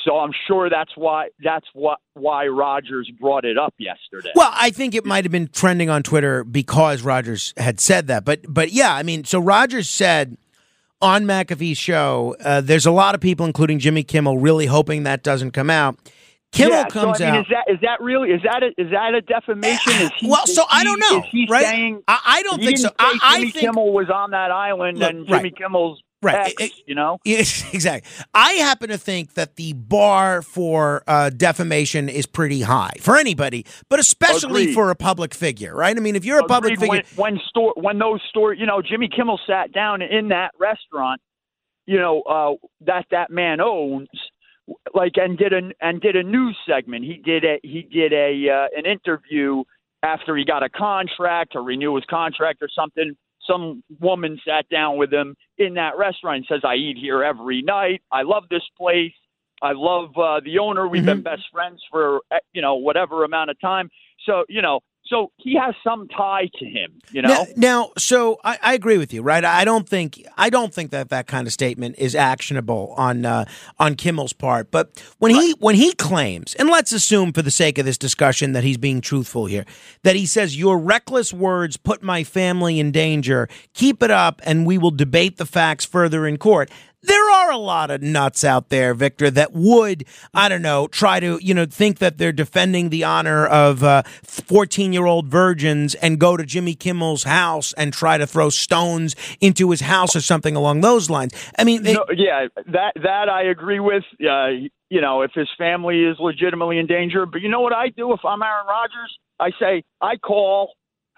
so 0.04 0.20
I'm 0.20 0.30
sure 0.48 0.70
that's 0.70 0.92
why 0.96 1.30
that's 1.44 1.66
what 1.74 1.98
why 2.14 2.46
Rodgers 2.46 3.10
brought 3.20 3.46
it 3.46 3.58
up 3.58 3.74
yesterday. 3.80 4.30
Well, 4.36 4.52
I 4.54 4.70
think 4.70 4.94
it 4.94 5.06
might 5.06 5.26
have 5.26 5.32
been 5.32 5.48
trending 5.48 5.90
on 5.90 6.04
Twitter 6.04 6.44
because 6.44 7.02
Rodgers 7.02 7.52
had 7.58 7.80
said 7.80 8.06
that. 8.08 8.26
But 8.26 8.42
but 8.48 8.72
yeah, 8.72 8.94
I 8.94 9.02
mean, 9.02 9.24
so 9.24 9.40
Rodgers 9.40 9.90
said 9.90 10.38
on 11.02 11.26
McAfee's 11.26 11.80
show, 11.80 12.36
uh, 12.44 12.62
there's 12.62 12.86
a 12.86 12.92
lot 12.92 13.16
of 13.16 13.22
people, 13.22 13.48
including 13.48 13.80
Jimmy 13.80 14.04
Kimmel, 14.04 14.38
really 14.38 14.68
hoping 14.68 15.02
that 15.04 15.24
doesn't 15.24 15.52
come 15.52 15.72
out. 15.72 15.98
Kimmel 16.56 16.78
yeah, 16.78 16.88
comes 16.88 17.18
so, 17.18 17.26
I 17.26 17.32
mean, 17.32 17.36
out. 17.36 17.42
Is 17.42 17.48
that 17.52 17.74
is 17.74 17.80
that 17.82 18.02
really 18.02 18.30
is 18.30 18.42
that 18.44 18.64
a, 18.64 18.68
is 18.82 18.92
that 18.92 19.14
a 19.14 19.22
defamation? 19.22 19.94
Is 19.94 20.12
he, 20.18 20.28
Well, 20.28 20.48
so 20.48 20.64
I 20.70 20.84
don't 20.84 21.00
know, 21.00 21.20
Is 21.20 21.26
he 21.32 21.48
right? 21.50 21.64
saying 21.66 22.02
I, 22.08 22.22
I 22.26 22.44
don't 22.44 22.60
he 22.60 22.68
think 22.68 22.78
so. 22.80 22.90
I, 22.98 23.20
I 23.22 23.38
Jimmy 23.40 23.52
think 23.52 23.66
Kimmel 23.66 23.94
was 23.94 24.10
on 24.10 24.32
that 24.32 24.52
island 24.52 24.98
Look, 25.00 25.10
and 25.10 25.28
Jimmy 25.28 25.44
right. 25.44 25.58
Kimmel's 25.58 26.02
Right. 26.22 26.56
ex, 26.60 26.82
you 26.88 26.96
know. 26.96 27.20
Exactly. 27.26 28.10
I 28.34 28.54
happen 28.54 28.90
to 28.90 28.98
think 28.98 29.36
that 29.36 29.58
the 29.58 29.74
bar 29.74 30.42
for 30.42 31.04
uh, 31.08 31.30
defamation 31.30 32.10
is 32.10 32.26
pretty 32.26 32.62
high 32.62 32.94
for 33.00 33.16
anybody, 33.18 33.66
but 33.90 34.00
especially 34.00 34.64
Agreed. 34.64 34.74
for 34.74 34.90
a 34.90 34.96
public 34.96 35.36
figure, 35.36 35.76
right? 35.76 35.96
I 35.96 36.00
mean, 36.00 36.16
if 36.16 36.26
you're 36.26 36.40
a 36.40 36.46
public 36.46 36.80
figure, 36.80 37.04
When, 37.16 37.34
when 37.34 37.40
store 37.50 37.74
when 37.76 38.00
those 38.00 38.22
store, 38.30 38.54
you 38.54 38.66
know, 38.66 38.82
Jimmy 38.82 39.08
Kimmel 39.16 39.40
sat 39.46 39.72
down 39.72 40.02
in 40.02 40.30
that 40.30 40.52
restaurant, 40.58 41.22
you 41.86 42.00
know, 42.00 42.22
uh, 42.24 42.54
that 42.86 43.06
that 43.12 43.30
man 43.30 43.62
owns, 43.62 44.10
like, 44.94 45.14
and 45.16 45.38
did 45.38 45.54
a 45.54 45.72
and 45.82 46.02
did 46.02 46.16
a 46.16 46.24
news 46.24 46.58
segment. 46.68 47.06
He 47.06 47.22
did 47.24 47.44
a 47.44 47.60
he 47.64 47.84
did 47.84 48.14
a 48.14 48.50
uh, 48.50 48.68
an 48.78 48.86
interview 48.86 49.64
after 50.04 50.36
he 50.36 50.46
got 50.46 50.64
a 50.64 50.70
contract 50.70 51.54
to 51.54 51.62
renew 51.62 51.96
his 51.96 52.06
contract 52.10 52.60
or 52.62 52.70
something. 52.76 53.16
Some 53.48 53.84
woman 54.00 54.40
sat 54.48 54.68
down 54.70 54.98
with 54.98 55.14
him 55.14 55.36
in 55.58 55.76
that 55.76 55.98
restaurant 55.98 56.38
and 56.38 56.46
says, 56.50 56.62
"I 56.64 56.76
eat 56.76 56.98
here 57.00 57.24
every 57.24 57.62
night. 57.62 58.02
I 58.12 58.24
love 58.24 58.44
this 58.50 58.64
place. 58.78 59.14
I 59.62 59.72
love 59.74 60.18
uh, 60.18 60.42
the 60.44 60.60
owner. 60.60 60.88
We've 60.88 61.06
been 61.06 61.22
best 61.22 61.44
friends 61.52 61.82
for 61.92 62.22
uh, 62.32 62.38
you 62.54 62.62
know 62.62 62.76
whatever 62.76 63.24
amount 63.24 63.52
of 63.52 63.60
time. 63.60 63.90
So 64.26 64.46
you 64.50 64.62
know, 64.62 64.82
so 65.08 65.32
he 65.38 65.56
has 65.56 65.76
some 65.84 66.08
tie 66.08 66.50
to 66.58 66.66
him. 66.66 67.00
You 67.12 67.22
know, 67.22 67.30
Now, 67.30 67.46
now, 67.56 67.92
so 67.98 68.40
I, 68.44 68.58
I 68.62 68.74
agree 68.74 68.98
with 68.98 69.14
you, 69.14 69.22
right? 69.22 69.44
I 69.46 69.64
don't 69.64 69.88
think 69.88 70.26
I 70.36 70.50
don't 70.50 70.74
think 70.74 70.92
that 70.92 71.10
that 71.10 71.28
kind 71.28 71.46
of 71.46 71.54
statement 71.54 71.96
is 72.00 72.16
actionable 72.16 72.94
on 72.98 73.26
uh, 73.26 73.46
on 73.80 73.96
Kimmel's 73.96 74.34
part. 74.34 74.72
But 74.72 75.02
when 75.20 75.32
he 75.32 75.54
when 75.60 75.76
he 75.76 75.94
claims, 75.94 76.56
and 76.56 76.70
let's 76.70 76.92
assume 76.92 77.34
for 77.34 77.44
the 77.44 77.52
sake 77.52 77.78
of 77.78 77.86
this 77.86 77.98
discussion 77.98 78.54
that 78.54 78.64
he's 78.64 78.78
being 78.78 79.00
truthful 79.00 79.46
here, 79.46 79.66
that 80.04 80.16
he 80.16 80.26
says 80.26 80.58
your 80.58 80.80
reckless 80.80 81.32
words 81.32 81.78
put 81.78 82.02
my 82.02 82.24
family 82.24 82.80
in 82.80 82.92
danger. 82.92 83.48
Keep 83.74 84.02
it 84.02 84.12
up, 84.12 84.42
and 84.44 84.66
we 84.66 84.78
will 84.78 84.92
debate 84.92 85.38
the 85.38 85.46
facts 85.46 85.86
further 85.86 86.26
in 86.26 86.38
court. 86.38 86.72
There 87.06 87.32
are 87.32 87.52
a 87.52 87.58
lot 87.58 87.92
of 87.92 88.02
nuts 88.02 88.44
out 88.44 88.70
there, 88.70 88.94
Victor, 88.94 89.30
that 89.32 89.54
would, 89.54 90.06
I 90.34 90.50
don't 90.50 90.62
know, 90.62 90.88
try 90.88 91.20
to, 91.20 91.40
you 91.42 91.54
know, 91.54 91.66
think 91.66 92.00
that 92.00 92.18
they're 92.18 92.32
defending 92.32 92.90
the 92.90 93.04
honor 93.04 93.46
of 93.46 93.80
14 94.24 94.94
year 94.94 95.06
old 95.06 95.28
virgins 95.28 95.96
and 95.96 96.20
go 96.20 96.38
to 96.38 96.46
Jimmy 96.46 96.74
Kimmel's 96.76 97.24
house 97.24 97.74
and 97.74 97.94
try 97.94 98.18
to 98.18 98.28
throw 98.28 98.50
stones 98.50 99.16
into 99.42 99.72
his 99.72 99.82
house 99.82 100.16
or 100.16 100.22
something 100.22 100.56
along 100.56 100.82
those 100.82 101.10
lines. 101.10 101.34
I 101.58 101.64
mean, 101.64 101.86
it- 101.86 101.94
No, 101.94 102.06
yeah, 102.16 102.48
that 102.68 102.94
that 102.96 103.30
I 103.30 103.44
agree 103.44 103.80
with. 103.80 104.04
Uh, 104.22 104.48
you 104.90 105.02
know, 105.02 105.22
if 105.24 105.32
his 105.34 105.50
family 105.58 106.04
is 106.04 106.18
legitimately 106.20 106.78
in 106.78 106.86
danger, 106.88 107.26
but 107.26 107.42
you 107.42 107.50
know 107.50 107.62
what 107.62 107.74
I 107.74 107.90
do 107.90 108.14
if 108.14 108.20
I'm 108.24 108.42
Aaron 108.42 108.68
Rodgers? 108.68 109.18
I 109.40 109.52
say 109.60 109.84
I 110.02 110.16
call, 110.18 110.74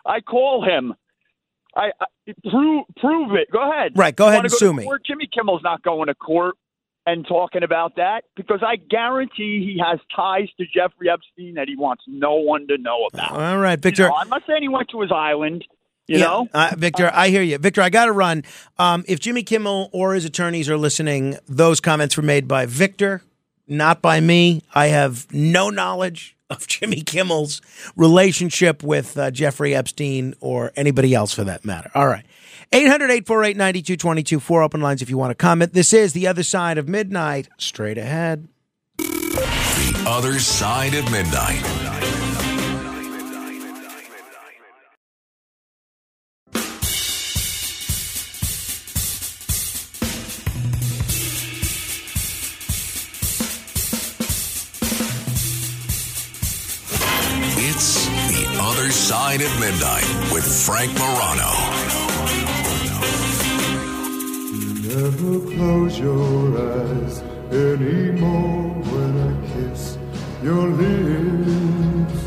I 0.06 0.22
call 0.22 0.64
him. 0.66 0.94
I, 1.78 1.92
I 2.02 2.34
prove 2.50 2.86
prove 2.98 3.32
it. 3.36 3.50
Go 3.52 3.72
ahead. 3.72 3.94
Right, 3.96 4.16
go 4.16 4.28
ahead 4.28 4.42
and 4.42 4.52
go 4.52 4.58
sue 4.58 4.74
me. 4.74 4.84
Court? 4.84 5.02
Jimmy 5.06 5.30
Kimmel's 5.34 5.62
not 5.64 5.82
going 5.84 6.08
to 6.08 6.16
court. 6.16 6.56
and 7.06 7.26
talking 7.26 7.64
about 7.64 7.96
that 7.96 8.24
because 8.36 8.60
I 8.62 8.76
guarantee 8.76 9.64
he 9.64 9.82
has 9.82 10.00
ties 10.14 10.50
to 10.60 10.66
Jeffrey 10.66 11.10
Epstein 11.10 11.54
that 11.56 11.68
he 11.70 11.78
wants 11.78 12.04
no 12.08 12.34
one 12.36 12.68
to 12.68 12.78
know 12.78 13.08
about. 13.14 13.32
All 13.32 13.58
right, 13.60 13.80
Victor. 13.80 14.04
You 14.04 14.10
know, 14.10 14.16
I'm 14.16 14.28
not 14.30 14.42
saying 14.46 14.62
he 14.62 14.68
went 14.68 14.90
to 14.90 15.00
his 15.02 15.12
island. 15.12 15.64
You 16.08 16.20
Yeah, 16.20 16.26
know, 16.26 16.50
uh, 16.54 16.74
Victor, 16.78 17.12
I 17.14 17.30
hear 17.30 17.42
you. 17.42 17.58
Victor, 17.58 17.82
I 17.82 17.90
got 17.90 18.06
to 18.06 18.14
run. 18.14 18.44
Um, 18.78 19.04
if 19.10 19.20
Jimmy 19.20 19.44
Kimmel 19.44 19.90
or 19.94 20.14
his 20.14 20.24
attorneys 20.26 20.70
are 20.70 20.78
listening, 20.78 21.38
those 21.48 21.80
comments 21.82 22.16
were 22.18 22.24
made 22.24 22.48
by 22.48 22.66
Victor, 22.66 23.22
not 23.68 24.02
by 24.02 24.20
me. 24.20 24.64
I 24.74 24.88
have 24.88 25.28
no 25.34 25.70
knowledge 25.70 26.36
of 26.50 26.68
Jimmy 26.68 27.02
Kimmel's 27.02 27.62
relationship 27.96 28.84
with 28.84 29.18
uh, 29.18 29.32
Jeffrey 29.32 29.76
Epstein 29.76 30.34
or 30.40 30.72
anybody 30.76 31.14
else 31.14 31.34
for 31.34 31.44
that 31.44 31.66
matter. 31.66 31.92
All 31.94 32.08
right. 32.08 32.26
800 32.74 33.06
848 33.06 33.56
9222, 33.56 34.40
four 34.40 34.62
open 34.62 34.82
lines 34.82 35.02
if 35.02 35.10
you 35.10 35.18
want 35.18 35.32
to 35.32 35.36
comment. 35.36 35.74
This 35.74 35.94
is 35.94 36.14
The 36.14 36.28
Other 36.28 36.44
Side 36.44 36.78
of 36.78 36.90
Midnight. 36.90 37.48
Straight 37.58 37.98
ahead. 37.98 38.48
The 38.98 40.04
Other 40.06 40.40
Side 40.40 40.94
of 40.94 41.10
Midnight. 41.12 41.87
Other 58.88 58.96
Side 58.96 59.42
of 59.42 59.60
Midnight 59.60 60.08
with 60.32 60.46
Frank 60.66 60.94
Morano. 60.94 61.52
Never 64.88 65.40
close 65.58 66.00
your 66.00 66.58
eyes 66.58 67.22
anymore 67.52 68.70
when 68.94 69.12
I 69.28 69.32
kiss 69.52 69.98
your 70.42 70.70
lips. 70.70 72.20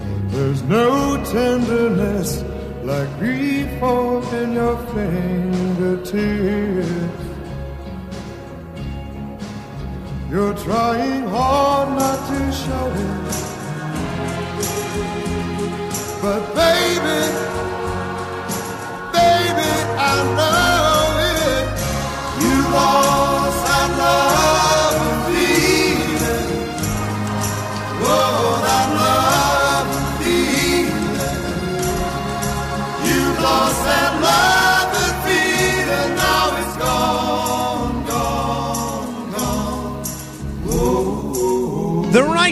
And 0.00 0.30
there's 0.30 0.62
no 0.62 1.22
tenderness 1.22 2.42
like 2.84 3.20
before 3.20 4.24
in 4.36 4.54
your 4.54 4.78
fingertips. 4.94 6.14
You're 10.30 10.56
trying 10.56 11.26
hard 11.28 11.88
not 11.98 12.28
to 12.28 12.50
show 12.50 12.86
it. 12.96 13.53
But 16.22 16.54
baby, 16.54 17.20
baby, 19.12 19.70
I 19.98 20.34
know 20.36 20.63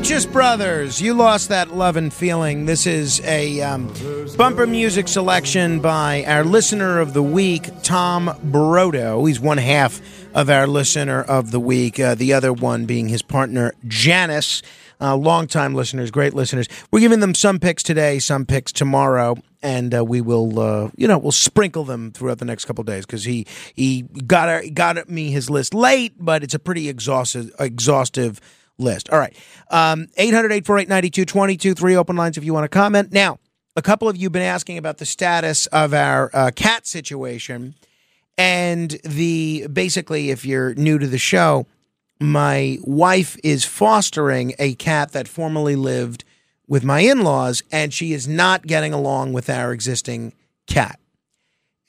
Righteous 0.03 0.27
Brothers. 0.27 1.01
You 1.01 1.15
lost 1.15 1.51
that 1.51 1.77
love 1.77 1.95
and 1.97 2.13
feeling. 2.13 2.67
This 2.67 2.89
is 2.89 3.21
a 3.21 3.61
um, 3.61 3.87
bumper 4.37 4.67
music 4.67 5.07
selection 5.07 5.79
by 5.79 6.25
our 6.27 6.43
listener 6.43 6.99
of 6.99 7.13
the 7.13 7.23
week, 7.23 7.71
Tom 7.85 8.27
Brodo. 8.47 9.25
He's 9.29 9.39
one 9.39 9.59
half 9.59 10.01
of 10.35 10.51
our 10.51 10.67
listener 10.67 11.23
of 11.23 11.53
the 11.53 11.61
week, 11.61 12.01
uh, 12.01 12.17
the 12.17 12.33
other 12.33 12.53
one 12.53 12.85
being 12.85 13.07
his 13.07 13.23
partner, 13.23 13.75
Janice. 13.87 14.61
Uh, 15.01 15.15
longtime 15.15 15.77
listeners, 15.77 16.11
great 16.11 16.35
listeners. 16.35 16.67
We're 16.91 16.99
giving 16.99 17.21
them 17.21 17.35
some 17.37 17.61
picks 17.61 17.85
today, 17.85 18.19
some 18.19 18.45
picks 18.45 18.73
tomorrow, 18.73 19.37
and 19.63 19.95
uh, 19.95 20.05
we 20.05 20.21
will, 20.21 20.59
uh, 20.59 20.91
you 20.97 21.07
know, 21.07 21.19
we'll 21.19 21.31
sprinkle 21.31 21.85
them 21.85 22.11
throughout 22.11 22.39
the 22.39 22.45
next 22.45 22.65
couple 22.65 22.83
days 22.83 23.07
because 23.07 23.23
he 23.23 23.47
he 23.75 24.03
got 24.03 24.63
got 24.75 25.09
me 25.09 25.31
his 25.31 25.49
list 25.49 25.75
late, 25.75 26.15
but 26.19 26.43
it's 26.43 26.55
a 26.55 26.59
pretty 26.59 26.89
exhaustive 26.89 27.53
exhaustive 27.61 28.41
list. 28.79 29.11
All 29.11 29.19
right. 29.19 29.37
Um, 29.71 30.09
800 30.17 30.53
848 30.53 30.89
9222, 30.89 31.75
three 31.75 31.97
open 31.97 32.17
lines 32.17 32.37
if 32.37 32.45
you 32.45 32.53
want 32.53 32.65
to 32.65 32.69
comment. 32.69 33.13
Now, 33.13 33.39
a 33.77 33.83
couple 33.83 34.09
of 34.09 34.17
you 34.17 34.27
have 34.27 34.33
been 34.33 34.43
asking 34.43 34.79
about 34.79 34.99
the 34.99 35.07
status 35.07 35.67
of 35.69 35.95
our 35.95 36.31
uh, 36.35 36.51
cat 36.55 36.87
situation. 36.87 37.75
And 38.39 38.99
the 39.05 39.67
basically, 39.73 40.31
if 40.31 40.45
you're 40.45 40.75
new 40.75 40.99
to 40.99 41.07
the 41.07 41.19
show, 41.19 41.67
my 42.21 42.79
wife 42.83 43.37
is 43.43 43.65
fostering 43.65 44.55
a 44.59 44.75
cat 44.75 45.13
that 45.13 45.29
formerly 45.29 45.77
lived 45.77 46.25
with 46.67 46.85
my 46.85 47.01
in 47.01 47.23
laws, 47.23 47.63
and 47.71 47.93
she 47.93 48.13
is 48.13 48.27
not 48.27 48.67
getting 48.67 48.93
along 48.93 49.33
with 49.33 49.51
our 49.51 49.73
existing 49.73 50.33
cat. 50.67 50.99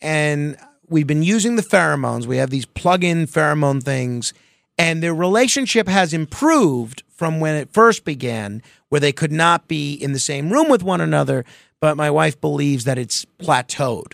And 0.01 0.57
we've 0.89 1.07
been 1.07 1.23
using 1.23 1.55
the 1.55 1.61
pheromones. 1.61 2.25
We 2.25 2.38
have 2.38 2.49
these 2.49 2.65
plug 2.65 3.03
in 3.03 3.25
pheromone 3.25 3.81
things, 3.81 4.34
and 4.78 5.01
their 5.01 5.13
relationship 5.13 5.88
has 5.88 6.13
improved 6.13 7.03
from 7.09 7.39
when 7.39 7.55
it 7.55 7.71
first 7.71 8.05
began, 8.05 8.61
where 8.89 8.99
they 8.99 9.11
could 9.11 9.32
not 9.32 9.67
be 9.67 9.93
in 9.93 10.13
the 10.13 10.19
same 10.19 10.51
room 10.51 10.69
with 10.69 10.84
one 10.84 11.01
another. 11.01 11.45
But 11.80 11.97
my 11.97 12.09
wife 12.09 12.39
believes 12.39 12.86
that 12.86 12.97
it's 12.97 13.26
plateaued. 13.39 14.13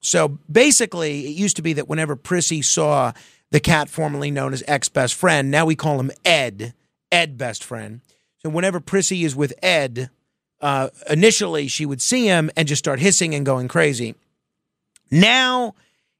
So 0.00 0.38
basically, 0.50 1.26
it 1.26 1.36
used 1.36 1.56
to 1.56 1.62
be 1.62 1.72
that 1.74 1.88
whenever 1.88 2.14
Prissy 2.14 2.62
saw 2.62 3.12
the 3.50 3.60
cat 3.60 3.88
formerly 3.88 4.30
known 4.30 4.52
as 4.52 4.62
ex 4.68 4.88
best 4.88 5.14
friend, 5.14 5.50
now 5.50 5.66
we 5.66 5.74
call 5.74 5.98
him 5.98 6.10
Ed, 6.24 6.74
Ed 7.10 7.38
best 7.38 7.64
friend. 7.64 8.00
So 8.38 8.50
whenever 8.50 8.80
Prissy 8.80 9.24
is 9.24 9.34
with 9.34 9.52
Ed, 9.62 10.10
uh, 10.60 10.90
initially 11.10 11.68
she 11.68 11.86
would 11.86 12.00
see 12.00 12.26
him 12.26 12.50
and 12.56 12.68
just 12.68 12.78
start 12.78 13.00
hissing 13.00 13.34
and 13.34 13.44
going 13.44 13.68
crazy. 13.68 14.14
Now 15.10 15.74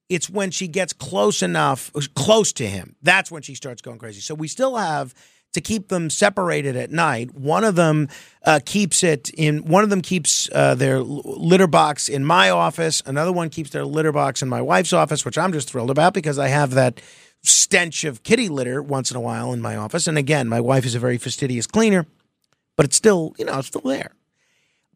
it's 0.09 0.31
when 0.31 0.51
she 0.51 0.69
gets 0.69 0.93
close 0.93 1.43
enough, 1.43 1.91
close 2.15 2.53
to 2.55 2.67
him, 2.67 2.97
that's 3.03 3.31
when 3.31 3.43
she 3.43 3.55
starts 3.55 3.83
going 3.83 3.99
crazy. 3.99 4.21
So 4.21 4.35
we 4.35 4.49
still 4.49 4.77
have 4.77 5.15
to 5.53 5.61
keep 5.61 5.89
them 5.89 6.11
separated 6.11 6.77
at 6.77 6.91
night. 6.91 7.35
One 7.35 7.65
of 7.65 7.77
them 7.77 8.09
uh, 8.45 8.61
keeps 8.65 9.03
it 9.03 9.31
in. 9.31 9.65
One 9.65 9.85
of 9.85 9.91
them 9.91 10.03
keeps 10.03 10.51
uh, 10.53 10.75
their 10.75 11.01
litter 11.01 11.67
box 11.67 12.09
in 12.09 12.25
my 12.25 12.51
office. 12.51 13.03
Another 13.07 13.33
one 13.33 13.49
keeps 13.49 13.71
their 13.71 13.85
litter 13.85 14.13
box 14.13 14.43
in 14.43 14.49
my 14.49 14.61
wife's 14.61 14.93
office, 14.93 15.25
which 15.25 15.39
I'm 15.39 15.53
just 15.53 15.71
thrilled 15.71 15.91
about 15.91 16.13
because 16.13 16.39
I 16.39 16.49
have 16.49 16.73
that 16.73 17.01
stench 17.43 18.05
of 18.05 18.23
kitty 18.23 18.49
litter 18.49 18.83
once 18.83 19.11
in 19.11 19.17
a 19.17 19.21
while 19.21 19.53
in 19.53 19.61
my 19.63 19.77
office. 19.77 20.07
And 20.07 20.19
again, 20.19 20.47
my 20.49 20.61
wife 20.61 20.85
is 20.85 20.95
a 20.95 20.99
very 20.99 21.17
fastidious 21.17 21.67
cleaner, 21.67 22.07
but 22.77 22.85
it's 22.85 22.97
still, 22.97 23.35
you 23.39 23.47
know, 23.47 23.59
it's 23.59 23.69
still 23.69 23.81
there. 23.81 24.13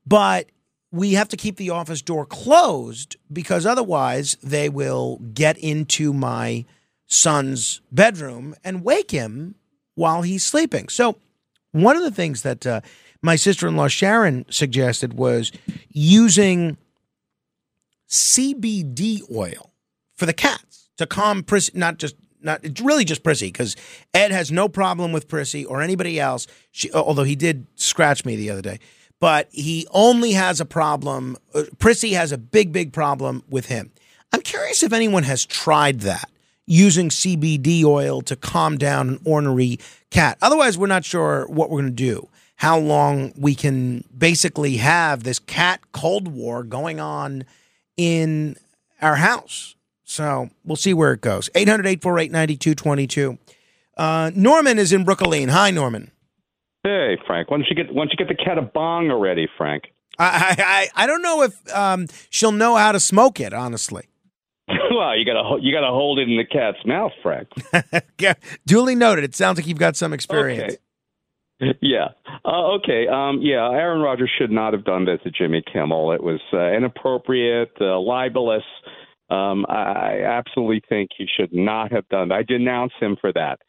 But 0.06 0.50
we 0.93 1.12
have 1.12 1.28
to 1.28 1.36
keep 1.36 1.57
the 1.57 1.70
office 1.70 2.03
door 2.03 2.26
closed 2.26 3.16
because 3.32 3.64
otherwise 3.64 4.36
they 4.43 4.68
will 4.68 5.18
get 5.32 5.57
into 5.59 6.12
my 6.12 6.64
son's 7.07 7.80
bedroom 7.93 8.55
and 8.64 8.84
wake 8.84 9.11
him 9.11 9.55
while 9.95 10.22
he's 10.22 10.45
sleeping. 10.45 10.88
So, 10.88 11.16
one 11.72 11.97
of 11.97 12.03
the 12.03 12.11
things 12.11 12.43
that 12.43 12.66
uh, 12.66 12.80
my 13.22 13.36
sister 13.36 13.68
in 13.68 13.76
law 13.76 13.86
Sharon 13.86 14.45
suggested 14.51 15.14
was 15.14 15.53
using 15.88 16.76
CBD 18.09 19.22
oil 19.32 19.72
for 20.16 20.26
the 20.26 20.32
cats 20.32 20.91
to 20.97 21.07
calm 21.07 21.45
Prissy, 21.45 21.72
not 21.74 21.99
just 21.99 22.16
not 22.43 22.64
it's 22.64 22.80
really 22.80 23.05
just 23.05 23.22
Prissy 23.22 23.49
because 23.49 23.76
Ed 24.14 24.32
has 24.32 24.51
no 24.51 24.68
problem 24.68 25.12
with 25.12 25.28
Prissy 25.28 25.64
or 25.64 25.82
anybody 25.82 26.18
else. 26.18 26.47
She, 26.72 26.91
although 26.91 27.24
he 27.24 27.36
did 27.36 27.66
scratch 27.76 28.24
me 28.24 28.34
the 28.34 28.51
other 28.51 28.62
day, 28.62 28.80
but 29.20 29.48
he 29.52 29.86
only 29.90 30.32
has 30.32 30.60
a 30.60 30.64
problem. 30.64 31.36
Uh, 31.54 31.64
Prissy 31.78 32.14
has 32.14 32.32
a 32.32 32.38
big, 32.38 32.72
big 32.72 32.92
problem 32.92 33.44
with 33.48 33.66
him. 33.66 33.92
I'm 34.32 34.42
curious 34.42 34.82
if 34.82 34.92
anyone 34.92 35.24
has 35.24 35.44
tried 35.44 36.00
that 36.00 36.30
using 36.66 37.08
CBD 37.08 37.84
oil 37.84 38.22
to 38.22 38.36
calm 38.36 38.78
down 38.78 39.08
an 39.08 39.20
ornery 39.24 39.78
cat. 40.10 40.38
Otherwise, 40.40 40.78
we're 40.78 40.86
not 40.86 41.04
sure 41.04 41.46
what 41.48 41.68
we're 41.68 41.80
going 41.80 41.90
to 41.90 41.96
do. 41.96 42.28
How 42.56 42.78
long 42.78 43.32
we 43.36 43.54
can 43.54 44.04
basically 44.16 44.76
have 44.76 45.22
this 45.22 45.38
cat 45.38 45.80
cold 45.92 46.28
war 46.28 46.62
going 46.62 47.00
on 47.00 47.44
in 47.96 48.56
our 49.02 49.16
house. 49.16 49.74
So 50.04 50.50
we'll 50.64 50.76
see 50.76 50.94
where 50.94 51.12
it 51.12 51.20
goes. 51.20 51.50
800 51.54 51.86
848 51.86 52.30
9222. 52.30 53.38
Uh, 53.96 54.30
Norman 54.34 54.78
is 54.78 54.92
in 54.92 55.04
Brooklyn. 55.04 55.48
Hi, 55.48 55.70
Norman. 55.70 56.10
Hey, 56.83 57.18
Frank. 57.26 57.51
Why 57.51 57.59
don't 57.59 57.66
you 57.68 57.76
get 57.76 57.95
why 57.95 58.03
don't 58.03 58.12
you 58.12 58.16
get 58.16 58.28
the 58.28 58.43
cat 58.43 58.59
a 58.59 58.62
bong 58.62 59.11
already, 59.11 59.49
Frank? 59.57 59.85
I 60.18 60.89
I, 60.97 61.05
I 61.05 61.07
don't 61.07 61.22
know 61.22 61.43
if 61.43 61.74
um, 61.74 62.07
she'll 62.31 62.53
know 62.53 62.76
how 62.76 62.93
to 62.93 63.01
smoke 63.01 63.41
it. 63.41 63.53
Honestly, 63.53 64.05
well, 64.68 65.16
you 65.16 65.24
gotta 65.24 65.59
you 65.61 65.72
gotta 65.72 65.93
hold 65.93 66.18
it 66.18 66.28
in 66.28 66.37
the 66.37 66.45
cat's 66.45 66.85
mouth, 66.87 67.12
Frank. 67.22 67.49
yeah, 68.18 68.35
duly 68.66 68.95
noted. 68.95 69.24
It 69.24 69.35
sounds 69.35 69.59
like 69.59 69.66
you've 69.66 69.78
got 69.78 69.97
some 69.97 70.12
experience. 70.12 70.76
yeah. 71.81 72.09
Uh, 72.45 72.72
okay. 72.76 73.07
Um, 73.09 73.41
yeah. 73.43 73.70
Aaron 73.70 74.01
Rodgers 74.01 74.31
should 74.39 74.51
not 74.51 74.72
have 74.72 74.85
done 74.85 75.05
this 75.05 75.20
to 75.24 75.31
Jimmy 75.31 75.62
Kimmel. 75.70 76.12
It 76.12 76.22
was 76.22 76.41
uh, 76.53 76.72
inappropriate, 76.72 77.72
uh, 77.81 77.99
libelous. 78.01 78.64
Um, 79.28 79.64
I 79.68 80.22
absolutely 80.24 80.83
think 80.89 81.11
he 81.16 81.26
should 81.39 81.53
not 81.53 81.93
have 81.93 82.09
done 82.09 82.28
that. 82.28 82.35
I 82.35 82.43
denounce 82.43 82.93
him 82.99 83.16
for 83.20 83.33
that. 83.35 83.61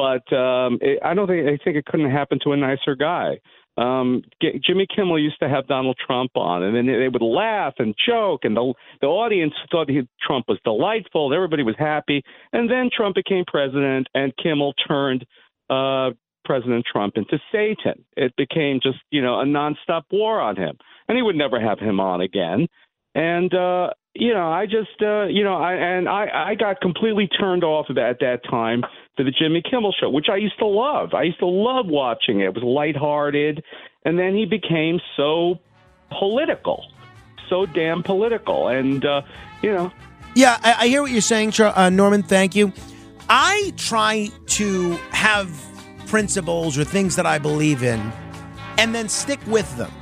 But 0.00 0.34
um, 0.34 0.78
it, 0.80 0.98
I 1.04 1.12
don't 1.12 1.26
think 1.26 1.46
I 1.46 1.62
think 1.62 1.76
it 1.76 1.84
couldn't 1.84 2.10
happen 2.10 2.38
to 2.44 2.52
a 2.52 2.56
nicer 2.56 2.94
guy. 2.94 3.38
Um, 3.76 4.22
Jimmy 4.66 4.86
Kimmel 4.94 5.18
used 5.18 5.38
to 5.42 5.48
have 5.48 5.66
Donald 5.66 5.98
Trump 6.04 6.30
on, 6.36 6.62
and 6.62 6.74
then 6.74 6.86
they 6.86 7.08
would 7.08 7.22
laugh 7.22 7.74
and 7.78 7.94
joke, 8.08 8.40
and 8.44 8.56
the 8.56 8.72
the 9.02 9.06
audience 9.06 9.52
thought 9.70 9.90
he, 9.90 10.08
Trump 10.26 10.46
was 10.48 10.58
delightful. 10.64 11.34
Everybody 11.34 11.62
was 11.64 11.74
happy, 11.78 12.22
and 12.54 12.70
then 12.70 12.88
Trump 12.94 13.14
became 13.14 13.44
president, 13.46 14.06
and 14.14 14.32
Kimmel 14.42 14.72
turned 14.88 15.26
uh, 15.68 16.10
President 16.46 16.86
Trump 16.90 17.18
into 17.18 17.38
Satan. 17.52 18.02
It 18.16 18.34
became 18.36 18.80
just 18.82 18.98
you 19.10 19.20
know 19.20 19.40
a 19.40 19.44
nonstop 19.44 20.04
war 20.10 20.40
on 20.40 20.56
him, 20.56 20.78
and 21.08 21.16
he 21.16 21.22
would 21.22 21.36
never 21.36 21.60
have 21.60 21.78
him 21.78 22.00
on 22.00 22.22
again. 22.22 22.68
And 23.14 23.52
uh, 23.52 23.90
you 24.14 24.34
know, 24.34 24.50
I 24.50 24.66
just 24.66 25.00
uh, 25.02 25.24
you 25.24 25.44
know, 25.44 25.54
I 25.54 25.74
and 25.74 26.08
I 26.08 26.50
I 26.50 26.54
got 26.54 26.80
completely 26.80 27.28
turned 27.28 27.64
off 27.64 27.86
at 27.90 27.96
that 27.96 28.40
time 28.48 28.82
to 29.16 29.24
the 29.24 29.30
Jimmy 29.30 29.62
Kimmel 29.68 29.94
show, 29.98 30.10
which 30.10 30.26
I 30.30 30.36
used 30.36 30.58
to 30.58 30.66
love. 30.66 31.14
I 31.14 31.22
used 31.22 31.38
to 31.40 31.46
love 31.46 31.86
watching 31.86 32.40
it. 32.40 32.46
It 32.46 32.54
was 32.54 32.64
lighthearted, 32.64 33.62
and 34.04 34.18
then 34.18 34.34
he 34.34 34.46
became 34.46 35.00
so 35.16 35.60
political, 36.18 36.84
so 37.48 37.66
damn 37.66 38.02
political, 38.02 38.68
and 38.68 39.04
uh, 39.04 39.22
you 39.62 39.72
know, 39.72 39.92
Yeah, 40.34 40.58
I, 40.62 40.74
I 40.80 40.88
hear 40.88 41.02
what 41.02 41.10
you're 41.10 41.20
saying, 41.20 41.52
uh, 41.60 41.90
Norman. 41.90 42.22
Thank 42.22 42.54
you. 42.56 42.72
I 43.28 43.72
try 43.76 44.28
to 44.46 44.92
have 45.12 45.48
principles 46.06 46.76
or 46.76 46.82
things 46.82 47.14
that 47.14 47.26
I 47.26 47.38
believe 47.38 47.84
in 47.84 48.12
and 48.78 48.92
then 48.94 49.08
stick 49.08 49.38
with 49.46 49.76
them. 49.76 49.92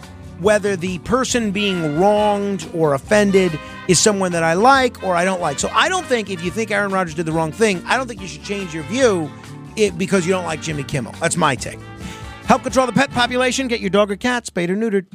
Whether 0.40 0.76
the 0.76 0.98
person 1.00 1.50
being 1.50 1.98
wronged 1.98 2.68
or 2.72 2.94
offended 2.94 3.58
is 3.88 3.98
someone 3.98 4.32
that 4.32 4.42
I 4.42 4.52
like 4.54 5.02
or 5.02 5.16
I 5.16 5.24
don't 5.24 5.40
like. 5.40 5.58
So 5.58 5.68
I 5.72 5.88
don't 5.88 6.06
think 6.06 6.30
if 6.30 6.44
you 6.44 6.50
think 6.50 6.70
Aaron 6.70 6.92
Rodgers 6.92 7.14
did 7.14 7.26
the 7.26 7.32
wrong 7.32 7.52
thing, 7.52 7.82
I 7.86 7.96
don't 7.96 8.06
think 8.06 8.20
you 8.20 8.28
should 8.28 8.44
change 8.44 8.72
your 8.72 8.84
view 8.84 9.30
it, 9.76 9.98
because 9.98 10.26
you 10.26 10.32
don't 10.32 10.44
like 10.44 10.62
Jimmy 10.62 10.84
Kimmel. 10.84 11.12
That's 11.20 11.36
my 11.36 11.54
take. 11.54 11.78
Help 12.44 12.62
control 12.62 12.86
the 12.86 12.92
pet 12.92 13.10
population. 13.10 13.68
Get 13.68 13.80
your 13.80 13.90
dog 13.90 14.10
or 14.10 14.16
cat 14.16 14.46
spayed 14.46 14.70
or 14.70 14.76
neutered. 14.76 15.06